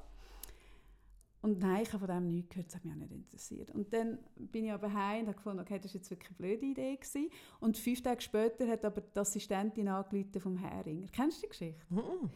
[1.41, 3.70] Und nein, ich habe von dem nichts gehört, das hat mich auch nicht interessiert.
[3.70, 6.37] Und dann bin ich aber heim und habe gefunden, okay, das war jetzt wirklich eine
[6.37, 6.97] blöde Idee.
[6.97, 7.31] Gewesen.
[7.61, 11.07] Und fünf Tage später hat aber die Assistentin angerufen vom Heringer.
[11.11, 11.81] Kennst du die Geschichte?
[11.89, 12.31] Mhm.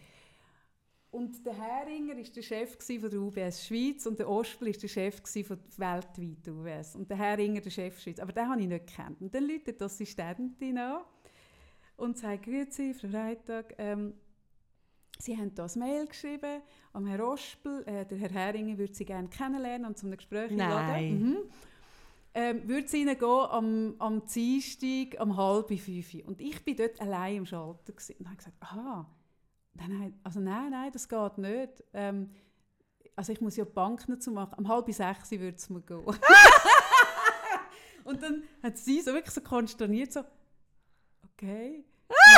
[1.12, 4.88] Und der Heringer war der Chef von der UBS Schweiz und der Ospel war der
[4.88, 5.16] Chef
[5.46, 6.96] von der weltweiten UBS.
[6.96, 8.18] Und der Heringer der Chef Schweiz.
[8.18, 9.20] Aber den habe ich nicht gekannt.
[9.20, 11.02] Und dann läutet die Assistentin an
[11.96, 14.14] und sagt, «Grüezi, Frau Freitag, ähm,
[15.18, 16.62] Sie haben da ein Mail geschrieben
[16.94, 20.50] am Herrn Ospel, äh, der Herr Heringer würde Sie gerne kennenlernen und zu einem Gespräch
[20.50, 20.72] Nein.
[20.72, 21.22] einladen.
[21.22, 21.38] Mhm.
[22.34, 26.14] Ähm, würde es Ihnen gehen am, am Dienstag um halb fünf.
[26.24, 28.16] Und ich bin dort allein im Schalter gewesen.
[28.18, 29.06] und habe gesagt, aha,
[29.74, 31.84] dann hat, also nein, nein, das geht nicht.
[31.92, 32.30] Ähm,
[33.16, 34.54] also ich muss ja die Bank nicht zu machen.
[34.58, 36.04] Um halb sechs würde es mir gehen.
[38.04, 40.24] und dann hat sie so wirklich so konsterniert so,
[41.24, 41.84] okay,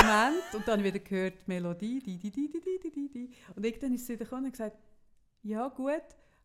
[0.01, 0.55] Moment.
[0.55, 3.31] Und dann wieder gehört die Melodie, die, die, die, die, die, die, die.
[3.55, 4.77] Und dann ist sie wieder gekommen und gesagt,
[5.43, 6.02] ja gut,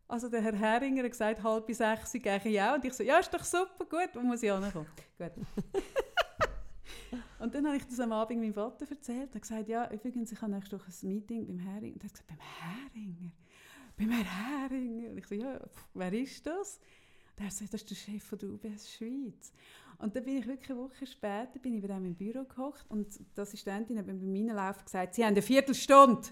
[0.08, 2.74] also der Herr Heringer hat gesagt, halb sechs gehe ich auch.
[2.74, 4.86] Und ich so, ja ist doch super, gut, wo muss ich ankommen?
[5.16, 5.32] Gut
[7.40, 9.30] und dann habe ich das am Abend meinem Vater erzählt.
[9.30, 11.94] Er hat gesagt, ja, übrigens, ich habe nächste Woche ein Meeting beim Heringer.
[11.94, 13.32] Und er hat gesagt, beim Heringer?
[13.96, 15.10] Beim Herr Heringer?
[15.10, 15.58] Und ich so, ja,
[15.94, 16.78] wer ist das?
[17.36, 19.52] Und er hat gesagt, das ist der Chef von der UBS Schweiz.
[19.98, 22.84] Und dann bin ich wirklich eine Woche später bin ich bei ihm im Büro gehockt
[22.88, 26.28] und die Assistentin hat mir beim Reinlaufen gesagt, sie haben eine Viertelstunde.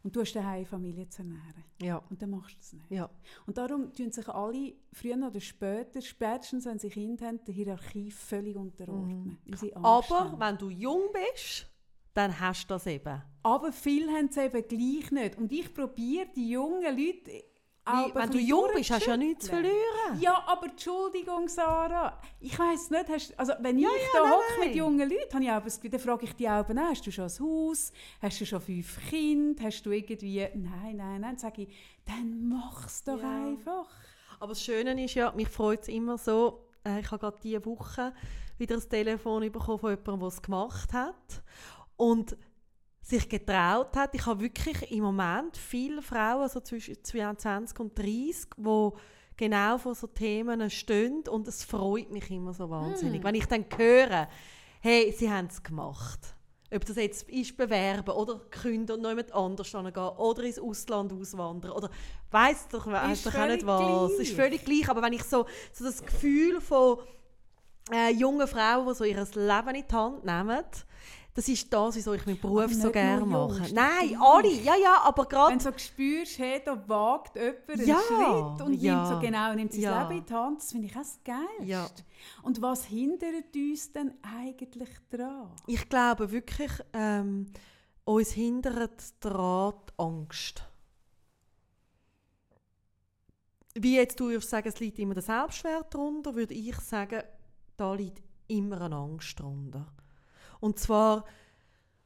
[0.02, 1.64] Und du hast daheim Familie zu ernähren.
[1.80, 2.90] ja, Und dann machst du das nicht.
[2.90, 3.08] ja.
[3.46, 8.10] Und darum tun sich alle, früher oder später, spätestens wenn sie Kinder haben, der Hierarchie
[8.10, 9.38] völlig unterordnen.
[9.50, 10.40] Angst Aber haben.
[10.40, 11.68] wenn du jung bist,
[12.14, 13.22] dann hast du das eben.
[13.42, 15.38] Aber viele haben es eben gleich nicht.
[15.38, 17.44] Und ich probiere die jungen Leute
[17.84, 20.20] Wie, wenn du jung bist, hast du ja nichts zu verlieren.
[20.20, 22.20] Ja, aber Entschuldigung, Sarah.
[22.38, 25.50] Ich weiss nicht, hast, also wenn ich ja, da hocke mit jungen Leuten, habe ich
[25.50, 27.92] auch, das- dann frage ich die auch, «Na, hast du schon ein Haus?
[28.20, 29.64] Hast du schon fünf Kinder?
[29.64, 30.38] Hast du irgendwie...
[30.54, 31.22] Nein, nein, nein.
[31.22, 31.74] Dann sage ich,
[32.04, 33.46] dann mach's doch Ja.
[33.46, 33.88] einfach.
[34.38, 37.64] Aber das Schöne ist ja, mich freut es immer so, äh, ich habe gerade diese
[37.64, 38.12] Woche
[38.58, 41.42] wieder ein Telefon bekommen von jemandem, der es gemacht hat
[42.02, 42.36] und
[43.00, 44.12] sich getraut hat.
[44.14, 48.88] Ich habe wirklich im Moment viele Frauen, so zwischen 22 und 30, die
[49.36, 53.22] genau vor so Themen stehen und es freut mich immer so wahnsinnig.
[53.22, 53.24] Mm.
[53.24, 54.28] Wenn ich dann höre,
[54.80, 56.34] hey, sie haben es gemacht.
[56.74, 61.12] Ob das jetzt ist bewerben oder kündigen und noch jemand anders gehen oder ins Ausland
[61.12, 61.88] auswandern oder
[62.32, 64.08] weiss doch, weiss Ist doch auch nicht was.
[64.10, 64.20] gleich.
[64.28, 66.98] Ist völlig gleich, aber wenn ich so, so das Gefühl von
[67.92, 70.64] äh, jungen Frauen, die so ihr Leben in die Hand nehmen,
[71.34, 73.72] das ist das, wieso ich meinen Beruf so gerne mache.
[73.72, 75.56] Nein, alle, ja, ja, aber Wenn gerade...
[75.56, 78.96] du so spürst, hey, da wagt jemand einen Ja, Schritt und ja.
[78.96, 80.02] nimmt so genau nimmt sein Ja.
[80.02, 81.64] Leben in die Hand, das finde ich auch das Geilste.
[81.64, 81.86] Ja.
[82.42, 85.48] Und was hindert uns denn eigentlich dran?
[85.66, 87.46] Ich glaube wirklich, ähm,
[88.04, 90.68] uns hindert daran die Angst.
[93.74, 97.22] Wie jetzt du würdest sagen, es liegt immer der Selbstwert darunter, würde ich sagen,
[97.78, 99.86] da liegt immer eine Angst darunter.
[100.62, 101.24] Und zwar,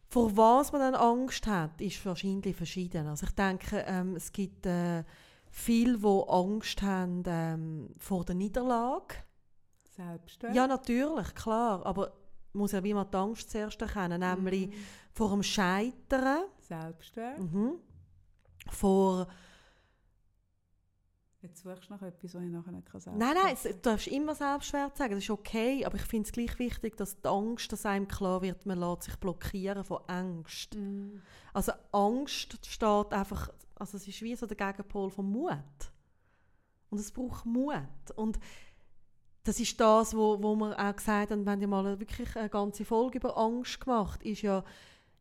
[0.08, 3.06] vor was man dann Angst hat, ist wahrscheinlich verschieden.
[3.06, 5.04] Also ich denke, ähm, es gibt äh,
[5.50, 9.16] viele, die Angst haben ähm, vor der Niederlage.
[9.94, 10.54] Selbstwert?
[10.54, 11.84] Ja, natürlich, klar.
[11.84, 12.12] Aber
[12.54, 14.72] man muss ja wie man die Angst zuerst erkennen, nämlich Mhm.
[15.12, 17.38] vor dem Scheitern, Selbstwert.
[17.38, 17.72] mhm.
[18.70, 19.26] vor...
[21.48, 23.74] Jetzt suchst du nach etwas, was ich nachher nicht kann sagen Nein, nein, es- du
[23.74, 27.28] darfst immer Selbstwert sagen, das ist okay, aber ich finde es gleich wichtig, dass die
[27.28, 30.74] Angst, dass einem klar wird, man lässt sich blockieren von Angst.
[30.74, 31.22] Mhm.
[31.52, 35.52] Also Angst steht einfach, also es ist wie so der Gegenpol von Mut.
[36.90, 38.10] Und es braucht Mut.
[38.16, 38.38] Und
[39.44, 42.48] das ist das, wo, wo wir auch gesagt haben, wir haben ja mal wirklich eine
[42.48, 44.64] ganze Folge über Angst gemacht, ist ja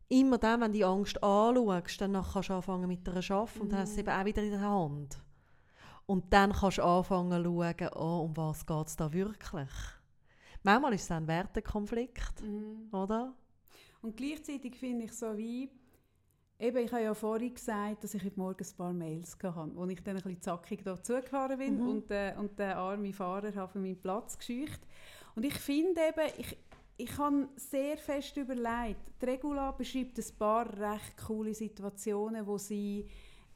[0.08, 3.72] immer dann, wenn du die Angst anschaust, dann kannst du anfangen mit der Schaffen und
[3.72, 5.18] dann hast du es eben auch wieder in der Hand.
[6.06, 9.68] Und dann kannst du anfangen zu schauen, oh, um was geht es da wirklich.
[10.62, 12.88] Manchmal ist es ein Wertekonflikt, Mhm.
[12.92, 13.34] oder?
[14.02, 15.68] Und gleichzeitig finde ich so wie,
[16.58, 19.84] eben, ich habe ja vorhin gesagt, dass ich heute Morgen ein paar Mails hatte, wo
[19.86, 21.88] ich dann ein bisschen zackig da zugefahren bin Mhm.
[21.88, 24.80] und, äh, und den armen Fahrer habe von meinem Platz gescheucht.
[25.34, 26.56] Und ich finde eben, ich,
[26.98, 33.06] ich habe sehr fest überlegt, die Regula beschreibt ein paar recht coole Situationen, wo sie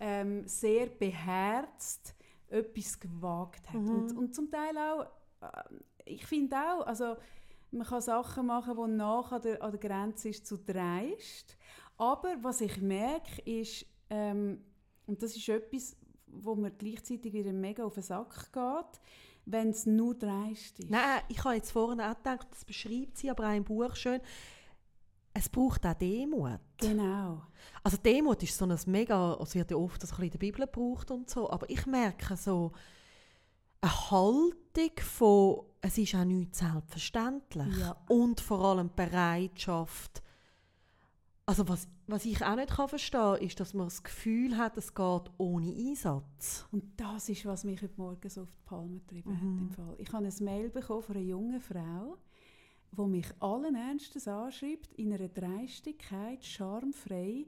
[0.01, 2.15] ähm, sehr beherzt
[2.51, 3.81] etwas gewagt hat.
[3.81, 3.91] Mhm.
[3.91, 5.07] Und, und zum Teil auch,
[5.41, 5.75] äh,
[6.05, 7.17] ich finde auch, also
[7.73, 11.57] Man kann Sachen machen, die nach an der, an der Grenze ist zu dreist.
[11.97, 14.65] Aber was ich merke, ist, ähm,
[15.07, 15.97] und das ist etwas,
[16.27, 19.01] wo mir gleichzeitig wieder mega auf den Sack geht,
[19.47, 20.91] wenn es nur dreist ist.
[20.91, 24.21] Nein, ich habe jetzt vorhin auch gedacht, das beschreibt sie aber auch im Buch schön.
[25.33, 26.59] Es braucht auch Demut.
[26.79, 27.43] Genau.
[27.85, 31.11] Also Demut ist so ein mega, es wird ja oft das in der Bibel gebraucht
[31.11, 32.73] und so, aber ich merke so
[33.81, 37.97] eine Haltung von, es ist auch nicht selbstverständlich Ja.
[38.09, 40.23] und vor allem Bereitschaft.
[41.47, 44.95] Also was, was ich auch nicht kann verstehen ist, dass man das Gefühl hat, es
[44.95, 46.67] geht ohne Einsatz.
[46.71, 49.43] Und das ist, was mich heute Morgen so auf die Palme getrieben hat.
[49.43, 49.59] Mhm.
[49.59, 49.95] Im Fall.
[49.99, 52.19] Ich habe ein Mail bekommen von einer jungen Frau,
[52.93, 57.47] die mich allen Ernstes anschreibt, in einer Dreistigkeit, schamfrei,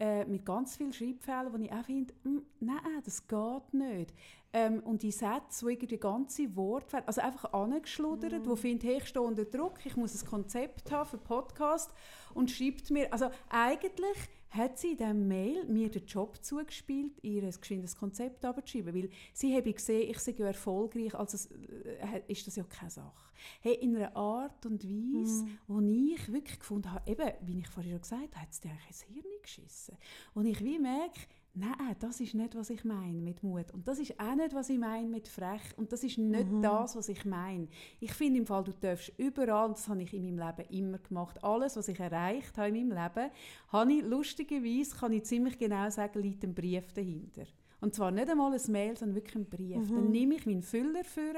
[0.00, 4.12] äh, mit ganz vielen Schreibfehlern, wo ich auch finde, «Mm, nein, das geht nicht.
[4.52, 9.06] Ähm, und die Sätze, wo irgendwie ganze Worte, also einfach angeschludert, wo findet, hey, ich
[9.06, 11.92] stehe unter Druck, ich muss ein Konzept haben für Podcast
[12.34, 14.16] und schreibt mir, also eigentlich
[14.54, 19.10] hat sie in diesem Mail mir den Job zugespielt, ihr ein geschwindes Konzept abzuschreiben, weil
[19.32, 21.36] sie habe gesehen, ich sei ja erfolgreich, also
[21.84, 23.30] äh, ist das ja keine Sache.
[23.60, 27.92] Hey, in einer Art und Weise, wo ich wirklich gefunden habe, eben, wie ich vorhin
[27.92, 29.98] schon gesagt habe, hat es dir eigentlich ins Hirn geschissen.
[30.34, 31.20] Und ich wie merke,
[31.56, 33.70] Nein, das ist nicht, was ich meine mit Mut.
[33.72, 35.62] Und das ist auch nicht, was ich meine mit frech.
[35.76, 37.68] Und das ist nicht das, was ich meine.
[38.00, 40.98] Ich finde im Fall, du darfst überall, und das habe ich in meinem Leben immer
[40.98, 43.30] gemacht, alles, was ich erreicht habe in meinem Leben,
[43.68, 47.44] habe ich lustigerweise, kann ich ziemlich genau sagen, liegt ein Brief dahinter.
[47.80, 49.88] Und zwar nicht einmal ein Mail, sondern wirklich ein Brief.
[49.88, 51.34] Dann nehme ich meinen Füller für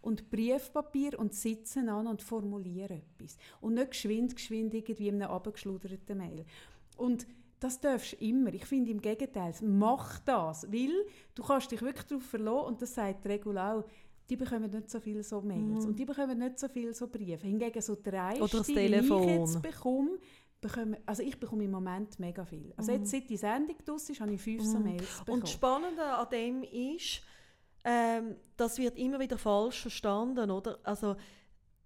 [0.00, 3.36] und Briefpapier und sitze an und formuliere etwas.
[3.60, 6.46] Und nicht geschwind, geschwind irgendwie in einem abgeschluderten Mail.
[6.96, 7.26] Und
[7.60, 8.52] das darfst du immer.
[8.54, 10.92] Ich finde im Gegenteil, mach das, weil
[11.34, 13.84] du kannst dich wirklich darauf verlassen und das sagt Regel auch,
[14.28, 17.46] die bekommen nicht so viele so Mails und die bekommen nicht so viele so Briefe.
[17.46, 18.42] Hingegen so drei Mhm.
[18.42, 19.22] Oder das die Telefon.
[19.24, 20.18] ich jetzt bekomme,
[20.60, 22.72] bekomme, also ich bekomme im Moment mega viel.
[22.76, 25.24] Also jetzt, seit die Sendung draus ist, habe ich fünf so Mails bekommen.
[25.26, 25.32] Mhm.
[25.32, 27.22] Und das Spannende an dem ist,
[27.84, 30.78] ähm, das wird immer wieder falsch verstanden, oder?
[30.84, 31.16] Also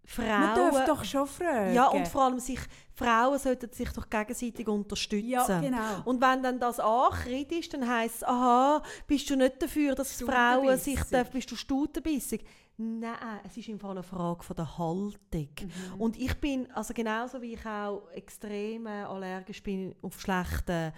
[0.06, 0.28] Frauen...
[0.28, 1.74] Man darf doch schon fragen.
[1.74, 2.60] Ja, und vor allem sich,
[2.92, 5.28] Frauen sollten sich doch gegenseitig unterstützen.
[5.28, 6.02] Ja, genau.
[6.04, 10.20] Und wenn dann das Ankrieg ist, dann heisst es, aha, bist du nicht dafür, dass
[10.20, 12.44] Frauen sich dürfen, bist du stutenbissig?
[12.76, 15.16] Nein, es ist im Fall eine Frage von der Haltung.
[15.32, 16.00] Mhm.
[16.00, 20.92] Und ich bin, also genauso wie ich auch extrem äh, allergisch bin auf schlechten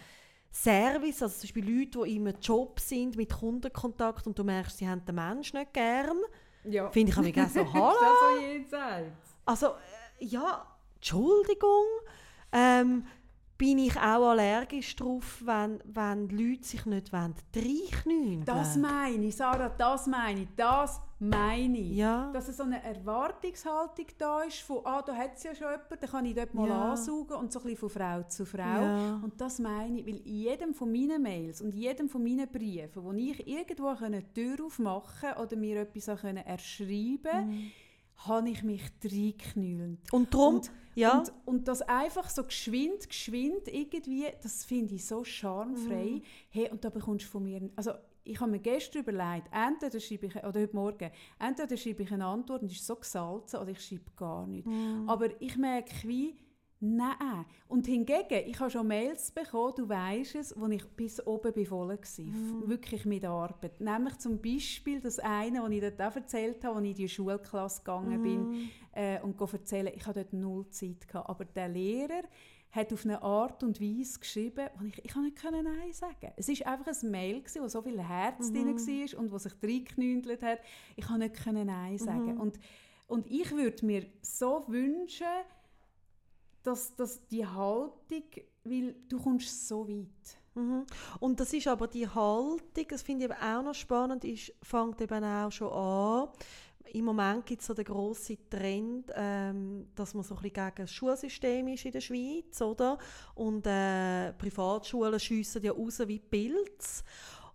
[0.50, 4.88] Service, also zum Beispiel Leute, die im Job sind mit Kundenkontakt und du merkst, sie
[4.88, 6.16] haben den Menschen nicht gern,
[6.68, 6.90] ja.
[6.90, 7.94] finde ich auch so, Ist hallo?
[8.00, 9.16] das so jenseits?
[9.44, 10.66] Also, äh, ja,
[10.96, 11.84] Entschuldigung.
[12.52, 13.06] Ähm,
[13.58, 19.70] bin ich auch allergisch drauf, wenn, wenn Leute sich nicht reinknüllen Das meine ich, Sarah,
[19.70, 21.96] das meine ich, das meine ich.
[21.96, 22.30] Ja.
[22.32, 26.10] Dass so eine Erwartungshaltung da ist, von, ah, da hat es ja schon jemanden, dann
[26.10, 26.90] kann ich dort mal Ja.
[26.90, 28.60] ansaugen und so ein bisschen von Frau zu Frau.
[28.62, 29.20] Ja.
[29.22, 33.02] Und das meine ich, weil in jedem von meinen Mails und jedem von meinen Briefen,
[33.02, 37.54] wo ich irgendwo eine Tür aufmachen oder mir etwas erschreiben konnte,
[38.16, 40.12] habe ich mich reingeknüllt.
[40.12, 45.04] Und darum, Und, ja, und, und das einfach so geschwind, geschwind irgendwie, das finde ich
[45.04, 46.22] so charmfrei.
[46.50, 47.92] Hey, und da bekommst du von mir, also
[48.24, 52.24] ich habe mir gestern überlegt, entweder schreibe ich, oder heute Morgen, entweder schreibe ich eine
[52.26, 54.68] Antwort und ist so gesalzen, oder ich schreibe gar nichts.
[55.06, 56.34] Aber ich merke wie,
[56.80, 57.44] nein.
[57.68, 61.88] Und hingegen, ich habe schon Mails bekommen, du weißt es, wo ich bis oben voll
[61.88, 62.68] war.
[62.68, 63.80] Wirklich mit Arbeit.
[63.80, 67.08] Nämlich zum Beispiel das eine, was ich dort auch erzählt habe, als ich in die
[67.08, 71.06] Schulklasse gegangen bin äh, und erzählen, ich hatte dort null Zeit.
[71.08, 71.28] Gehabt.
[71.28, 72.22] Aber der Lehrer
[72.70, 76.32] hat auf eine Art und Weise geschrieben, und ich, ich nicht können Nein sagen.
[76.36, 79.52] Es ist einfach ein Mail, gewesen, wo so viel Herz drin war und wo sich
[79.62, 80.60] reingeknündelt hat.
[80.94, 82.38] Ich kann nicht können Nein sagen.
[82.38, 82.58] Und,
[83.06, 85.26] und ich würde mir so wünschen,
[86.66, 88.24] dass, dass die Haltung,
[88.64, 90.38] weil du kommst so weit.
[90.54, 90.84] Mhm.
[91.20, 95.22] Und das ist aber die Haltung, das finde ich auch noch spannend, ist, fängt eben
[95.22, 96.28] auch schon an.
[96.92, 100.86] Im Moment gibt es so den grossen Trend, ähm, dass man so ein bisschen gegen
[100.86, 102.98] das Schulsystem ist in der Schweiz, oder?
[103.34, 107.04] Und äh, Privatschulen schiessen ja raus wie Pilz.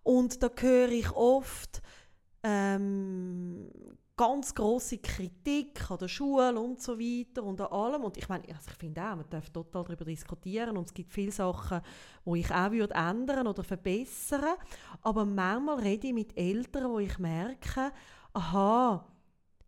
[0.03, 1.81] Und da höre ich oft
[2.43, 3.69] ähm,
[4.21, 8.03] ganz große Kritik an der Schule und so weiter und an allem.
[8.03, 11.11] Und ich meine, also ich finde auch, man darf total darüber diskutieren und es gibt
[11.11, 11.81] viele Sachen,
[12.23, 14.57] wo ich auch würde ändern oder verbessern.
[15.01, 17.91] Aber manchmal rede ich mit Eltern, wo ich merke,
[18.33, 19.07] aha,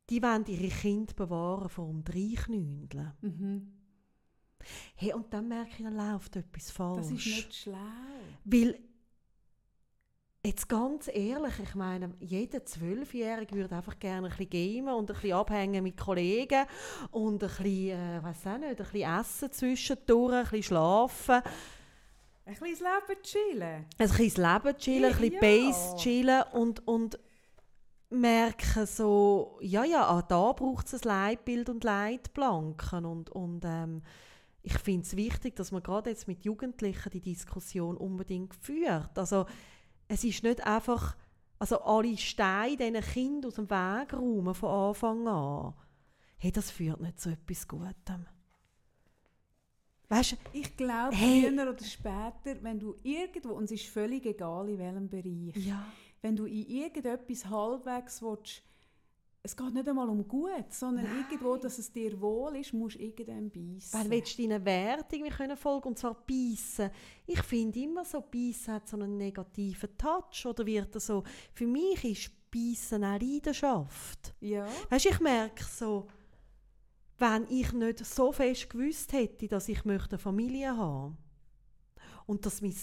[0.10, 3.14] die wollen ihre Kinder bewahren vor dem Dreinknündeln.
[3.22, 3.74] Mhm.
[4.96, 6.98] Hey, und dann merke ich, dann läuft etwas falsch.
[6.98, 7.78] Das ist nicht schlau.
[8.46, 8.80] Weil
[10.46, 15.14] Jetzt ganz ehrlich, ich meine, jeder Zwölfjährige würde einfach gerne ein bisschen gamen und ein
[15.14, 16.66] bisschen abhängen mit Kollegen
[17.12, 21.42] und ein bisschen, äh, weiß auch nicht, ein bisschen essen zwischendurch, ein bisschen schlafen.
[22.46, 23.86] Ein bisschen das Leben chillen.
[23.86, 25.40] Ein bisschen das Leben chillen, ein bisschen Ja.
[25.40, 27.20] Bass chillen und, und
[28.10, 34.02] merken so, ja, ja, auch da braucht es ein Leitbild und Leitplanken und, und ähm,
[34.62, 39.18] ich finde es wichtig, dass man gerade jetzt mit Jugendlichen die Diskussion unbedingt führt.
[39.18, 39.46] Also
[40.14, 41.16] es ist nicht einfach,
[41.60, 45.74] also alle Steine diesen Kindern aus dem Weg räumen von Anfang an.
[46.38, 48.26] Hey, das führt nicht zu etwas Gutem.
[50.10, 51.42] Weißt du, Ich glaube, Hey.
[51.50, 55.86] früher oder später, wenn du irgendwo, und es ist völlig egal in welchem Bereich, ja.
[56.22, 58.62] wenn du in irgendetwas halbwegs willst,
[59.46, 63.04] es geht nicht einmal um gut, sondern irgendwo, dass es dir wohl ist, musst du
[63.04, 64.00] irgendwann beißen.
[64.00, 66.90] Weil willst du deiner Wertung wir können folgen und zwar beißen.
[67.28, 71.24] Ich finde immer so, beißen hat so einen negativen Touch oder wird das so.
[71.54, 74.34] Für mich ist beißen auch Leidenschaft.
[74.40, 74.66] ja.
[74.90, 76.08] Weißt, ich merke so,
[77.18, 81.18] wenn ich nicht so fest gewusst hätte, dass ich möchte eine Familie haben
[82.28, 82.76] und dass mein,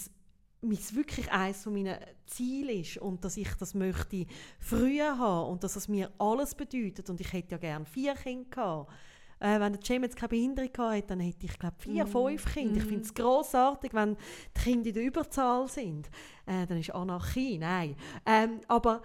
[0.61, 1.97] mein wirklich eines von meinen
[2.27, 4.25] Zielen ist und dass ich das möchte
[4.59, 8.49] früher haben und dass es mir alles bedeutet und ich hätte ja gerne vier Kinder
[8.49, 8.91] gehabt.
[9.39, 12.09] Äh, wenn der Cem jetzt keine Behinderung hätte, dann hätte ich glaube vier, Mhm.
[12.09, 12.77] fünf Kinder.
[12.77, 12.89] Ich Mhm.
[12.89, 14.15] finde es grossartig, wenn
[14.55, 16.11] die Kinder in der Überzahl sind.
[16.45, 17.95] Äh, dann ist Anarchie, nein.
[18.27, 19.01] Ähm, aber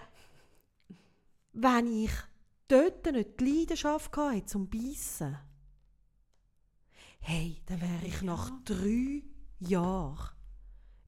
[1.54, 2.10] wenn ich
[2.68, 5.38] dort nicht die Leidenschaft hätte zum Beißen,
[7.20, 8.22] hey, dann wäre ich Ja.
[8.22, 9.22] nach drei
[9.58, 10.35] Jahren,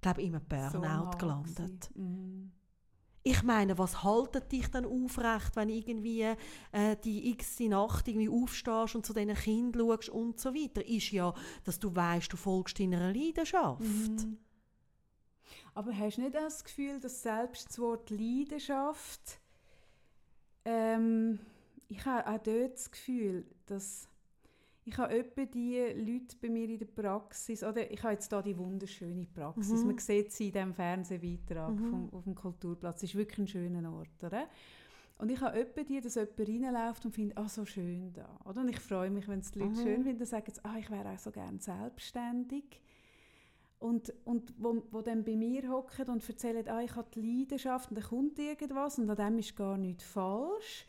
[0.01, 1.91] glaube ich, im so Burnout hart gelandet.
[1.95, 2.53] Mhm.
[3.25, 6.35] Ich meine, was haltet dich dann aufrecht, wenn irgendwie
[6.73, 10.87] äh, die x Nacht irgendwie aufstehst und zu diesen Kindern schaust und so weiter?
[10.87, 11.35] Ist ja,
[11.65, 13.81] dass du weißt, du folgst deiner Leidenschaft.
[13.81, 14.39] Mhm.
[15.75, 19.41] Aber hast du nicht das Gefühl, dass selbst das Wort Leidenschaft,
[20.65, 21.39] ähm,
[21.89, 24.09] ich habe auch dort das Gefühl, dass
[24.89, 28.43] ich habe etwa die Leute bei mir in der Praxis, oder ich habe jetzt hier
[28.43, 29.89] die wunderschöne Praxis, Mhm.
[29.89, 31.85] man sieht sie in diesem Fernsehbeitrag Mhm.
[31.90, 34.48] vom, auf dem Kulturplatz, es ist wirklich ein schöner Ort, oder?
[35.19, 38.39] Und ich habe etwa die, dass jemand reinläuft und findet, ah, so schön da.
[38.44, 38.60] Oder?
[38.60, 39.82] Und ich freue mich, wenn es die Leute Mhm.
[39.82, 42.81] schön finden, dann sagen sie, ah, ich wäre auch so gerne selbstständig.
[43.81, 47.90] Und, und wo, wo dann bei mir hocken und erzählen, ah, ich habe die Leidenschaft
[47.90, 50.86] und dann kommt irgendwas und an dem ist gar nichts falsch.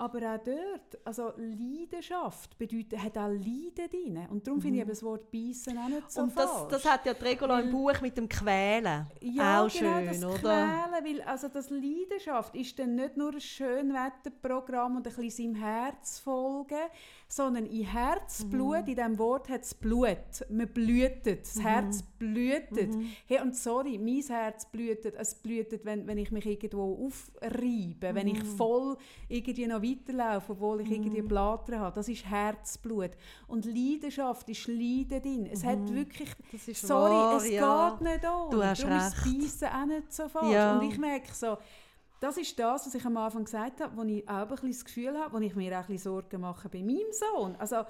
[0.00, 4.26] Aber auch dort, also Leidenschaft bedeutet, hat auch Leiden drin.
[4.30, 6.28] Und darum finde ich eben das Wort «beißen» auch nicht so Mhm.
[6.28, 6.68] und das, falsch.
[6.70, 9.06] das hat ja die Regula im Buch mit dem Quälen.
[9.20, 10.38] Ja, auch genau, schön, das oder?
[10.38, 15.54] Quälen, weil also das Leidenschaft ist dann nicht nur ein Schönwetterprogramm und ein bisschen seinem
[15.56, 16.78] Herz folgen,
[17.30, 18.88] sondern in Herzblut, Mhm.
[18.88, 20.16] in diesem Wort hat es Blut.
[20.48, 22.94] Man blühtet, das Herz blühtet.
[22.94, 23.10] Mhm.
[23.26, 28.26] Hey, und sorry, mein Herz blühtet, es blühtet, wenn, wenn ich mich irgendwo aufreibe, wenn
[28.28, 28.32] Mhm.
[28.34, 28.96] ich voll
[29.28, 31.94] irgendwie noch weiterlaufe, obwohl ich irgendwie Blattern habe.
[31.94, 33.10] Das ist Herzblut.
[33.46, 35.48] Und Leidenschaft ist Leiden drin.
[35.52, 36.30] Es hat wirklich...
[36.52, 36.58] Mhm.
[36.66, 37.90] Ist Sorry, wahr, es ja.
[37.90, 38.50] geht nicht ohne.
[38.50, 39.38] Du hast Darum ist recht.
[39.38, 40.52] Beißen auch nicht so falsch.
[40.52, 40.78] Ja.
[40.78, 41.56] Und ich merke so,
[42.20, 44.84] das ist das, was ich am Anfang gesagt habe, wo ich auch ein bisschen das
[44.84, 47.56] Gefühl habe, wo ich mir auch ein bisschen Sorgen mache bei meinem Sohn.
[47.56, 47.84] Also,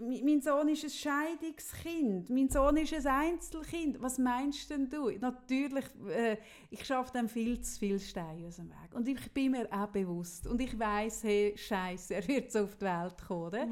[0.00, 4.00] mein Sohn ist ein Scheidungskind, mein Sohn ist ein Einzelkind.
[4.02, 5.10] Was meinst denn du?
[5.10, 6.36] Natürlich, äh,
[6.70, 8.94] ich schaffe dann viel zu viel Steine aus dem Weg.
[8.94, 10.46] Und ich bin mir auch bewusst.
[10.46, 13.46] Und ich weiß, hey, Scheiße, er wird so auf die Welt kommen.
[13.46, 13.68] oder?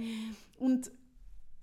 [0.58, 0.90] Und,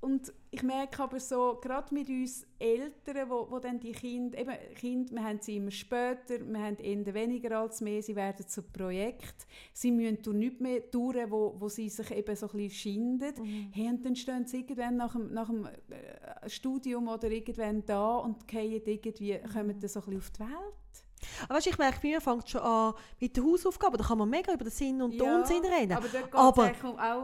[0.04, 4.52] und ich merke aber so, gerade mit uns Eltern, wo, wo dann die Kinder, eben
[4.76, 8.64] Kinder, wir haben sie immer später, wir haben eher weniger als mehr, sie werden zu
[8.64, 12.70] Projekt, sie müssen durch nichts mehr durch, wo, wo sie sich eben so ein bisschen
[12.70, 13.34] schinden.
[13.72, 18.18] Hey, und dann stehen sie irgendwann nach dem, nach dem äh, Studium oder irgendwann da
[18.18, 21.03] und irgendwie, kommen dann so ein bisschen auf die Welt.
[21.44, 23.98] Aber weißt, ich merke, bei mir fängt es schon an mit der Hausaufgabe.
[23.98, 25.94] Da kann man mega über den Sinn und den Unsinn reden.
[25.94, 26.08] aber
[26.40, 26.72] Aber,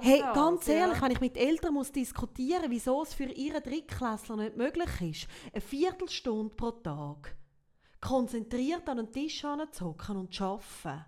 [0.01, 1.03] Hey, ganz ehrlich, ja.
[1.03, 5.61] wenn ich mit Eltern muss diskutieren wieso es für ihren Drittklässler nicht möglich ist, eine
[5.61, 7.35] Viertelstunde pro Tag
[8.01, 11.05] konzentriert an den Tisch anzuhocken und zu arbeiten,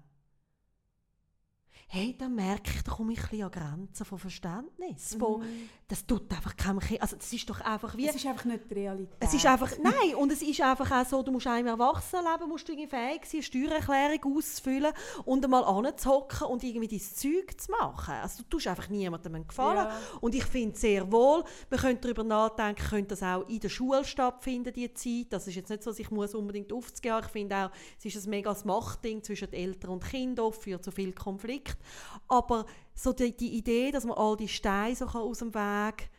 [1.94, 5.14] hey, dann merke ich, da komme ich ein bisschen an Grenzen von Verständnis.
[5.20, 5.44] Von,
[5.90, 8.08] das tut einfach keinem Kind, also das ist doch einfach wie...
[8.08, 9.18] Es ist einfach nicht die Realität.
[9.20, 12.66] Es ist einfach, nein, und es ist einfach auch so, du musst einem Erwachsenenleben, musst
[12.70, 14.94] du irgendwie fähig sein, eine Steuererklärung auszufüllen
[15.26, 18.14] und einmal anzuhocken und irgendwie dein Zeug zu machen.
[18.14, 19.88] Also du tust einfach niemandem einen Gefallen.
[19.88, 19.98] Ja.
[20.22, 24.06] Und ich finde sehr wohl, wir können darüber nachdenken, könnte das auch in der Schule
[24.06, 25.28] stattfinden, die Zeit.
[25.32, 27.20] Das ist jetzt nicht so, dass ich muss unbedingt aufzugehen.
[27.20, 30.92] Ich finde auch, es ist ein mega Machtding zwischen Eltern und Kindern, oft führt zu
[30.92, 31.81] viel Konflikt.
[32.28, 36.10] Aber so die, die Idee, dass man all die Steine so aus dem Weg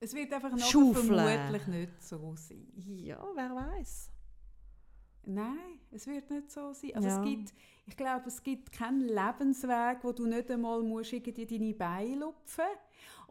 [0.00, 1.06] Es wird einfach noch Schaufeln.
[1.16, 2.66] vermutlich nicht so sein.
[2.76, 4.10] Ja, wer weiß.
[5.24, 6.96] Nein, es wird nicht so sein.
[6.96, 7.18] Also Ja.
[7.22, 7.54] es gibt,
[7.86, 12.64] ich glaube, es gibt keinen Lebensweg, wo du nicht einmal musst irgendwie deine Beine lupfen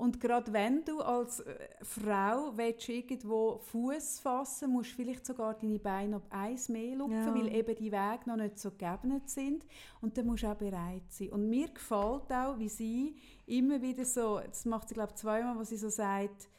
[0.02, 1.54] Und gerade wenn du als äh,
[1.84, 7.18] Frau willst, irgendwo Fuß fassen musst du vielleicht sogar deine Beine noch eins mehr lupfen,
[7.28, 7.36] Ja.
[7.36, 9.64] weil eben die Wege noch nicht so geebnet sind.
[10.02, 11.30] Und dann musst du auch bereit sein.
[11.30, 13.16] Und mir gefällt auch, wie sie
[13.46, 16.50] immer wieder so, das macht sie glaube ich zweimal, wo sie so sagt,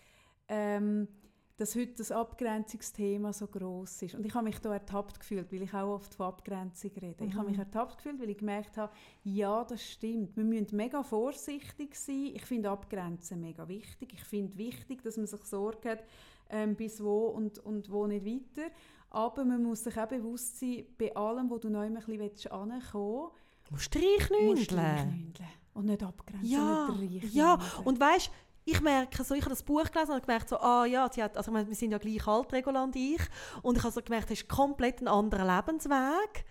[0.49, 1.09] ähm,
[1.57, 4.15] dass heute das Abgrenzungsthema so groß ist.
[4.15, 7.25] Und ich habe mich da ertappt gefühlt, weil ich auch oft von Abgrenzung rede.
[7.25, 8.93] Ich habe mich ertappt gefühlt, weil ich gemerkt habe,
[9.25, 10.37] ja, das stimmt.
[10.37, 12.33] Wir müssen mega vorsichtig sein.
[12.35, 14.15] Ich finde Abgrenzen mega wichtig.
[14.15, 16.05] Ich finde wichtig, dass man sich Sorge hat,
[16.49, 18.69] ähm, bis wo und, und wo nicht weiter.
[19.11, 22.81] Aber man muss sich auch bewusst sein, bei allem, wo du neu ein bisschen ankommen
[22.81, 25.49] willst, musst du Streichnündeln.
[25.75, 27.59] Und nicht abgrenzen, Ja, nicht ja.
[27.85, 28.31] Und weißt,
[28.65, 31.37] ich merke so, ich habe das Buch gelesen und gemerkt so, ah ja, sie hat,
[31.37, 33.21] also ich meine, wir sind ja gleich alt, Regula und ich,
[33.63, 36.45] und ich habe so gemerkt, das ist komplett ein anderer Lebensweg.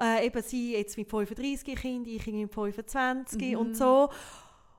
[0.00, 4.08] Äh, eben sie jetzt mit 35 Kind, ich mit 25 und so.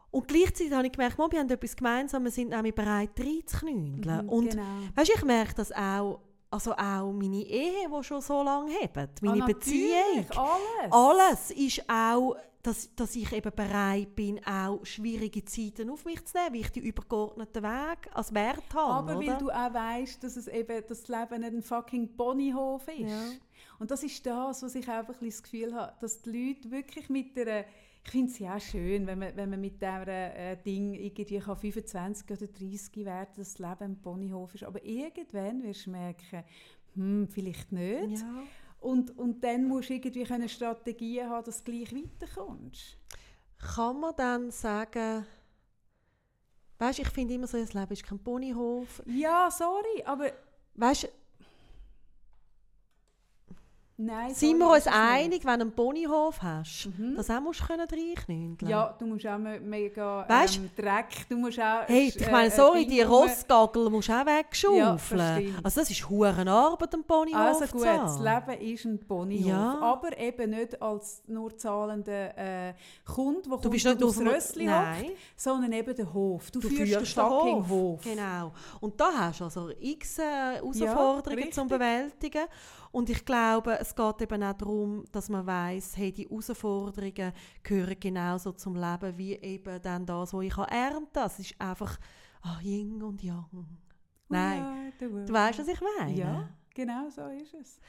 [0.09, 4.23] Und gleichzeitig habe ich gemerkt, wir haben etwas gemeinsam, wir sind nämlich bereit, reinzuknündeln.
[4.25, 4.63] Mhm, Und genau.
[4.95, 9.43] weißt, ich merke das auch, also auch meine Ehe, die schon so lange hebt, meine
[9.43, 10.25] Ah, Beziehung.
[10.35, 10.91] alles.
[10.91, 16.37] Alles ist auch, dass, dass ich eben bereit bin, auch schwierige Zeiten auf mich zu
[16.37, 18.93] nehmen, weil ich die übergeordneten Wege als Wert habe.
[18.93, 19.27] Aber oder?
[19.27, 23.09] weil du auch weißt, dass es eben das Leben nicht ein fucking Ponyhof ist.
[23.09, 23.23] Ja.
[23.79, 27.09] Und das ist das, was ich einfach ein das Gefühl habe, dass die Leute wirklich
[27.09, 27.65] mit der
[28.03, 31.37] ich finde es ja auch schön, wenn man, wenn man mit diesem äh, Ding irgendwie
[31.37, 34.63] kann 25 oder 30 werden dass das Leben ein Ponyhof ist.
[34.63, 36.43] Aber irgendwann wirst du merken,
[36.95, 38.21] hm, vielleicht nicht.
[38.21, 38.43] ja.
[38.81, 42.97] Und, und dann musst du irgendwie eine Strategie haben, dass du gleich weiterkommst.
[43.57, 45.25] Kann man dann sagen,
[46.79, 49.01] weißt ich finde immer so, das Leben ist kein Ponyhof.
[49.05, 50.31] Ja, sorry, aber
[50.75, 51.09] Weißt
[54.05, 54.33] nein.
[54.33, 57.15] sind wir uns einig, wenn du einen Ponyhof hast, Mhm.
[57.15, 57.87] dass auch musst können
[58.67, 61.83] Ja, du musst auch me- mega ähm, Dreck, du musst auch...
[61.87, 64.97] Hey, sch- ich meine, äh, sorry, Ding die Rossgagel musst du auch Ja, wegschaufeln.
[64.97, 65.53] verstehe.
[65.63, 68.19] also das ist hure Arbeit, einen Ponyhof Also gut, das.
[68.19, 69.79] Leben ist ein Ponyhof, Ja.
[69.81, 72.73] aber eben nicht als nur zahlender äh,
[73.05, 76.51] Kunde, der Du bist nicht aufs Rössli hockt, sondern eben der Hof.
[76.51, 77.69] Du, Du führst, führst den fucking Hof.
[77.69, 78.01] Hof.
[78.03, 78.51] Genau.
[78.79, 80.23] Und da hast du also x äh,
[80.55, 81.53] Herausforderungen richtig.
[81.53, 82.45] zum Bewältigen.
[82.91, 87.31] Und ich glaube, es geht eben auch darum, dass man weiß, hey, die Herausforderungen
[87.63, 91.27] gehören genauso zum Leben wie eben dann das, was ich ernten kann.
[91.27, 91.97] Es ist einfach
[92.41, 93.65] ah, Yin und Yang.
[94.27, 94.93] Nein.
[94.99, 96.13] Du weißt, was ich meine?
[96.13, 97.79] Ja, genau so ist es.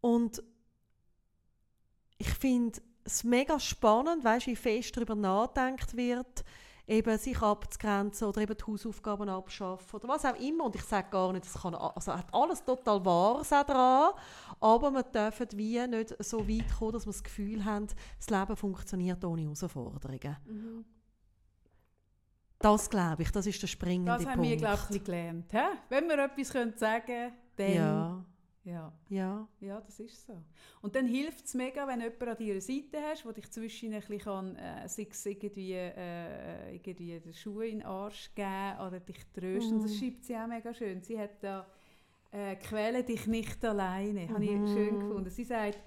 [0.00, 0.42] Und
[2.18, 6.44] ich finde es mega spannend, weißt, wie fest darüber nachgedacht wird,
[6.88, 10.64] eben sich abzugrenzen oder eben die Hausaufgaben abschaffen oder was auch immer.
[10.64, 14.10] Und ich sage gar nicht, es kann, also hat alles total Wahres auch dran,
[14.60, 17.86] aber wir dürfen wie nicht so weit kommen, dass wir das Gefühl haben,
[18.16, 20.36] das Leben funktioniert ohne Herausforderungen.
[20.46, 20.84] Mhm.
[22.58, 24.48] Das glaube ich, das ist der springende Das haben Punkt.
[24.50, 25.52] wir, glaube ich, gelernt.
[25.88, 27.72] Wenn wir etwas sagen können, dann...
[27.72, 28.24] ja,
[28.68, 28.92] ja.
[29.08, 29.48] ja.
[29.60, 30.34] Ja, das ist so.
[30.82, 33.92] Und dann hilft es mega, wenn du jemanden an deiner Seite hast, der dich zwischen
[33.94, 38.78] ein bisschen kann, äh, sei es irgendwie, äh, irgendwie den Schuh in den Arsch geben
[38.86, 39.76] oder dich trösten.
[39.78, 39.98] Und das Mhm.
[39.98, 41.02] schreibt sie auch mega schön.
[41.02, 41.66] Sie hat da
[42.30, 44.28] äh, «Quäle dich nicht alleine».
[44.28, 44.66] Habe ich Mhm.
[44.66, 45.30] schön gefunden.
[45.30, 45.78] Sie sagt,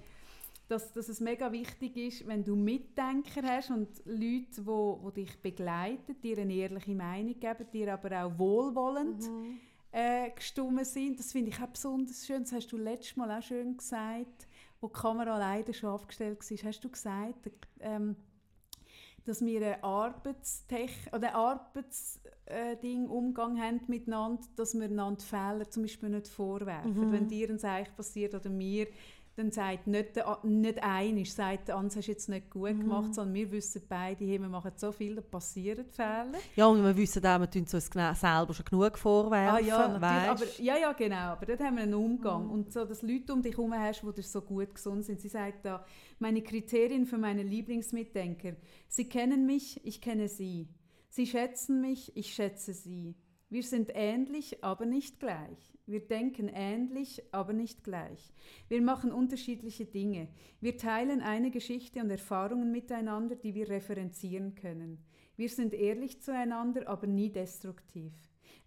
[0.67, 5.11] dass, dass es mega wichtig ist, wenn du Mitdenker hast und Leute, die wo, wo
[5.11, 9.59] dich begleiten, dir eine ehrliche Meinung geben, dir aber auch wohlwollend Mhm.
[9.91, 11.19] Äh, gestimmt sind.
[11.19, 12.43] Das finde ich auch besonders schön.
[12.43, 14.47] Das hast du letztes Mal auch schön gesagt,
[14.79, 16.69] wo die Kamera leider schon aufgestellt war.
[16.69, 18.15] Hast du gesagt, ähm,
[19.25, 26.09] dass wir ein Arbeitstech oder Arbeitsding Umgang haben miteinander, dass wir einander Fehler zum Beispiel
[26.09, 27.09] nicht vorwerfen.
[27.09, 27.11] Mhm.
[27.11, 28.87] Wenn dir ein Seich passiert oder mir,
[29.41, 32.79] dann sagt nicht, der, nicht einer, sagt, der andere hast du jetzt nicht gut Mhm.
[32.81, 36.33] gemacht, sondern wir wissen beide, hey, wir machen so viel, da passieren Fehler.
[36.55, 39.55] Ja, und wir wissen auch, wir tun uns selber schon genug vorwerfen.
[39.55, 41.15] Ah ja, natürlich, aber, ja, ja, genau.
[41.15, 42.49] Aber dort haben wir einen Umgang.
[42.49, 45.19] Und so, dass Leute um dich herum hast, die dir so gut gesund sind.
[45.21, 45.85] Sie sagt da,
[46.19, 48.53] meine Kriterien für meine Lieblingsmitdenker.
[48.87, 50.67] Sie kennen mich, ich kenne sie.
[51.09, 53.15] Sie schätzen mich, ich schätze sie.
[53.51, 55.77] Wir sind ähnlich, aber nicht gleich.
[55.85, 58.33] Wir denken ähnlich, aber nicht gleich.
[58.69, 60.29] Wir machen unterschiedliche Dinge.
[60.61, 65.03] Wir teilen eine Geschichte und Erfahrungen miteinander, die wir referenzieren können.
[65.35, 68.13] Wir sind ehrlich zueinander, aber nie destruktiv.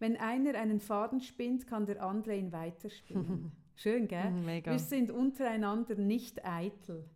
[0.01, 3.53] Wenn einer einen Faden spinnt, kann der andere ihn weiterspinnen.
[3.77, 4.33] Schön, gell?
[4.33, 4.71] Mhm, Mega.
[4.71, 7.09] Wir sind untereinander nicht eitel.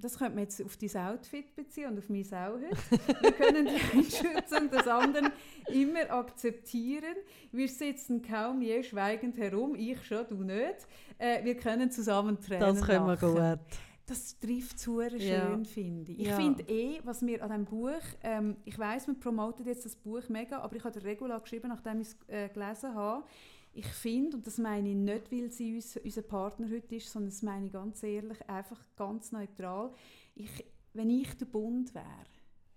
[0.00, 3.22] Das könnte man jetzt auf dein Outfit beziehen und auf mein auch heute.
[3.22, 5.30] Wir können die Einschätzung des anderen
[5.72, 7.16] immer akzeptieren.
[7.52, 10.86] Wir sitzen kaum je schweigend herum, ich schon, du nicht.
[11.18, 13.34] Äh, wir können zusammen Tränen Das können wir lachen.
[13.58, 13.78] gut.
[14.06, 15.58] Das trifft zu schön, Ja.
[15.64, 16.20] finde ich.
[16.20, 16.36] Ich Ja.
[16.36, 20.22] finde eh, was mir an diesem Buch, ähm, ich weiß, man promotet jetzt das Buch
[20.30, 23.24] mega, aber ich habe den Regula geschrieben, nachdem ich es äh, gelesen habe.
[23.78, 27.30] Ich finde, und das meine ich nicht, weil sie uns, unser Partner heute ist, sondern
[27.30, 29.92] das meine ich ganz ehrlich, einfach ganz neutral.
[30.34, 30.50] Ich,
[30.94, 32.26] wenn ich der Bund wäre,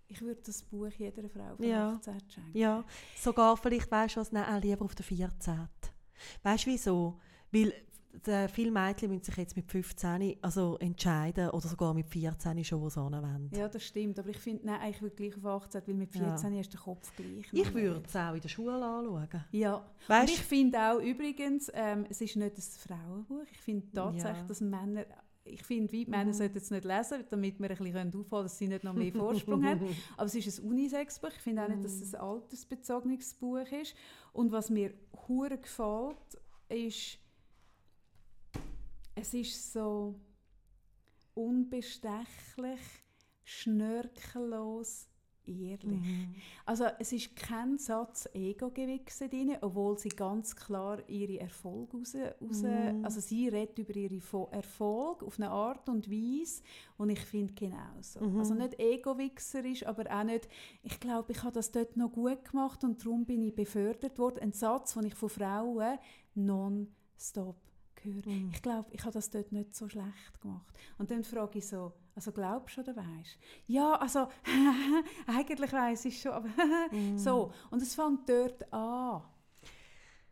[0.08, 1.96] ich würde das Buch jeder Frau von Ja.
[1.96, 2.56] 18 schenken.
[2.58, 2.86] Ja,
[3.18, 5.68] sogar vielleicht, weißt du was, nein, lieber auf der 14.
[6.44, 7.20] Weißt du wieso?
[7.52, 7.74] Weil
[8.50, 12.90] viele Mädchen müssen sich jetzt mit 15 also entscheiden oder sogar mit 14 schon, wo
[12.90, 13.00] sie.
[13.58, 14.20] Ja, das stimmt.
[14.20, 16.30] Aber ich finde, nein, ich würde gleich auf 18, weil mit Ja.
[16.30, 17.46] 14 ist der Kopf gleich.
[17.52, 19.46] Ich würde es auch in der Schule anschauen.
[19.52, 23.46] Ja, und Weißt ich finde auch übrigens, ähm, es ist nicht ein Frauenbuch.
[23.52, 24.48] Ich finde tatsächlich, Ja.
[24.48, 25.06] dass Männer,
[25.44, 26.34] ich finde, wie Männer Mhm.
[26.34, 29.12] sollten es nicht lesen, damit wir ein bisschen aufhalten können, dass sie nicht noch mehr
[29.12, 29.80] Vorsprung haben.
[30.18, 31.30] Aber es ist ein Unisex-Buch.
[31.36, 33.96] Ich finde auch nicht, dass es ein altersbezogenes Buch ist.
[34.34, 34.94] Und was mir
[35.28, 36.18] hure gefällt,
[36.70, 37.18] ist,
[39.16, 40.20] es ist so
[41.34, 42.80] unbestechlich,
[43.44, 45.08] schnörkellos,
[45.46, 45.82] ehrlich.
[45.84, 46.36] Mhm.
[46.66, 52.62] Also es ist kein Satz Ego-Gewichse drin, obwohl sie ganz klar ihre Erfolge raus, raus
[52.62, 53.04] Mhm.
[53.04, 56.62] also sie redet über ihre Fo Erfolg auf eine Art und Weise,
[56.98, 58.22] und ich finde genauso.
[58.22, 58.40] Mhm.
[58.40, 60.48] Also nicht Ego-Wichserisch, aber auch nicht,
[60.84, 64.40] ich glaube, ich habe das dort noch gut gemacht und darum bin ich befördert worden.
[64.40, 65.98] Ein Satz, den ich von Frauen
[66.36, 67.58] non-stop
[68.04, 68.26] höre.
[68.28, 68.50] Mhm.
[68.54, 70.74] Ich glaube, ich habe das dort nicht so schlecht gemacht.
[70.98, 73.38] Und dann frage ich so, also glaubst du oder weißt?
[73.68, 74.28] Ja, also
[75.28, 76.48] eigentlich weiß ich schon, aber
[76.92, 77.18] Mhm.
[77.18, 77.52] so.
[77.70, 79.22] Und es fängt dort an.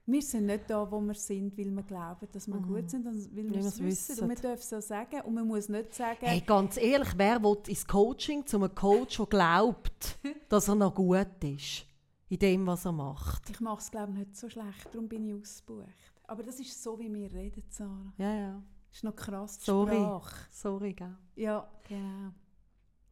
[0.06, 2.68] Wir sind nicht da, wo wir sind, weil wir glauben, dass wir Mhm.
[2.68, 3.86] gut sind, sondern weil wir es wissen.
[3.86, 4.24] wissen.
[4.24, 5.22] Und wir dürfen es auch sagen.
[5.22, 9.18] Und man muss nicht sagen, Hey, ganz ehrlich, wer will ins Coaching zu einem Coach,
[9.18, 10.18] der glaubt,
[10.50, 11.86] dass er noch gut ist
[12.28, 13.50] in dem, was er macht?
[13.52, 15.88] ich mache es glaube ich nicht so schlecht, darum bin ich ausgebucht.
[16.30, 18.14] Aber das ist so, wie wir reden, Sarah.
[18.18, 18.64] Ja, ja.
[18.90, 19.96] Das ist noch krass, die Sorry.
[19.96, 20.36] Sprache.
[20.52, 21.16] Sorry, gell?
[21.36, 22.32] Ja, genau.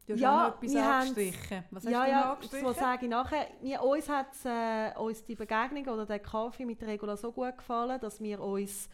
[0.06, 1.64] Du hast Ja, auch noch etwas angestrichen.
[1.70, 2.66] Was hast ja, du noch ja, angestrichen?
[2.66, 3.46] so sage ich nachher.
[3.60, 8.00] Wir, uns hat äh, uns die Begegnung oder der Kaffee mit Regula so gut gefallen,
[8.00, 8.88] dass wir uns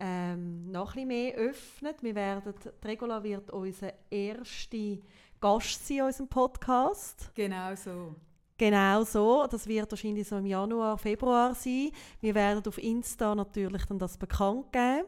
[0.00, 1.94] ähm, noch ein bisschen mehr öffnen.
[2.00, 4.98] Wir werden, die Regula wird unser erster
[5.40, 7.30] Gast sein in unserem Podcast.
[7.34, 8.14] Genau so.
[8.58, 9.46] Genau so.
[9.50, 11.90] Das wird wahrscheinlich so im Januar, Februar sein.
[12.20, 15.06] Wir werden auf Insta natürlich dann das bekannt geben.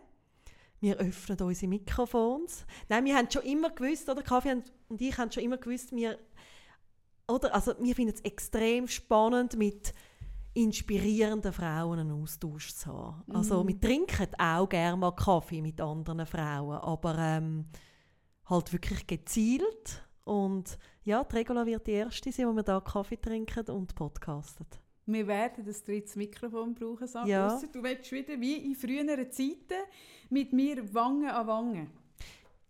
[0.81, 2.65] Wir öffnen unsere Mikrofons.
[2.89, 6.19] Nein, wir haben schon immer gewusst, oder Kaffee und ich haben schon immer gewusst, wir,
[7.27, 9.93] oder, also wir finden es extrem spannend, mit
[10.55, 13.25] inspirierenden Frauen einen Austausch zu haben.
[13.33, 13.69] Also Mhm.
[13.69, 17.67] wir trinken auch gerne mal Kaffee mit anderen Frauen, aber ähm,
[18.47, 20.05] halt wirklich gezielt.
[20.25, 24.67] Und ja, die Regula wird die erste sein, wo wir da Kaffee trinken und podcasten.
[25.07, 27.27] Wir werden das drittes Mikrofon brauchen, Sarah.
[27.27, 27.47] Ja.
[27.47, 29.81] Ausser Du willst wieder wie in früheren Zeiten
[30.29, 31.87] mit mir Wange an Wange.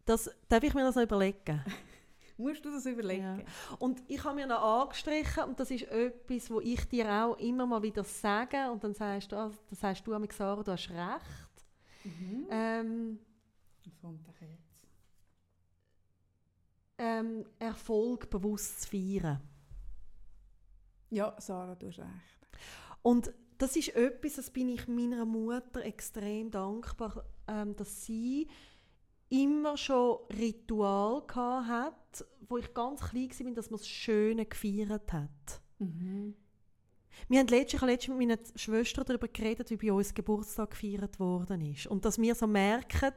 [0.04, 1.64] Das darf ich mir das noch überlegen.
[2.36, 3.42] Musst du das überlegen?
[3.80, 7.66] Und ich habe mir noch angestrichen und das ist etwas, wo ich dir auch immer
[7.66, 10.88] mal wieder sage und dann sagst du, ah, dann sagst du mir Sarah, du hast
[10.90, 11.64] recht.
[12.04, 12.46] Mhm.
[12.48, 13.18] Ähm,
[14.00, 14.57] doch jetzt?
[16.98, 19.40] Ähm, Erfolg bewusst zu feiern.
[21.10, 22.48] Ja, Sarah, du hast recht.
[23.02, 28.48] Und das ist etwas, das bin ich meiner Mutter extrem dankbar, ähm, dass sie
[29.30, 35.60] immer schon Ritual hat, wo ich ganz klein war, dass man das Schöne gefeiert hat.
[35.78, 36.34] Mhm.
[37.28, 40.70] Wir haben letztens, ich habe letztens mit meiner Schwester darüber geredet, wie bei uns Geburtstag
[40.70, 41.86] gefeiert worden ist.
[41.86, 43.12] Und dass wir so merken,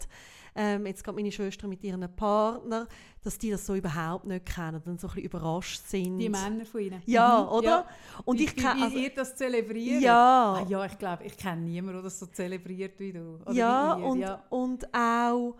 [0.55, 2.87] ähm, jetzt gerade meine Schwester mit ihrem Partner,
[3.23, 6.17] dass die das so überhaupt nicht kennen und so ein bisschen überrascht sind.
[6.17, 7.01] Die Männer von ihnen.
[7.05, 7.49] Ja, Mhm.
[7.49, 7.67] oder?
[7.69, 7.85] Ja.
[8.25, 10.01] Und wie, ich kann, wie also, ihr das zelebriert.
[10.01, 13.39] ja, Ah, ja, ich glaube, ich kenne niemanden, der das so zelebriert wie du.
[13.45, 14.07] Oder ja, wie ihr.
[14.07, 14.43] und, ja.
[14.49, 15.55] und auch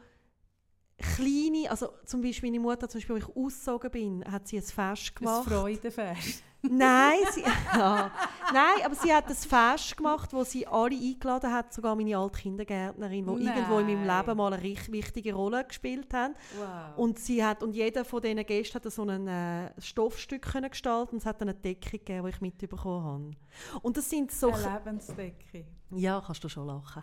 [1.02, 4.64] kleine, also zum Beispiel meine Mutter, zum Beispiel, als ich ausgezogen bin, hat sie ein
[4.64, 5.48] Fest Ein gemacht.
[5.50, 6.44] Freudenfest.
[6.64, 8.12] Nein, sie, ja.
[8.54, 12.40] Nein, aber sie hat ein Fest gemacht, wo sie alle eingeladen hat, sogar meine alte
[12.40, 14.02] Kindergärtnerin, die irgendwo in meinem.
[14.06, 16.34] Leben mal eine richtig wichtige Rolle gespielt hat.
[16.58, 16.98] Wow.
[16.98, 21.14] Und sie hat und jeder von diesen Gästen hat so ein äh, Stoffstück können gestalten
[21.16, 23.80] und es hat eine Decke gegeben, die ich mitbekommen habe.
[23.82, 25.66] Und das sind so Eine Lebensdecke.
[25.96, 27.02] ja, kannst du schon lachen.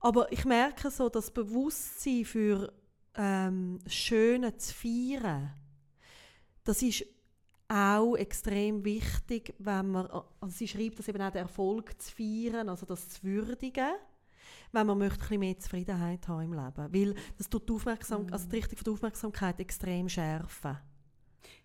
[0.00, 2.72] Aber ich merke so, das Bewusstsein für
[3.18, 5.52] ähm, Schöne zu feiern,
[6.64, 7.04] das ist
[7.68, 12.68] auch extrem wichtig, wenn man, also sie schreibt das eben auch, den Erfolg zu feiern,
[12.68, 13.90] also das zu würdigen.
[14.72, 16.92] wenn man möchte, ein bisschen mehr Zufriedenheit haben im Leben.
[16.92, 18.32] Weil das tut die, Aufmerksam Mhm.
[18.32, 20.78] also die Richtung von der Aufmerksamkeit extrem schärfen.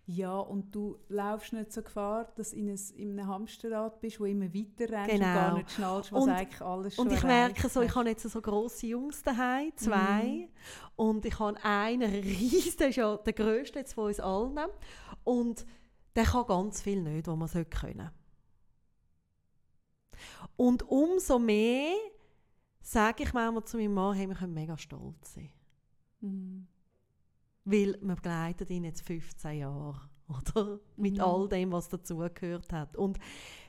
[0.06, 4.20] Ja, und du laufst nicht so Gefahr, dass du in, ein, in einem Hamsterrad bist,
[4.20, 5.26] wo immer weiter rennst Genau.
[5.26, 8.08] und gar nicht schnallst, was Und- eigentlich alles schon Und ich merke so, ich habe
[8.10, 10.24] jetzt so grosse Jungs daheim, zwei.
[10.24, 10.48] Mhm.
[10.96, 14.58] Und ich habe einen riesen, der ist ja der grösste jetzt von uns allen.
[15.24, 15.64] Und
[16.16, 18.10] der kann ganz viel nicht, was man sollte können.
[20.56, 21.94] Und umso mehr
[22.80, 25.50] sage ich manchmal zu meinem Mann, hey, wir können mega stolz sein.
[26.20, 26.66] Mhm.
[27.64, 30.80] Weil wir begleiten ihn jetzt 15 Jahre, oder?
[30.96, 31.20] Mit Mhm.
[31.20, 32.96] all dem, was dazugehört hat.
[32.96, 33.18] Und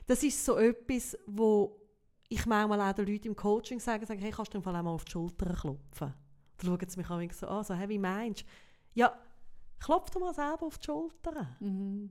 [0.06, 1.80] das ist so etwas, wo
[2.28, 4.82] ich manchmal auch den Leuten im Coaching sage, sage hey, kannst du im Fall auch
[4.82, 6.14] mal auf die Schulter klopfen?
[6.58, 8.46] Dann schauen sie mich an so an, so, hey, wie meinst du?
[8.94, 9.16] Ja,
[9.78, 11.56] klopf doch mal selber auf die Schulter.
[11.60, 12.10] Mhm.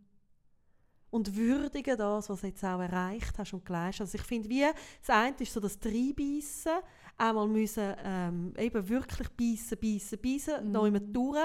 [1.09, 4.13] Und würdige das, was du jetzt auch erreicht hast und geleistet hast.
[4.13, 6.73] Also ich finde, wie das eine ist so das Dreibeissen,
[7.17, 10.71] einmal müssen ähm, eben wirklich beißen, beißen, beißen, Mhm.
[10.71, 11.39] noch immer durch.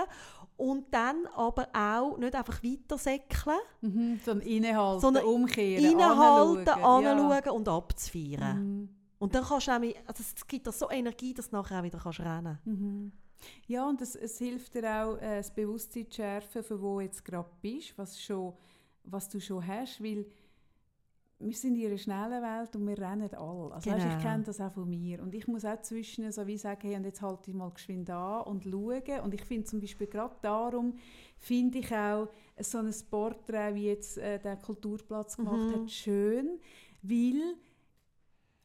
[0.57, 4.21] Und dann aber auch nicht einfach weitersäckeln, Mhm.
[4.25, 7.07] So ein Innehalten, Sondern umkehren, innehalten, anschauen.
[7.07, 8.59] anschauen und abzufeiern.
[8.81, 8.89] Mhm.
[9.19, 11.85] Und dann kannst du nämlich, also es gibt dir so Energie, dass du nachher auch
[11.85, 13.13] wieder kannst rennen Mhm.
[13.67, 17.01] Ja, und es, es hilft dir auch, äh, das Bewusstsein zu schärfen, für wo du
[17.07, 18.53] jetzt gerade bist, was, schon,
[19.05, 20.27] was du schon hast, weil
[21.43, 23.73] wir sind in einer schnellen Welt und wir rennen alle.
[23.73, 24.07] Also Genau.
[24.07, 25.23] ich kenne das auch von mir.
[25.23, 28.11] Und ich muss auch zwischen so wie sagen, hey, und jetzt halte ich mal geschwind
[28.11, 29.21] an und schauen.
[29.25, 30.95] Und ich finde zum Beispiel gerade darum,
[31.39, 32.29] finde ich auch
[32.61, 35.75] so ein Porträt, wie jetzt äh, der Kulturplatz gemacht Mhm.
[35.83, 36.61] hat, schön,
[37.03, 37.55] weil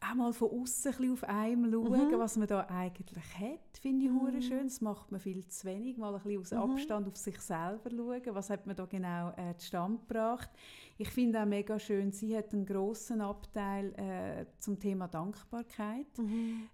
[0.02, 2.20] auch mal von außen ein auf einem schauen, Mhm.
[2.20, 4.42] was man da eigentlich hat, finde ich Mhm.
[4.42, 4.64] schön.
[4.68, 5.98] Das macht man viel zu wenig.
[5.98, 6.58] Mal ein bisschen aus Mhm.
[6.74, 10.50] Abstand auf sich selber schauen, was hat man da genau äh, zustande gebracht.
[10.98, 16.08] Ich finde auch mega schön, sie hat einen grossen Abteil äh, zum Thema Dankbarkeit,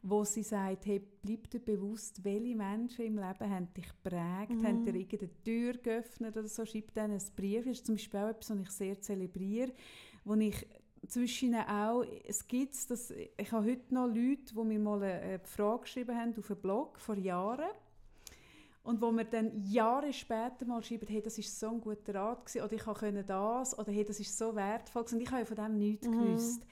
[0.04, 4.64] wo sie sagt, hey, bleib dir bewusst, welche Menschen im Leben haben dich geprägt, Mhm.
[4.68, 7.66] haben dir irgendeine Tür geöffnet oder so, schreib denen ein Brief.
[7.66, 9.72] Das ist zum Beispiel auch etwas, was ich sehr zelebriere,
[10.24, 10.68] wo ich
[11.08, 15.82] zwischen auch, es gibt dass ich habe heute noch Leute, die mir mal eine, Frage
[15.82, 17.72] geschrieben haben auf einen Blog vor Jahren
[18.84, 22.46] und wo mir dann Jahre später mal schreiben, hey, das ist so ein guter Rat
[22.46, 25.16] gewesen, oder ich konnte das, oder hey, das ist so wertvoll gewesen.
[25.18, 26.12] und ich habe ja von dem nichts Mhm.
[26.12, 26.66] gewusst.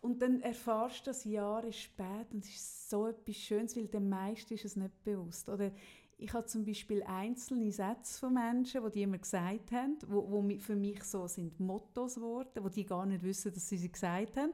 [0.00, 4.08] Und dann erfährst du das Jahre später und es ist so etwas Schönes, weil den
[4.08, 5.48] meisten ist es nicht bewusst.
[5.48, 5.70] Oder
[6.18, 10.42] ich habe zum Beispiel einzelne Sätze von Menschen, die die immer gesagt haben, wo, wo
[10.42, 13.90] mi- für mich so sind Mottos geworden, wo die gar nicht wissen, dass sie sie
[13.92, 14.52] gesagt haben.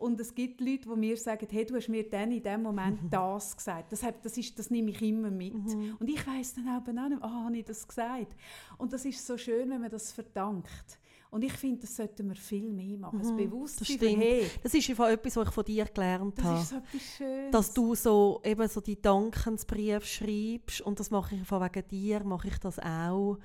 [0.00, 2.98] Und es gibt Leute, die mir sagen, hey, du hast mir dann in dem Moment
[3.10, 3.92] das gesagt.
[3.92, 5.54] Das, das, ist, das nehme ich immer mit.
[5.54, 5.96] Mhm.
[6.00, 8.34] Und ich weiß dann auch nicht ah, habe ich das gesagt?
[8.78, 10.98] Und das ist so schön, wenn man das verdankt.
[11.30, 13.20] Und ich finde, das sollten wir viel mehr machen.
[13.20, 14.22] Das Mhm, Bewusstsein das für, stimmt.
[14.22, 16.58] hey, Das ist einfach etwas, was ich von dir gelernt das habe.
[16.60, 17.50] ist so etwas Schönes.
[17.52, 22.24] dass du so eben so die Dankensbrief schreibst und das mache ich von wegen dir,
[22.24, 23.38] mache ich das auch,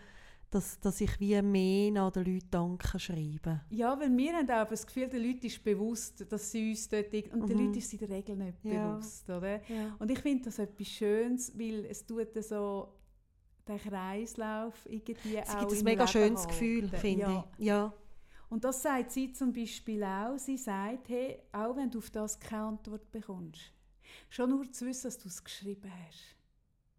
[0.55, 3.61] dass, dass ich wie mehr nach den Leuten Danken schreibe.
[3.69, 7.13] Ja, weil wir haben auch das Gefühl, den Leuten ist bewusst, dass sie uns dort...
[7.33, 7.65] Und den Mhm.
[7.65, 8.91] Leuten ist es in der Regel nicht Ja.
[8.93, 9.59] bewusst, oder?
[9.99, 12.93] Und ich finde das etwas Schönes, weil es tut so
[13.67, 16.51] den Kreislauf irgendwie Es auch gibt ein mega Leben schönes halten.
[16.51, 17.47] Gefühl, finde ja.
[17.57, 17.65] ich.
[17.65, 17.93] Ja.
[18.49, 20.37] Und das sagt sie zum Beispiel auch.
[20.37, 23.73] Sie sagt, hey, auch wenn du auf das keine Antwort bekommst,
[24.29, 26.34] schon nur zu wissen, dass du es geschrieben hast.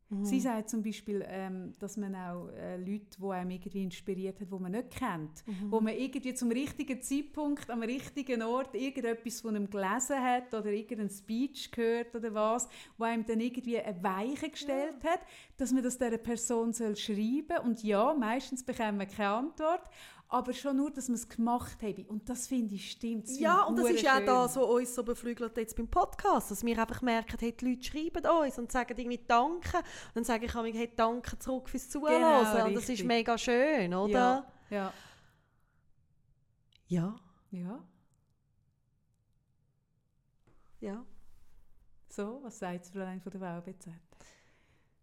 [0.08, 0.24] Mhm.
[0.24, 4.48] Sie sagt zum Beispiel, ähm, dass man auch äh, Leute, die einem irgendwie inspiriert hat,
[4.52, 5.70] die man nicht kennt, Mhm.
[5.72, 10.66] wo man irgendwie zum richtigen Zeitpunkt am richtigen Ort irgendetwas von einem gelesen hat oder
[10.66, 15.20] irgendeinen Speech gehört oder was, wo einem dann irgendwie eine Weiche gestellt hat,
[15.56, 19.82] dass man das dieser Person soll schreiben und ja, meistens bekommen wir keine Antwort,
[20.28, 22.04] aber schon nur, dass man es gemacht habe.
[22.08, 23.28] Und das finde ich stimmt.
[23.38, 26.78] Ja, und das ist ja das, was uns so beflügelt jetzt beim Podcast, dass wir
[26.78, 29.76] einfach merken, hey, die Leute schreiben uns und sagen irgendwie Danke.
[29.78, 29.84] Und
[30.16, 32.66] dann sage ich immer, hey, Danke zurück fürs Zuhören.
[32.66, 34.46] und das ist mega schön, oder?
[34.70, 34.92] Ja,
[36.88, 37.16] ja,
[37.50, 37.84] Ja.
[40.80, 41.04] ja.
[42.08, 43.88] So, was sagt Fräulein von der VBZ?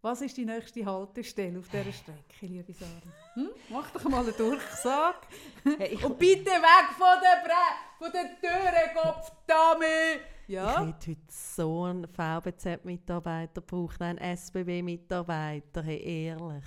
[0.04, 2.90] Was ist die nächste Haltestelle auf dieser Strecke, liebe Sarah?
[3.36, 3.48] Hm?
[3.70, 5.16] Mach doch mal einen Durchsag.
[5.64, 7.54] Hey, ich, Und bitte weg von der, Bre
[8.00, 10.20] von der Türe, Kopfdame!
[10.46, 10.86] Ich Ja?
[10.86, 16.66] hätte heute so einen VBZ-Mitarbeiter gebraucht, nein, einen SBB-Mitarbeiter, hey, ehrlich.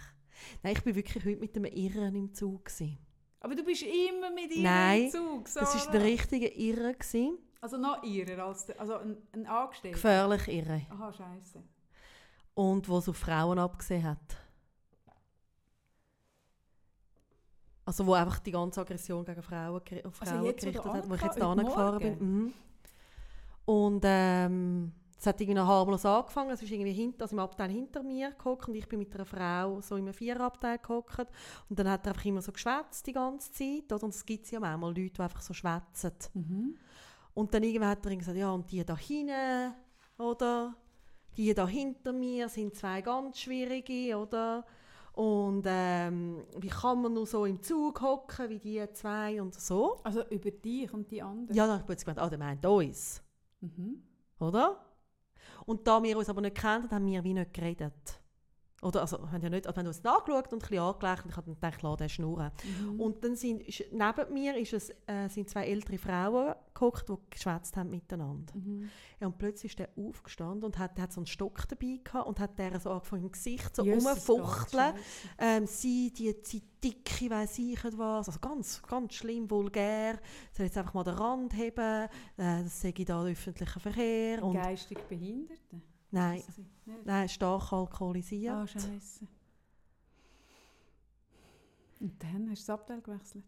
[0.62, 2.64] Nein, ich war wirklich heute mit einem Irren im Zug.
[2.64, 2.96] Gewesen.
[3.40, 5.66] Aber du bist immer mit ihr Nein, im Zug, Sarah.
[5.74, 6.94] Das war ein richtiger Irre.
[6.94, 7.36] Gewesen.
[7.60, 9.94] Also noch ihrer als der, also ein, ein Angestellter?
[9.94, 10.86] Gefährlich Irre.
[10.88, 11.62] Aha, scheiße.
[12.56, 14.38] Und wo es auf Frauen abgesehen hat.
[17.84, 21.14] Also wo einfach die ganze Aggression gegen Frauen, auf Also Frauen du gerichtet hat, wo
[21.14, 22.18] ich jetzt da angefahren bin.
[22.18, 22.54] Mhm.
[23.66, 26.50] Und ähm, es hat irgendwie noch harmlos angefangen.
[26.50, 29.26] Es ist irgendwie hinter, also im Abteil hinter mir gehockt und ich bin mit einer
[29.26, 31.28] Frau so im Viererabteil gehockt.
[31.68, 33.92] Und dann hat er einfach immer so geschwätzt die ganze Zeit.
[33.92, 34.02] Oder?
[34.02, 36.12] Und es gibt ja manchmal Leute, die einfach so schwätzen.
[36.32, 36.76] Mhm.
[37.34, 39.74] Und dann irgendwann hat er gesagt, ja, und die da hinten,
[40.16, 40.74] oder?
[41.36, 44.64] Die da hinter mir sind zwei ganz schwierige, oder?
[45.12, 49.96] Und ähm, wie kann man nur so im Zug hocken wie die zwei und so?
[50.04, 51.56] Also über dich und die anderen?
[51.56, 53.22] Ja, dann habe ich plötzlich gemeint, ah, der meint uns,
[53.60, 54.02] Mhm.
[54.38, 54.84] oder?
[55.64, 58.20] Und da wir uns aber nicht kennen, haben wir wie nicht geredet.
[58.82, 61.36] Oder, also, haben ja nicht, also, haben uns angeschaut und ein bisschen angelächelt und ich
[61.36, 62.50] habe dann gedacht, den schnurren.
[62.82, 63.00] Mhm.
[63.00, 67.76] Und dann sind, neben mir ist es, äh, sind zwei ältere Frauen gehockt, die geschwätzt
[67.76, 68.54] haben miteinander.
[68.54, 68.90] Mhm.
[69.18, 72.26] Ja, und plötzlich ist der aufgestanden und hat, der hat so einen Stock dabei gehabt
[72.26, 74.92] und hat der so angefangen im Gesicht so rumfuchteln.
[75.38, 80.18] Ähm, sie, die, die dicke, weiss ich was, also ganz, ganz schlimm, vulgär.
[80.52, 84.44] Soll jetzt einfach mal den Rand heben, äh, das sage ich da öffentlichen Verkehr.
[84.44, 85.80] Und, Geistig Behinderte?
[86.16, 86.42] Nein,
[87.04, 88.54] nein, stark alkoholisiert.
[88.54, 89.26] Ah, Scheisse.
[92.00, 93.44] Und dann hast du das Abteil gewechselt?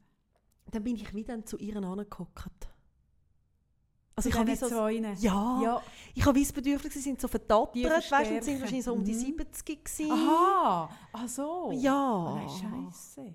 [0.70, 2.68] Dann bin ich wieder zu ihr angehockt.
[4.16, 5.82] Also ich habe so, ja, ja.
[6.12, 9.04] ich habe das Bedürfnis, sie sind so verdattert, weißt du, und sind wahrscheinlich so um
[9.04, 9.18] die Mhm.
[9.20, 10.10] 70 gewesen.
[10.10, 11.70] Aha, ach so.
[11.72, 12.34] Ja.
[12.34, 13.34] Nein, Scheisse.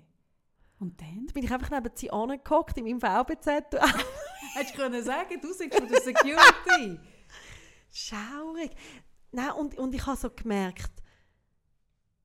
[0.78, 1.24] Und dann?
[1.26, 3.46] Dann bin ich einfach neben sie angehockt in meinem VBZ.
[4.54, 7.00] Hättest du können sagen, du bist von der Security.
[7.90, 8.72] Schaurig.
[9.34, 10.92] Nein, und, und ich habe so gemerkt,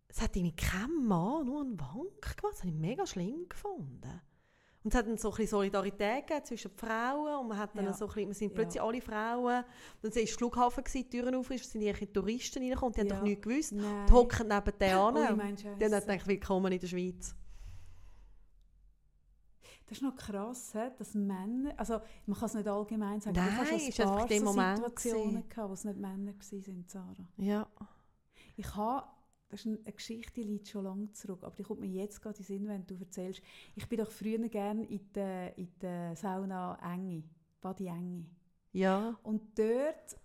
[0.07, 2.43] es hat irgendwie kein Mann, nur ein Wank gemacht.
[2.53, 4.21] Das habe ich mega schlimm gefunden.
[4.81, 7.75] Und es hat dann so ein bisschen Solidarität gegeben zwischen den Frauen und man hat
[7.77, 7.93] dann Ja.
[7.93, 8.55] so ein bisschen, wir sind Ja.
[8.55, 9.63] plötzlich alle Frauen.
[9.63, 12.99] Und dann war der Flughafen, gewesen, die Türen auf, es sind irgendwelche Touristen reingekommen, die
[13.01, 13.15] haben Ja.
[13.15, 13.71] doch nichts gewusst.
[13.73, 14.05] Nein.
[14.07, 15.37] Die hocken neben denen an.
[15.37, 17.35] Mein Die haben dann gedacht, willkommen in der Schweiz.
[19.89, 23.57] Das ist noch krass, dass Männer, also man kann es nicht allgemein sagen, Nein, du
[23.57, 27.27] hast ist ein paar so Situationen gehabt, wo es nicht Männer waren, Sarah.
[27.37, 27.67] Ja.
[28.55, 29.07] Ich habe,
[29.49, 32.21] das ist eine eine Geschichte, die liegt schon lange zurück, aber die kommt mir jetzt
[32.21, 33.41] gerade in den Sinn, wenn du erzählst.
[33.73, 37.23] Ich bin doch früher gerne in der, in der Sauna Enge,
[37.59, 38.25] Badi Enge.
[38.73, 39.17] Ja.
[39.23, 40.17] Und dort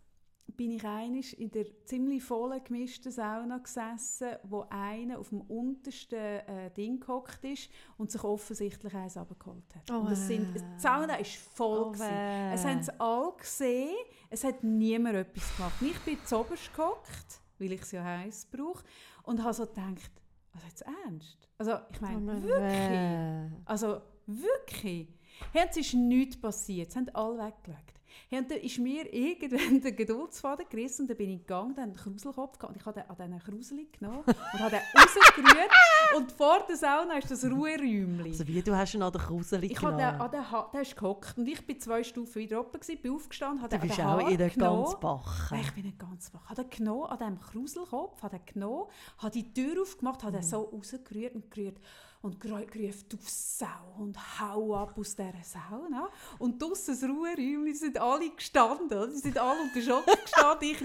[0.57, 6.19] bin ich einig in der ziemlich vollen gemischten Sauna gesessen, wo einer auf dem untersten
[6.19, 9.91] äh, Ding gehockt ist und sich offensichtlich eins abgeholt hat.
[9.91, 11.79] Oh, und es sind, die Sauna war voll.
[11.79, 12.53] Oh, gewesen.
[12.53, 13.97] Es haben es alle gesehen,
[14.31, 15.75] es hat niemand etwas gemacht.
[15.81, 18.85] Ich bin zuoberst gehockt, weil ich es ja heiß brauche,
[19.25, 20.11] und habe so gedacht,
[20.53, 21.49] also jetzt ernst?
[21.59, 23.61] Also ich meine, Oh, wirklich?
[23.65, 25.09] Also wirklich.
[25.53, 26.91] Hey, es ist nichts passiert.
[26.91, 27.94] Es haben alle weggelegt.
[28.29, 31.85] Hey, und dann ist mir irgendwann der Geduldsfaden gerissen und dann bin ich gegangen, dann
[31.91, 35.71] einen Kruselkopf gehabt und ich habe den an diesen Kruseli genommen und habe den rausgerührt
[36.17, 38.25] und vor der Sauna ist das Ruheräumchen.
[38.25, 40.21] Also wie, du hast ihn an der Kruseli Ich habe den, genommen.
[40.21, 43.13] an den ha der ist gehockt und ich bin zwei Stufen wieder oben, gewesen, bin
[43.15, 44.85] aufgestanden, habe Du den bist an den auch Haar in der genommen.
[44.85, 45.55] ganz Bache.
[45.55, 46.49] Nein, ich bin nicht ganz wach.
[46.49, 48.85] Habe den genommen, an diesem Kruselkopf, habe den genommen,
[49.19, 51.79] habe die Tür aufgemacht, habe den so rausgerührt und gerührt
[52.25, 53.67] und gerufen, du Sau
[53.99, 56.09] und hau ab aus dieser Sauna.
[56.39, 60.81] Und draussen das Ruheräumchen, sind alle gestanden, die sind alle unter Schock gestanden, ich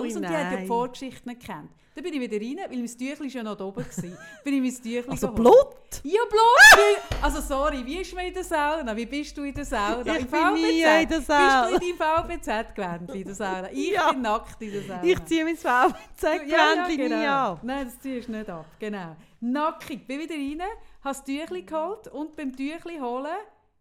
[0.00, 1.70] Ui, aus und die haben ja die Vorgeschichte nicht gekannt.
[1.94, 4.02] Dann bin ich wieder rein, weil mein Tüchlein schon noch oben war.
[4.42, 5.36] bin ich mein Tüchlein Also geholt.
[5.36, 6.00] Blut?
[6.02, 7.22] Ja, Blut!
[7.22, 8.96] Also sorry, wie ist man in der Sauna?
[8.96, 10.16] Wie bist du in der Sauna?
[10.18, 11.68] Ich bin nie in der Sauna.
[11.68, 13.70] Bist du in deinem VBZ-Gewändchen in der Sauna?
[13.70, 14.10] Ich Ja.
[14.10, 15.04] bin nackt in der Sauna.
[15.04, 17.60] Ich ziehe mein VBZ-Gewändchen nie ab.
[17.62, 19.16] Nein, das ziehst du nicht ab, genau.
[19.40, 23.36] Nackig, bin wieder rein, habe das Tüchlein geholt und beim Tüchlein holen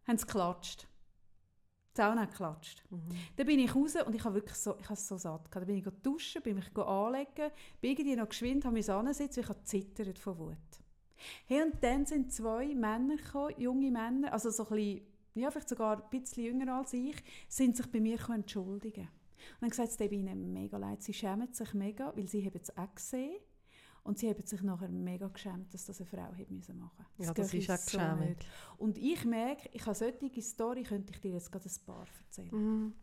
[0.08, 0.88] haben sie geklatscht.
[1.98, 2.84] Hat geklatscht.
[3.36, 5.56] Dann bin ich raus und ich habe wirklich so, ich habe es so satt gehabt.
[5.56, 7.52] Dann bin ich duschen, bin mich anlegen,
[7.82, 10.58] bin irgendwie noch geschwind, habe mich ansitzen, ich habe zittert von Wut.
[11.46, 15.02] Hey, und dann sind zwei Männer gekommen, junge Männer, also so ein bisschen,
[15.36, 17.16] ja, vielleicht sogar ein bisschen jünger als ich,
[17.48, 19.08] sind sich bei mir entschuldigen.
[19.54, 22.76] Und dann gesagt, es ihnen mega leid, sie schämen sich mega, weil sie haben es
[22.78, 23.36] auch gesehen.
[24.04, 27.34] Und sie haben sich nachher mega geschämt, dass das eine Frau hätte müssen machen Ja,
[27.34, 28.46] das ist auch so geschämt.
[28.78, 32.52] Und ich merke, ich habe solche Story, könnte ich dir jetzt gerade ein paar erzählen
[32.52, 32.94] Mhm.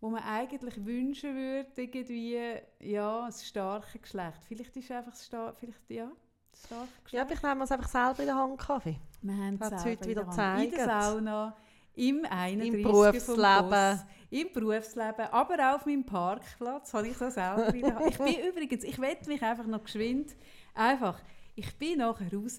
[0.00, 2.36] wo man eigentlich wünschen würde, irgendwie,
[2.80, 4.44] ja, ein starkes Geschlecht.
[4.44, 6.10] Vielleicht ist es einfach das star vielleicht, ja,
[6.50, 7.30] das starke Geschlecht.
[7.30, 8.98] Ja, nehmen wir es einfach selber in der Hand, Kaffee.
[9.22, 10.64] wir haben es heute wieder der Hand.
[10.64, 11.04] In der gezeigt.
[11.04, 11.56] Sauna,
[11.94, 13.68] im 31 Berufsleben.
[13.68, 18.10] Bus, Im Berufsleben, aber auch auf meinem Parkplatz habe ich so selber in der Hand.
[18.10, 20.34] Ich bin übrigens, ich wette mich einfach noch geschwind,
[20.74, 21.20] einfach,
[21.54, 22.58] ich bin nachher raus,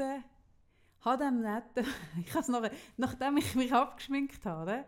[1.02, 1.86] habe dem netten,
[2.26, 4.86] ich habe nachher, nachdem ich mich abgeschminkt habe,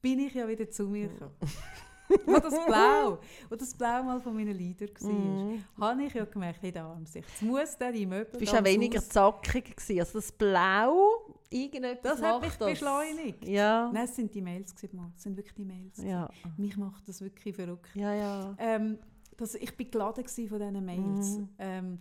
[0.00, 1.34] bin ich ja wieder zu mir gekommen.
[2.26, 3.18] wo das Blau,
[3.48, 5.64] wo das Blau mal von meinen Leidern war, Mhm.
[5.80, 8.60] habe ich ja gemerkt, da am sich, jetzt muss der die Möbel Du bist da
[8.60, 10.00] auch weniger Haus- zackig gewesen.
[10.00, 12.68] Also das Blau Irgendetwas Das hat mich das.
[12.70, 13.44] beschleunigt.
[13.46, 13.90] Ja.
[13.90, 15.96] Nein, es sind die Mails, gewesen, es sind wirklich die Mails.
[16.02, 16.28] Ja.
[16.58, 17.88] Mich macht das wirklich verrückt.
[17.94, 18.54] Ja, ja.
[18.58, 18.98] Ähm,
[19.36, 21.38] das, ich bin geladen von diesen Mails.
[21.38, 21.48] Mhm.
[21.58, 21.98] Ähm,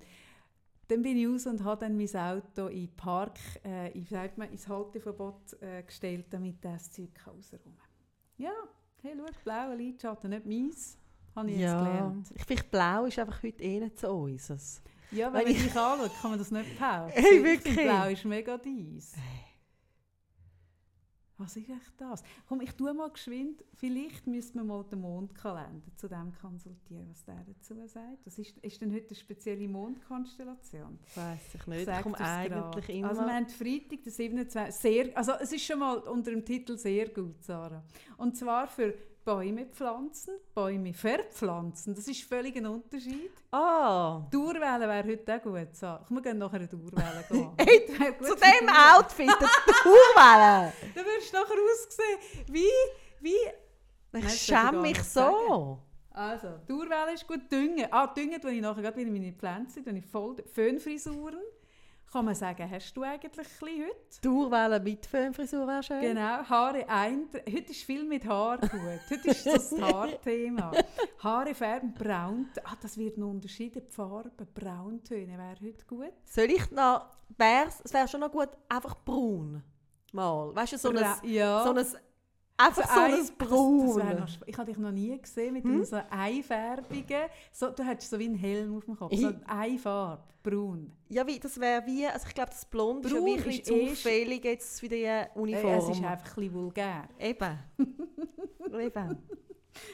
[0.90, 4.38] dann bin ich raus und habe dann mein Auto in den Park, äh, in, sagt
[4.38, 7.88] man, ins Halteverbot äh, gestellt, damit das Zeug rausräumen kann.
[8.38, 8.52] Ja,
[9.02, 10.98] hey, schau, blaue Lidschatten, nicht meins,
[11.36, 11.78] habe ich jetzt ja.
[11.84, 12.32] gelernt.
[12.36, 14.82] Ich finde, blau ist einfach heute eh nicht so unseres.
[15.12, 17.12] Ja, wenn man ich- dich anschaut, kann man das nicht behaupten.
[17.22, 17.76] Hey, wirklich?
[17.76, 19.14] Blau ist mega dies.
[21.38, 22.24] Was ist echt das?
[22.48, 23.64] Komm, ich tue mal geschwind.
[23.74, 28.26] Vielleicht müsste man mal den Mondkalender zu dem konsultieren, was der dazu sagt.
[28.26, 30.98] Das ist, ist denn heute eine spezielle Mondkonstellation?
[31.14, 31.80] Weiß ich nicht.
[31.80, 33.10] Ich Sagt komme er's eigentlich immer...
[33.10, 34.82] Also wir haben Freitag, den 27.
[34.82, 37.84] Sehr, also es ist schon mal unter dem Titel sehr gut, Sarah.
[38.18, 38.96] Und zwar für
[39.28, 41.94] Bäume pflanzen, Bäume verpflanzen.
[41.94, 43.30] Das ist völlig ein Unterschied.
[43.52, 44.26] ah!
[44.32, 46.06] Dauerwelle wäre heute auch gut, Sarah.
[46.08, 47.52] Wir gehen nachher eine Dauerwelle gehen.
[47.58, 47.86] Hey,
[48.22, 48.96] Zu dem Dauerwelle.
[48.96, 52.70] Outfit, würdest du nachher aussehen wie...
[53.20, 53.36] wie
[54.18, 55.84] Ich schäme mich so.
[56.12, 57.52] also, Dauerwelle ist gut.
[57.52, 57.86] Düngen.
[57.92, 59.84] Ah, düngen tue ich nachher gerade wieder meine Pflanzen.
[59.84, 61.42] Tue ich voll Föhnfrisuren.
[62.12, 64.22] Kann man sagen, hast du eigentlich ein bisschen heute?
[64.22, 66.02] Tourwelle mit Föhnfrisur wäre schön.
[66.02, 67.28] Genau, Haare ein.
[67.34, 68.72] Heute ist viel mit Haar gut.
[69.10, 70.72] Heute ist das Haarthema.
[71.20, 72.48] Haare färben braun.
[72.64, 73.84] Ah, das wird noch unterschieden.
[73.86, 76.14] Die Farben, Brauntöne wäre heute gut.
[76.24, 77.08] Soll ich noch...
[77.38, 79.62] Es wäre schon noch gut, einfach braun.
[80.14, 80.56] Mal.
[80.56, 81.06] Weißt du, so ein...
[81.24, 81.64] Ja.
[81.66, 81.86] So ein
[82.58, 84.02] einfach so Ei- ein Das, das braun.
[84.28, 85.84] sp- ich habe dich noch nie gesehen mit Hm?
[85.86, 87.24] so Eifärbigen.
[87.52, 89.14] So, du hättest so wie einen Helm auf dem Kopf.
[89.16, 90.92] So eine Eifarbe, braun.
[91.10, 92.06] Ja, wie, das wäre wie...
[92.08, 94.44] Also ich glaube, das Blond ist ja Braun wie ein bisschen ist eh zu auffällig
[94.44, 95.74] jetzt für die Äh, Uniform.
[95.74, 97.08] Es ist einfach ein bisschen vulgär.
[97.20, 97.60] Eben.
[98.80, 99.18] Eben.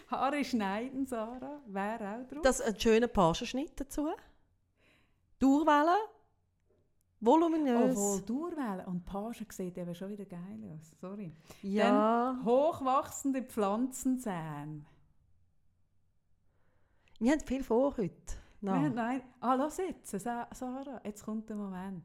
[0.10, 2.42] Haare schneiden, Sarah, wäre auch drauf.
[2.44, 4.08] Das einen schönen Pagenschnitt dazu.
[5.40, 5.98] Durchwählen.
[7.26, 7.92] Voluminös.
[7.98, 10.92] Obwohl, Durchwählen und Page sieht eben schon wieder geil aus.
[11.00, 11.32] Sorry.
[11.62, 12.38] ja.
[12.44, 14.86] Hochwachsende Pflanzenzähne.
[17.20, 18.14] Wir haben viel vor heute.
[18.62, 18.90] Nein.
[18.90, 18.96] No.
[18.96, 19.22] nein.
[19.40, 22.04] Ah, lass jetzt, Sa- Sarah, jetzt kommt der Moment.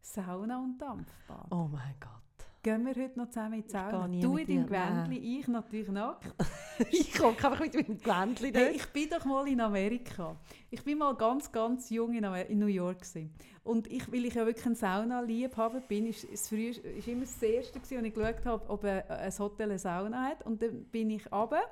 [0.00, 1.46] Sauna und Dampfbad.
[1.50, 2.21] Oh mein Gott.
[2.64, 4.06] Gehen wir heute noch zusammen in die Sauna?
[4.06, 4.66] Du in deinem.
[4.66, 6.32] Gewändli, ich natürlich nackt.
[6.92, 10.36] ich komme einfach mit meinem Gewändchen Hey, ich bin doch mal in Amerika.
[10.70, 13.00] Ich bin mal ganz, ganz jung in, Amer in New York.
[13.00, 13.34] Gewesen.
[13.64, 17.80] Und ich, weil ich ja wirklich ein Sauna-Liebhaber bin, ist es ist immer das Erste,
[17.80, 20.46] gewesen, als ich geschaut habe, ob ein, ein Hotel eine Sauna hat.
[20.46, 21.62] Und dann bin ich runter,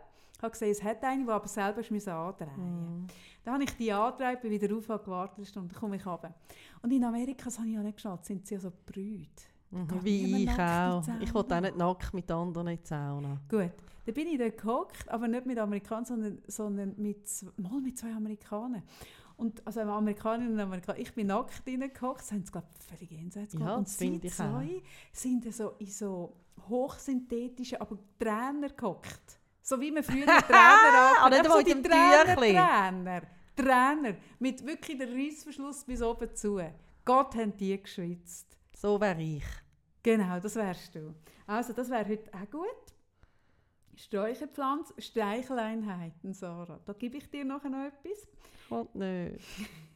[0.43, 3.07] habe gesehen, es hat eine, die aber selber musste andrehen Mhm.
[3.45, 6.35] Dann habe ich die angedreht, bin wieder rauf, gewartet, Stunde, dann komme ich runter.
[6.83, 9.50] Und in Amerika, das habe ich ja nicht geschaut, sind sie ja so brüt.
[9.71, 11.03] Mhm, Wie ich auch.
[11.21, 11.57] Ich Sauna.
[11.57, 13.41] auch nicht nackt mit anderen in die Sauna.
[13.49, 13.71] Gut,
[14.07, 18.13] dann bin ich dort gehockt, aber nicht mit Amerikanern, sondern, sondern mit, mal mit zwei
[18.13, 18.83] Amerikanern.
[19.37, 20.99] Und, also Amerikanerinnen und Amerikaner.
[20.99, 23.79] Ich bin nackt reingehockt, das haben sie, glaube ich, völlig jenseits Ja, gemacht.
[23.79, 24.83] Und das sie finde ich zwei
[25.13, 26.37] sind so in so
[26.69, 29.39] hochsynthetischen, aber Trainer gehockt.
[29.63, 31.47] So wie man früher Trainer Ah, angehabt nicht hat.
[31.47, 32.53] einmal so die Tüchli.
[32.53, 33.23] Trainer,
[33.57, 34.17] Trainer.
[34.39, 36.61] Mit wirklich dem Reissverschluss bis oben zu.
[37.05, 38.57] Gott haben die geschwitzt.
[38.77, 39.45] So wäre ich.
[40.03, 41.15] Genau, das wärst du.
[41.47, 42.95] Also, das wäre heute auch gut.
[43.97, 46.81] Sträucherpflanz, Streicheleinheiten, Sarah.
[46.85, 48.29] Da gebe ich dir nachher noch etwas.
[48.71, 49.37] Will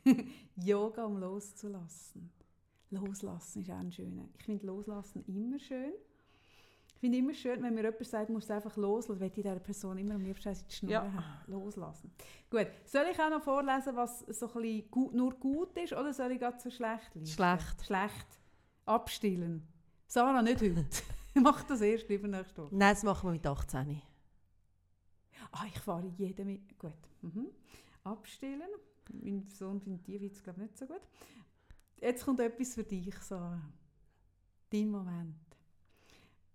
[0.05, 0.29] nicht.
[0.57, 2.31] Yoga, um loszulassen.
[2.91, 4.29] Loslassen ist auch ein schöner.
[4.39, 5.93] Ich finde Loslassen immer schön.
[6.95, 9.59] Ich finde immer schön, wenn mir jemand sagt, musst du einfach loslassen, will ich dieser
[9.59, 11.03] Person immer am liebsten die Schnur Ja.
[11.13, 11.25] haben.
[11.47, 12.11] Loslassen.
[12.51, 16.13] Gut, soll ich auch noch vorlesen, was so ein bisschen gut, nur gut ist, oder
[16.13, 17.27] soll ich gerade so schlecht lesen?
[17.27, 17.85] Schlecht.
[17.85, 18.27] Schlecht.
[18.87, 19.67] Abstillen.
[20.15, 20.87] Sarah, nicht heute.
[21.35, 22.73] Mach das erst lieber nächste Woche.
[22.73, 24.01] Nein, das machen wir mit 18.
[25.51, 26.79] Ah, ich fahre jeden mit.
[26.79, 26.93] Gut.
[27.23, 27.49] Mhm.
[28.05, 28.71] Abstillen.
[29.13, 31.01] Mein Sohn findet die Witz, glaube ich, nicht so gut.
[32.01, 33.61] Jetzt kommt etwas für dich, Sarah.
[34.71, 35.35] Dein Moment.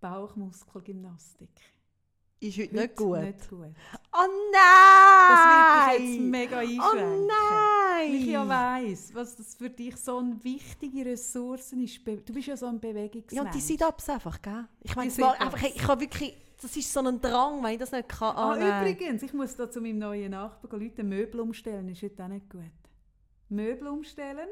[0.00, 1.50] Bauchmuskelgymnastik.
[2.40, 3.20] Ist heute nicht gut.
[3.20, 3.74] Nicht gut.
[4.12, 5.98] Oh Das nein!
[5.98, 6.82] wird dich jetzt mega einschränken.
[6.82, 8.08] Oh nein!
[8.08, 12.00] Weil ich ja weiss, was das für dich so eine wichtige Ressource ist.
[12.06, 13.32] Du bist ja so ein Bewegungsmensch.
[13.32, 14.66] Ja, und die Sit-Ups einfach, gell?
[14.82, 18.08] Ich meine, einfach, ich habe wirklich, das ist so ein Drang, wenn ich das nicht
[18.08, 18.34] kann.
[18.36, 18.82] Ah, Oh, nein.
[18.94, 22.50] übrigens, ich muss da zu meinem neuen Nachbarn Leute Möbel umstellen, ist heute auch nicht
[22.50, 22.62] gut.
[23.48, 24.48] Möbel umstellen,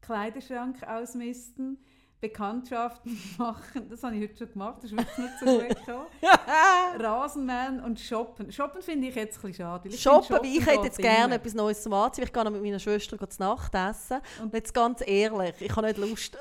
[0.00, 1.78] Kleiderschrank ausmisten,
[2.20, 6.06] Bekanntschaften machen, das habe ich heute schon gemacht, das ist wirklich nicht so gut gekommen.
[6.98, 8.50] Rasenmähen und Shoppen.
[8.50, 9.88] Shoppen finde ich jetzt ein bisschen schade.
[9.88, 12.24] ich Shoppen, weil ich hätte jetzt gerne etwas Neues zum Anziehen.
[12.24, 14.18] Ich gehe mit meiner Schwester zu Nacht essen.
[14.42, 16.36] Und- jetzt ganz ehrlich, ich habe nicht Lust,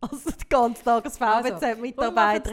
[0.00, 1.60] also den ganzen Tag als wir machen's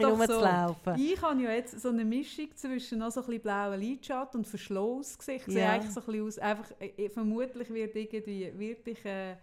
[0.00, 0.08] so.
[0.08, 0.94] rumzulaufen.
[0.98, 4.46] Ich habe ja jetzt so eine Mischung zwischen noch so ein bisschen blauen Lidschatten und
[4.46, 5.36] Verschluss gesehen.
[5.36, 5.72] Ich sehe Ja.
[5.72, 9.36] eigentlich so ein bisschen aus, einfach, äh, vermutlich wird irgendwie, wird ich, äh,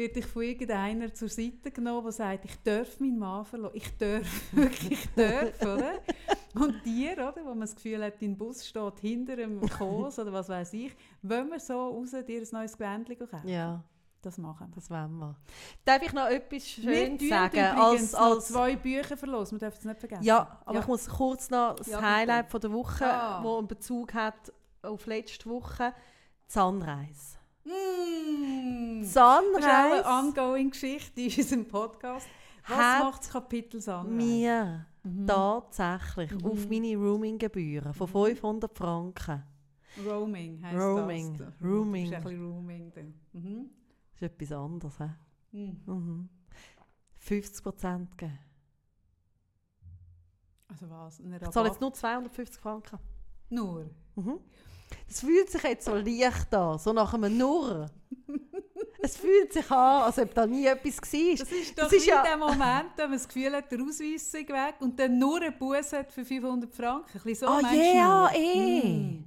[0.00, 3.76] werde ich von irgendeiner zur Seite genommen, der sagt, ich darf meinen Mann verlassen.
[3.76, 5.92] Ich darf, wirklich, ich darf, oder?
[6.54, 10.32] Und dir, oder, wo man das Gefühl hat, dein Bus steht hinter einem Kurs oder
[10.32, 13.46] was weiß ich, wenn wir so raus dir ein neues Gewändchen kaufen.
[13.48, 13.84] Ja,
[14.22, 14.74] Das machen wir.
[14.74, 15.36] das wollen wir.
[15.84, 16.60] Darf ich noch etwas Wir
[17.06, 17.60] schön tun sagen?
[17.60, 20.24] Als, als, zwei Bücher verlosen, wir dürfen es nicht vergessen.
[20.24, 20.80] ja, aber Ja.
[20.80, 22.10] ich muss kurz noch das Ja, bitte.
[22.10, 23.42] Highlight von der Woche, Ah.
[23.44, 24.52] wo einen Bezug hat
[24.82, 25.92] auf letzte Woche,
[26.48, 27.36] Sunrise.
[27.64, 29.00] Mm.
[29.00, 32.26] Das ist auch eine ongoing Geschichte in unserem Podcast.
[32.68, 34.14] Was macht das Kapitel Sunrise?
[34.14, 35.26] mir Mhm.
[35.26, 36.44] tatsächlich Mhm.
[36.46, 38.12] auf meine Roaming-Gebühren von Mhm.
[38.12, 39.42] 500 Franken,
[40.06, 41.54] Roaming heisst Roaming, das.
[41.62, 42.04] Roaming.
[42.04, 42.92] Du bist ein Roaming.
[43.32, 43.70] Mhm.
[44.12, 45.08] das ist etwas anderes, he?
[45.58, 45.80] Mhm.
[45.86, 46.28] mhm.
[47.18, 48.38] 50% gegeben.
[50.68, 51.18] Also was?
[51.20, 52.98] Ich zahle jetzt nur 250 Franken.
[53.48, 53.90] Nur?
[54.14, 54.38] Mhm.
[55.08, 57.86] Das fühlt sich jetzt so leicht an, so nach einem Nur.
[59.02, 61.36] es fühlt sich an, als ob da nie etwas war.
[61.38, 64.30] Das ist doch Das ist ja- der Moment, wenn man das Gefühl hat, der Ausweis
[64.30, 67.18] sei weg und dann nur einen Bus hat für 500 Franken.
[67.18, 68.30] Ein bisschen so Ah, nur?
[68.34, 68.88] eh.
[68.88, 69.24] Mm.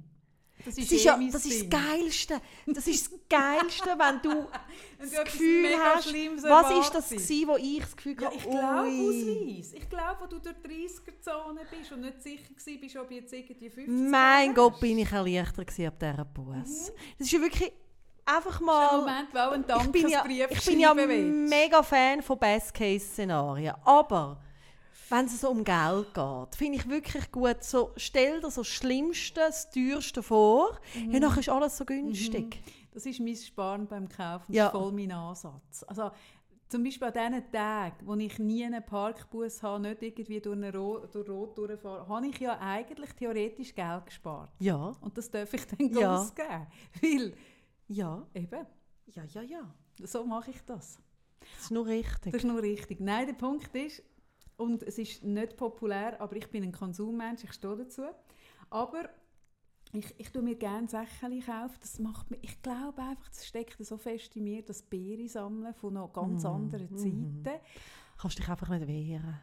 [0.64, 2.40] Das Das ist, ist, eh ja, das ist das Geilste.
[2.66, 4.46] Das ist das Geilste, wenn du
[4.98, 8.36] das du etwas Gefühl hast, was ist das gewesen, wo ich das Gefühl Ja, hatte,
[8.36, 8.88] ich glaube.
[8.88, 9.72] Ausweis.
[9.74, 13.32] Ich glaube, wo du durch die 30er-Zone bist und nicht sicher gewesen bist, ob jetzt
[13.32, 14.80] irgendwie 50 Mein Grad Gott, hast.
[14.80, 16.92] bin ich erleichtert gewesen ab dieser Bus.
[17.18, 17.72] Das ist ja wirklich
[18.24, 18.98] einfach Das ist ein mal...
[19.00, 23.74] Moment, ein Ich bin ja, ich bin ja mega Fan von Best-Case-Szenarien.
[23.84, 24.40] Aber
[25.10, 28.68] wenn es so um Geld geht, finde ich wirklich gut, so, stell dir so das
[28.68, 30.78] Schlimmste, das Teuerste vor.
[30.94, 31.10] Mhm.
[31.12, 32.60] Ja, nachher ist alles so günstig.
[32.92, 34.46] Das ist mein Sparen beim Kaufen.
[34.48, 34.66] Das Ja.
[34.66, 35.84] ist voll mein Ansatz.
[35.88, 36.10] Also,
[36.68, 40.72] zum Beispiel an diesen Tagen, wo ich nie einen Parkbus habe, nicht irgendwie durch, eine
[40.74, 44.50] Ro durch Rot durchfahre, habe ich ja eigentlich theoretisch Geld gespart.
[44.60, 46.16] Ja, Und das darf ich dann Ja.
[46.20, 46.66] ausgeben.
[47.02, 47.34] Weil,
[47.88, 48.66] ja, eben,
[49.06, 49.74] ja, ja, ja.
[50.02, 50.98] so mache ich das.
[51.56, 52.32] Das ist nur richtig.
[52.32, 53.00] Das ist nur richtig.
[53.00, 54.02] Nein, der Punkt ist,
[54.56, 58.02] und es ist nicht populär, aber ich bin ein Konsummensch, ich stehe dazu.
[58.70, 59.08] Aber
[59.92, 61.76] ich, ich tue mir gerne Sachen kaufen.
[61.80, 65.74] Das macht mir, ich glaube einfach, das steckt so fest in mir, das Beere sammeln
[65.74, 66.96] von noch ganz Mhm, anderen mhm.
[67.44, 67.60] Zeiten.
[68.18, 69.40] Kannst dich einfach nicht wehren.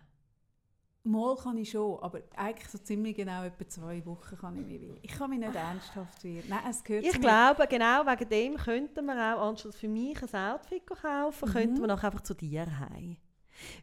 [1.03, 4.81] Mal kann ich schon, aber eigentlich so ziemlich genau etwa zwei Wochen kann ich mich
[4.81, 4.99] wehren.
[5.01, 6.45] Ich kann mich nicht ernsthaft wehren.
[6.47, 10.51] Nein, es gehört Ich glaube, genau wegen dem könnten wir auch, anstatt für mich ein
[10.53, 11.53] Outfit kaufen, Mhm.
[11.53, 13.17] könnten wir nachher einfach zu dir heim.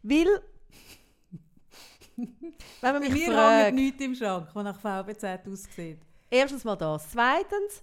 [0.05, 0.29] Weil,
[2.81, 5.99] wenn man mich hängt fragt, nichts im Schrank, das nach VBZ aussieht.
[6.31, 7.11] erstens mal das.
[7.11, 7.83] Zweitens,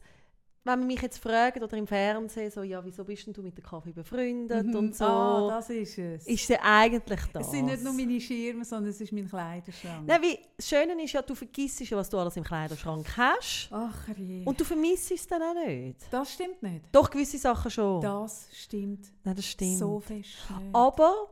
[0.68, 3.56] wenn man mich jetzt fragt oder im Fernsehen so, ja, wieso bist denn du mit
[3.56, 4.76] der Kaffee befreundet Mhm.
[4.76, 6.26] und so, Ah, das ist es.
[6.26, 7.46] ist ja eigentlich das.
[7.46, 10.08] es sind nicht nur meine Schirme, sondern es ist mein Kleiderschrank.
[10.08, 13.70] Nein, wie, das Schöne ist ja, du vergisst ja, was du alles im Kleiderschrank hast
[13.72, 14.44] Ach je.
[14.44, 16.00] und du vermisst es dann auch nicht.
[16.10, 16.86] das stimmt nicht.
[16.92, 18.02] Doch, gewisse Sachen schon.
[18.02, 19.78] Das stimmt, Nein, das stimmt.
[19.78, 20.16] so fest
[20.50, 20.74] nicht.
[20.74, 21.28] Aber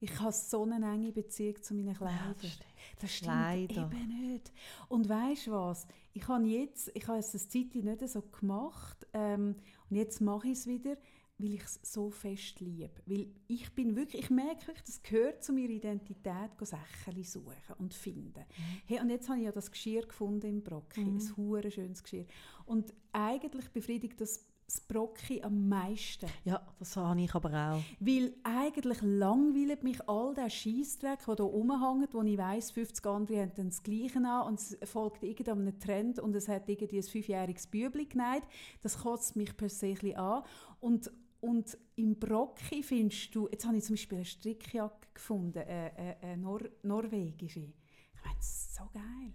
[0.00, 2.34] Ich habe so eine enge Beziehung zu meinen Kleidern.
[2.40, 2.66] das stimmt.
[3.00, 3.90] das stimmt Leider.
[3.92, 4.52] eben nicht.
[4.88, 5.86] Und weißt du was?
[6.12, 9.56] Ich habe jetzt, ich habe es eine Zeit nicht so gemacht ähm,
[9.88, 10.96] und jetzt mache ich es wieder,
[11.38, 12.90] weil ich es so fest liebe.
[13.06, 17.92] Weil ich bin wirklich, ich merke wirklich, das gehört zu meiner Identität, Sachen suchen und
[17.94, 18.44] finden.
[18.86, 21.16] Hey, und jetzt habe ich ja das Geschirr gefunden im Brocki, Mhm.
[21.18, 22.26] ein hure schönes Geschirr.
[22.64, 26.26] Und eigentlich befriedigt das das Brocki am meisten.
[26.44, 27.82] Ja, das habe ich aber auch.
[28.00, 33.42] Weil eigentlich langweilt mich all der Scheissdreck, der hier rumhängt, wo ich weiss, 50 andere
[33.42, 37.04] haben dann das Gleiche an und es folgt irgendeinem Trend und es hat irgendwie ein
[37.04, 38.42] fünfjähriges Bübli genäht.
[38.82, 40.42] Das kotzt mich per se ein an.
[40.80, 45.96] Und, und im Brocki findest du, jetzt habe ich zum Beispiel eine Strickjacke gefunden, eine,
[45.96, 47.60] eine, eine Nor norwegische.
[47.60, 49.32] Ich meine, das ist so geil.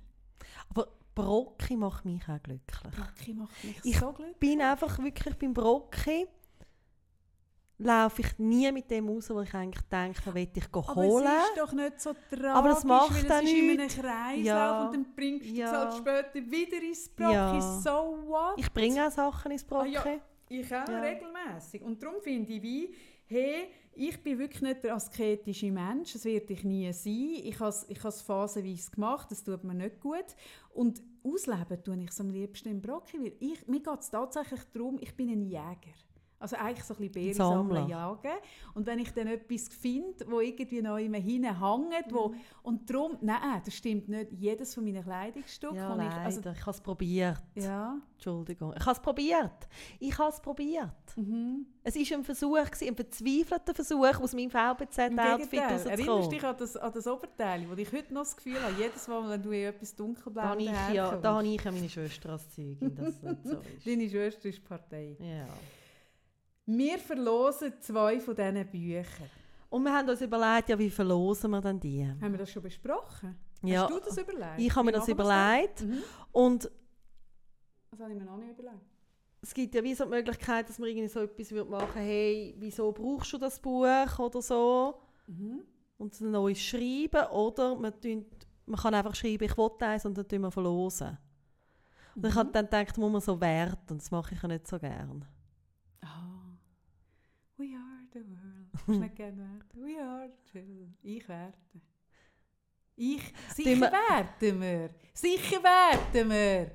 [0.69, 0.87] Aber
[1.25, 2.81] Brocki macht mich auch glücklich.
[2.95, 4.33] Brocki macht mich Ich so glücklich.
[4.33, 6.27] Ich bin einfach wirklich beim Brocki
[7.77, 11.25] laufe ich nie mit dem raus, wo ich eigentlich denke, da will ich Aber holen.
[11.25, 13.87] es ist doch nicht so tragisch, Aber das macht weil es ist in einem.
[13.89, 14.85] Kreislauf Ja.
[14.85, 15.65] und dann bringst du Ja.
[15.65, 17.33] es halt später wieder ins Brocki.
[17.33, 17.59] Ja.
[17.59, 17.89] So
[18.27, 18.53] what?
[18.57, 19.97] Ich bringe auch Sachen ins Brocki.
[19.97, 20.19] Ah, ja.
[20.49, 20.99] Ich auch Ja.
[20.99, 21.81] regelmäßig.
[21.81, 22.93] Und darum finde ich wie,
[23.25, 27.41] hey, ich bin wirklich nicht der asketische Mensch, das werde ich nie sein.
[27.43, 30.35] Ich habe es ich has phasenweise gemacht, das tut mir nicht gut.
[30.73, 32.81] Und ausleben tue ich es am liebsten im
[33.39, 35.93] ich, mir geht es tatsächlich darum, ich bin ein Jäger.
[36.41, 37.75] Also eigentlich so ein bisschen Beeren Sammler.
[37.75, 38.31] sammeln, jagen.
[38.73, 42.35] Und wenn ich dann etwas finde, wo irgendwie noch immer hinhängt, wo, Mhm.
[42.63, 46.21] und darum, nein, das stimmt nicht, jedes von meinen Kleidungsstücken, Ja, wo ich, leider.
[46.21, 47.41] also, ich habe es probiert.
[47.55, 48.73] ja, Entschuldigung.
[48.77, 49.67] Ich habe es probiert.
[49.99, 50.91] Ich habe es probiert.
[51.15, 51.65] mhm.
[51.83, 55.87] Es war ein Versuch, ein verzweifelter Versuch, aus meinem VBZ-Outfit Gegenteil.
[55.87, 56.29] Erinnerst du rauszukommen.
[56.29, 59.29] dich an das, an das Oberteil, wo ich heute noch das Gefühl habe, jedes Mal,
[59.29, 62.29] wenn du in etwas Da dunkelblau habe ich, ja, da habe ich ja meine Schwester
[62.31, 63.87] als Zeugin, nicht so ist.
[63.87, 65.15] Deine Schwester ist Partei.
[65.19, 65.45] Ja.
[66.77, 69.29] Wir verlosen zwei von diesen Büchern.
[69.69, 72.05] Und wir haben uns überlegt, ja, wie verlosen wir denn die?
[72.05, 73.37] Haben wir das schon besprochen?
[73.63, 74.59] Ja, Hast du das überlegt?
[74.59, 75.81] ich habe mir das überlegt.
[75.81, 76.03] Mhm.
[76.31, 76.71] Und
[77.91, 78.81] Das habe ich mir noch nicht überlegt.
[79.41, 82.55] es gibt ja wie so die Möglichkeit, dass man irgendwie so etwas würde machen hey,
[82.59, 84.99] wieso brauchst du das Buch oder so?
[85.27, 85.61] Mhm.
[85.97, 87.27] Und ein neues schreiben.
[87.31, 88.25] Oder man, tun,
[88.65, 91.17] man kann einfach schreiben, ich will eins und dann tun wir verlosen.
[92.15, 92.53] Und ich habe Mhm.
[92.53, 93.97] dann gedacht, muss man so werten.
[93.99, 95.23] Das mache ich ja nicht so gern.
[96.01, 96.57] Ah.
[97.57, 98.19] We are the
[98.91, 98.95] world.
[98.95, 99.83] Ich nicht gerne werten.
[99.83, 100.97] We are children.
[101.03, 101.81] Ich werte.
[102.95, 103.21] Ich.
[103.55, 104.89] Sicher werten wir.
[105.13, 106.71] Sicher werten wir.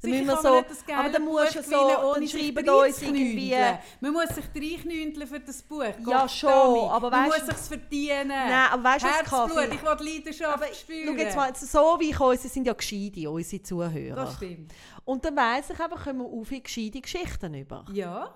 [0.00, 0.52] Sicher müssen wir so-
[0.92, 3.36] man aber dann musst du so- dann schreiben uns reinzuknündeln.
[3.38, 5.82] irgendwie- Man muss sich reinknündeln für das Buch.
[5.82, 6.88] Ja, Gott schon, Tommy.
[6.88, 8.28] aber Man weisst muss sich's verdienen.
[8.28, 11.06] Nein, aber weißt du, was Herzblut, ich will Leidenschaft Aber spüren.
[11.08, 14.14] schau jetzt mal, so wie ich uns, sind ja gescheite, unsere Zuhörer.
[14.14, 14.72] Das stimmt.
[15.04, 17.84] Und dann weiss ich einfach, kommen wir auf gescheite Geschichten über.
[17.92, 18.34] Ja.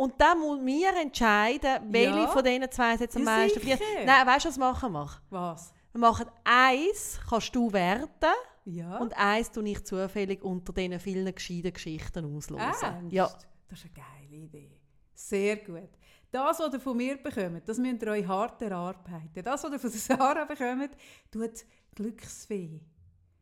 [0.00, 2.26] Und dann muss mir entscheiden, welche Ja.
[2.28, 4.06] von diesen zwei jetzt am Ja, meisten verdient.
[4.06, 5.10] Nein, weißt du, was machen wir?
[5.28, 5.74] Was?
[5.92, 8.32] Wir machen eins, kannst du werten,
[8.64, 8.96] Ja.
[8.96, 12.64] und eins tue ich zufällig unter diesen vielen gescheiten Geschichten auslosen.
[12.82, 13.12] Ernst?
[13.12, 13.28] Ja.
[13.68, 14.80] Das ist eine geile Idee.
[15.12, 15.90] Sehr gut.
[16.30, 19.42] Das, was ihr von mir bekommt, das müsst ihr euch hart erarbeiten.
[19.44, 20.96] Das, was ihr von Sarah bekommt,
[21.30, 21.64] tut
[21.94, 22.80] Glücksfee,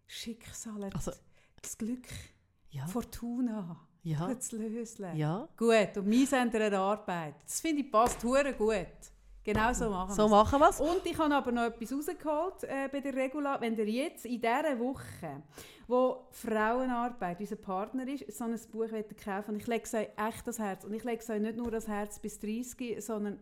[0.09, 1.13] Schicksal, Also-
[1.63, 2.09] das Glück,
[2.71, 2.87] Ja.
[2.87, 4.27] Fortuna, Ja.
[4.53, 5.17] lösen.
[5.17, 5.49] Ja.
[5.57, 7.43] Gut, und wir sind ihr erarbeitet.
[7.45, 8.87] Das finde ich passt hure gut.
[9.45, 10.31] Genau so machen So wir's.
[10.31, 10.81] machen wir es.
[10.81, 13.59] Und ich habe aber noch etwas rausgeholt äh, bei der Regula.
[13.61, 15.43] Wenn ihr jetzt in dieser Woche,
[15.87, 18.89] wo Frauenarbeit unser Partner ist, so ein Buch
[19.25, 20.85] kaufen und ich lege es euch echt das Herz.
[20.85, 23.39] Und ich lege es euch nicht nur das Herz bis 30, sondern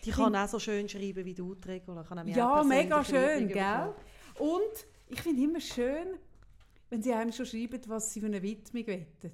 [0.05, 2.03] Die kann auch so schön schreiben wie du, Regula.
[2.03, 3.95] Kann auch Ja, mega schön, gell?
[4.39, 6.19] Und ich finde immer schön,
[6.93, 9.33] wenn sie einem schon schreiben, was sie für eine Widmung wettet.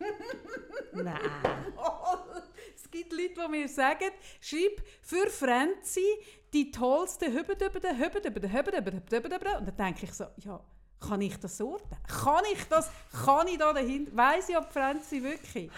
[0.92, 1.20] Nein.
[2.74, 4.10] es gibt Leute, die mir sagen,
[4.40, 6.04] schreib für Franzi
[6.52, 9.58] die tollste Hübedübede, Hübedübede, Hübedübede, Hübedübede.
[9.58, 10.60] Und dann denke ich so, ja,
[10.98, 11.96] kann ich das sorten?
[12.08, 12.90] Kann ich das,
[13.24, 14.16] kann ich da dahinter?
[14.16, 15.70] Weiss ich, ob Franzi wirklich?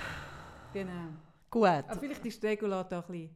[0.73, 1.09] Genau.
[1.51, 1.67] Gut.
[1.67, 3.31] Aber vielleicht ist Regula da ein bisschen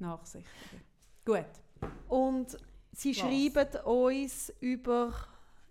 [0.00, 0.82] nachsichtiger.
[1.24, 1.90] Gut.
[2.08, 2.58] Und
[2.90, 3.18] sie Was?
[3.18, 5.12] schreiben uns über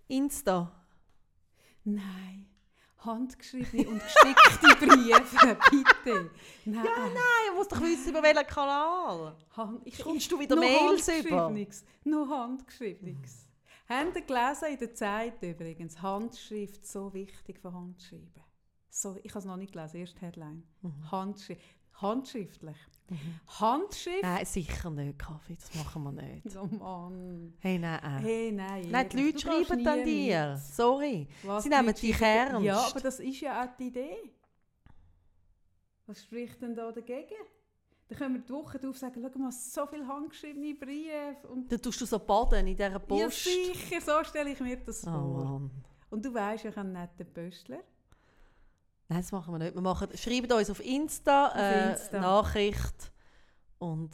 [0.08, 0.83] Insta.
[1.84, 2.46] Nein.
[2.98, 6.30] Handgeschriebene und gestickte Briefe, bitte.
[6.64, 6.84] Nein.
[6.84, 7.14] Nein,
[7.50, 9.36] du musst doch wissen, über welchen Kanal.
[9.56, 11.52] Hand, ich, Kommst du wieder Mails über?
[12.04, 13.50] Nur Handgeschriebenes.
[13.88, 16.00] Habt ihr gelesen in der Zeit übrigens?
[16.00, 18.42] Handschrift, so wichtig für Handschreiben.
[18.88, 20.62] So, ich habe es noch nicht gelesen, erst Headline.
[20.80, 21.10] Mhm.
[21.10, 21.83] Handschrift.
[22.00, 22.76] Handschriftlich.
[23.60, 24.22] Handschrift?
[24.22, 25.56] Nein, sicher nicht, Kaffee.
[25.56, 26.56] Das machen wir nicht.
[26.56, 27.54] Oh Mann.
[27.60, 28.18] Hey, nein.
[28.22, 28.88] Hey, nein.
[28.90, 30.52] Nein, die Leute gehst schreiben dann dir.
[30.54, 30.62] mit.
[30.62, 31.28] Sorry.
[31.42, 32.62] Was Sie die nehmen dich ernst.
[32.64, 34.16] Ja, aber das ist ja auch die Idee.
[36.06, 37.34] Was spricht denn da dagegen?
[38.08, 41.48] Dann können wir die Woche drauf sagen, schau mal, so viele handgeschriebene Briefe.
[41.48, 43.44] Und Dann tust du so baden in dieser ja, Post.
[43.44, 45.44] sicher, so stelle ich mir das oh vor.
[45.44, 45.70] Mann.
[46.10, 47.82] Und du weißt, ich habe einen netten Pöstler.
[49.14, 49.74] Nein, das machen wir nicht.
[49.74, 52.20] Wir machen, schreibt uns auf Insta, Auf äh, Insta.
[52.20, 53.12] Nachricht
[53.78, 54.10] und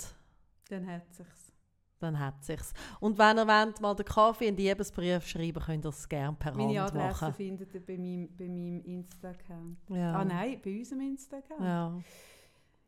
[0.68, 1.52] Dann hat sich's.
[2.00, 2.72] dann hat sich's.
[3.00, 6.36] Und wenn ihr wollt, mal den Kaffee in die Liebesbrief schreiben, könnt ihr es gerne
[6.38, 7.34] per Meine Hand Adresse machen.
[7.34, 9.78] findet ihr bei meinem, bei meinem Insta-Account.
[9.88, 10.14] Ja.
[10.14, 11.60] Ah nein, bei unserem Insta-Account.
[11.62, 11.98] Ja.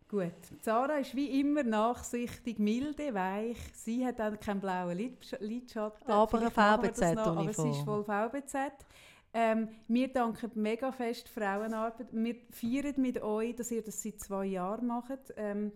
[0.09, 0.33] Gut.
[0.61, 3.57] Sarah ist wie immer nachsichtig, milde, weich.
[3.75, 6.11] Sie hat auch keinen blauen Lid Lidschatten.
[6.11, 7.85] Aber eine noch, Aber sie ist VBZ-Uniform.
[7.85, 8.57] voll VBZ.
[9.35, 12.09] Ähm, wir danken mega fest Frauenarbeit.
[12.13, 15.33] Wir feiern mit euch, dass ihr das seit zwei Jahren macht.
[15.37, 15.73] Ähm,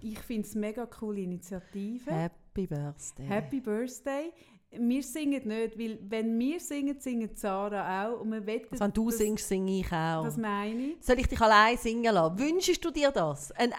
[0.00, 2.10] ich finde es eine mega coole Initiative.
[2.10, 3.26] Happy Birthday.
[3.26, 4.32] Happy Birthday.
[4.70, 8.20] Wir singen nicht, weil wenn wir singen, singt Sarah auch.
[8.20, 10.24] Und wir wetten, Also wenn du das, singst, singe ich auch.
[10.24, 10.96] Das meine ich.
[11.00, 12.38] Soll ich dich allein singen lassen?
[12.38, 13.52] Wünschst du dir das?
[13.52, 13.72] Ein,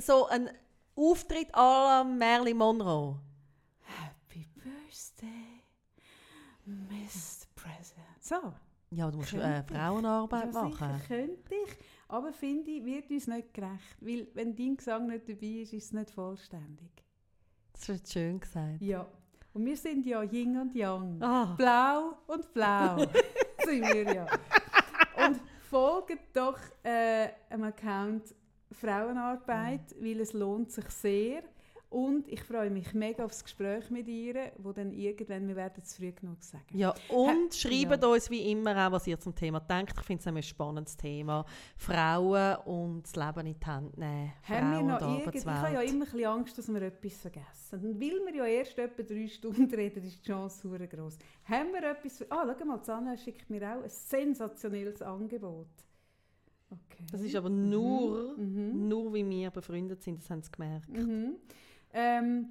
[0.00, 0.48] so ein
[0.96, 3.18] Auftritt à la Marilyn Monroe?
[3.82, 5.62] Happy Birthday,
[6.64, 7.46] Mr.
[7.54, 8.19] President.
[8.30, 8.54] So.
[8.90, 9.66] Ja, du musst äh, ich.
[9.66, 11.02] Frauenarbeit ja, machen.
[11.08, 11.76] Könnte ich,
[12.06, 13.96] aber finde ich, wird uns nicht gerecht.
[14.00, 16.92] Weil wenn dein Gesang nicht dabei ist, ist es nicht vollständig.
[17.72, 18.80] Das ist schön gesagt.
[18.82, 19.04] Ja.
[19.52, 21.20] Und wir sind ja Yin und Yang.
[21.20, 21.56] Ah.
[21.56, 22.98] Blau und Blau
[23.64, 24.26] sind wir ja.
[25.26, 28.32] Und folgt doch äh, einem Account
[28.70, 31.42] Frauenarbeit, weil es lohnt sich sehr.
[31.90, 35.82] Und ich freue mich mega auf das Gespräch mit ihr, wo dann irgendwann, wir werden
[35.82, 36.62] es früh genug sagen.
[36.72, 38.08] Ja, und Ha- schreibt ja.
[38.08, 39.94] uns wie immer auch, was ihr zum Thema denkt.
[39.98, 41.44] Ich finde es ein spannendes Thema.
[41.76, 44.32] Frauen und das Leben in die Hand nehmen.
[44.48, 47.80] Haben wir noch irgend, ich habe ja immer ein bisschen Angst, dass wir etwas vergessen.
[47.84, 51.18] Und weil wir ja erst etwa drei Stunden reden, ist die Chance sehr groß.
[51.46, 52.24] Haben wir etwas...
[52.30, 55.66] Ah, schau mal, Sanna schickt mir auch ein sensationelles Angebot.
[56.70, 57.04] Okay.
[57.10, 58.86] Das ist aber nur, Mhm.
[58.86, 60.88] nur wie wir befreundet sind, das haben sie gemerkt.
[60.88, 61.34] Mhm.
[61.92, 62.48] Ähm,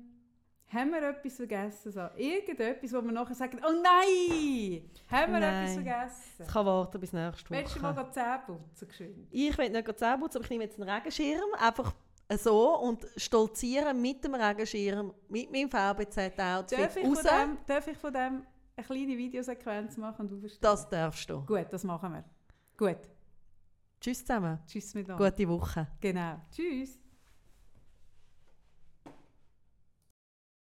[0.72, 1.91] haben wir etwas vergessen?
[1.91, 4.90] So, irgendetwas, wo wir nachher sagen, oh nein!
[5.10, 5.64] Haben wir Nein.
[5.64, 6.53] etwas Es vergessen?
[6.53, 8.06] kann warten bis nächste Willst du mal Woche.
[8.06, 9.28] die Zähne putzen, geschwind?
[9.32, 11.95] Ich will nicht Zähne putzen, aber ich nehme jetzt einen Regenschirm, einfach
[12.38, 17.20] so und stolziere mit dem Regenschirm, mit meinem Darf VBZ-Outfit ich, raus.
[17.22, 18.45] von dem, darf ich von dem
[18.76, 20.61] eine kleine Videosequenz machen und aufstehen?
[20.61, 21.44] Das darfst du.
[21.48, 22.24] Gut, das machen wir.
[22.78, 23.10] Gut.
[23.99, 24.60] Tschüss zusammen.
[24.68, 25.32] Tschüss miteinander.
[25.32, 25.88] Gute Woche.
[25.99, 26.36] Genau.
[26.52, 26.99] Tschüss.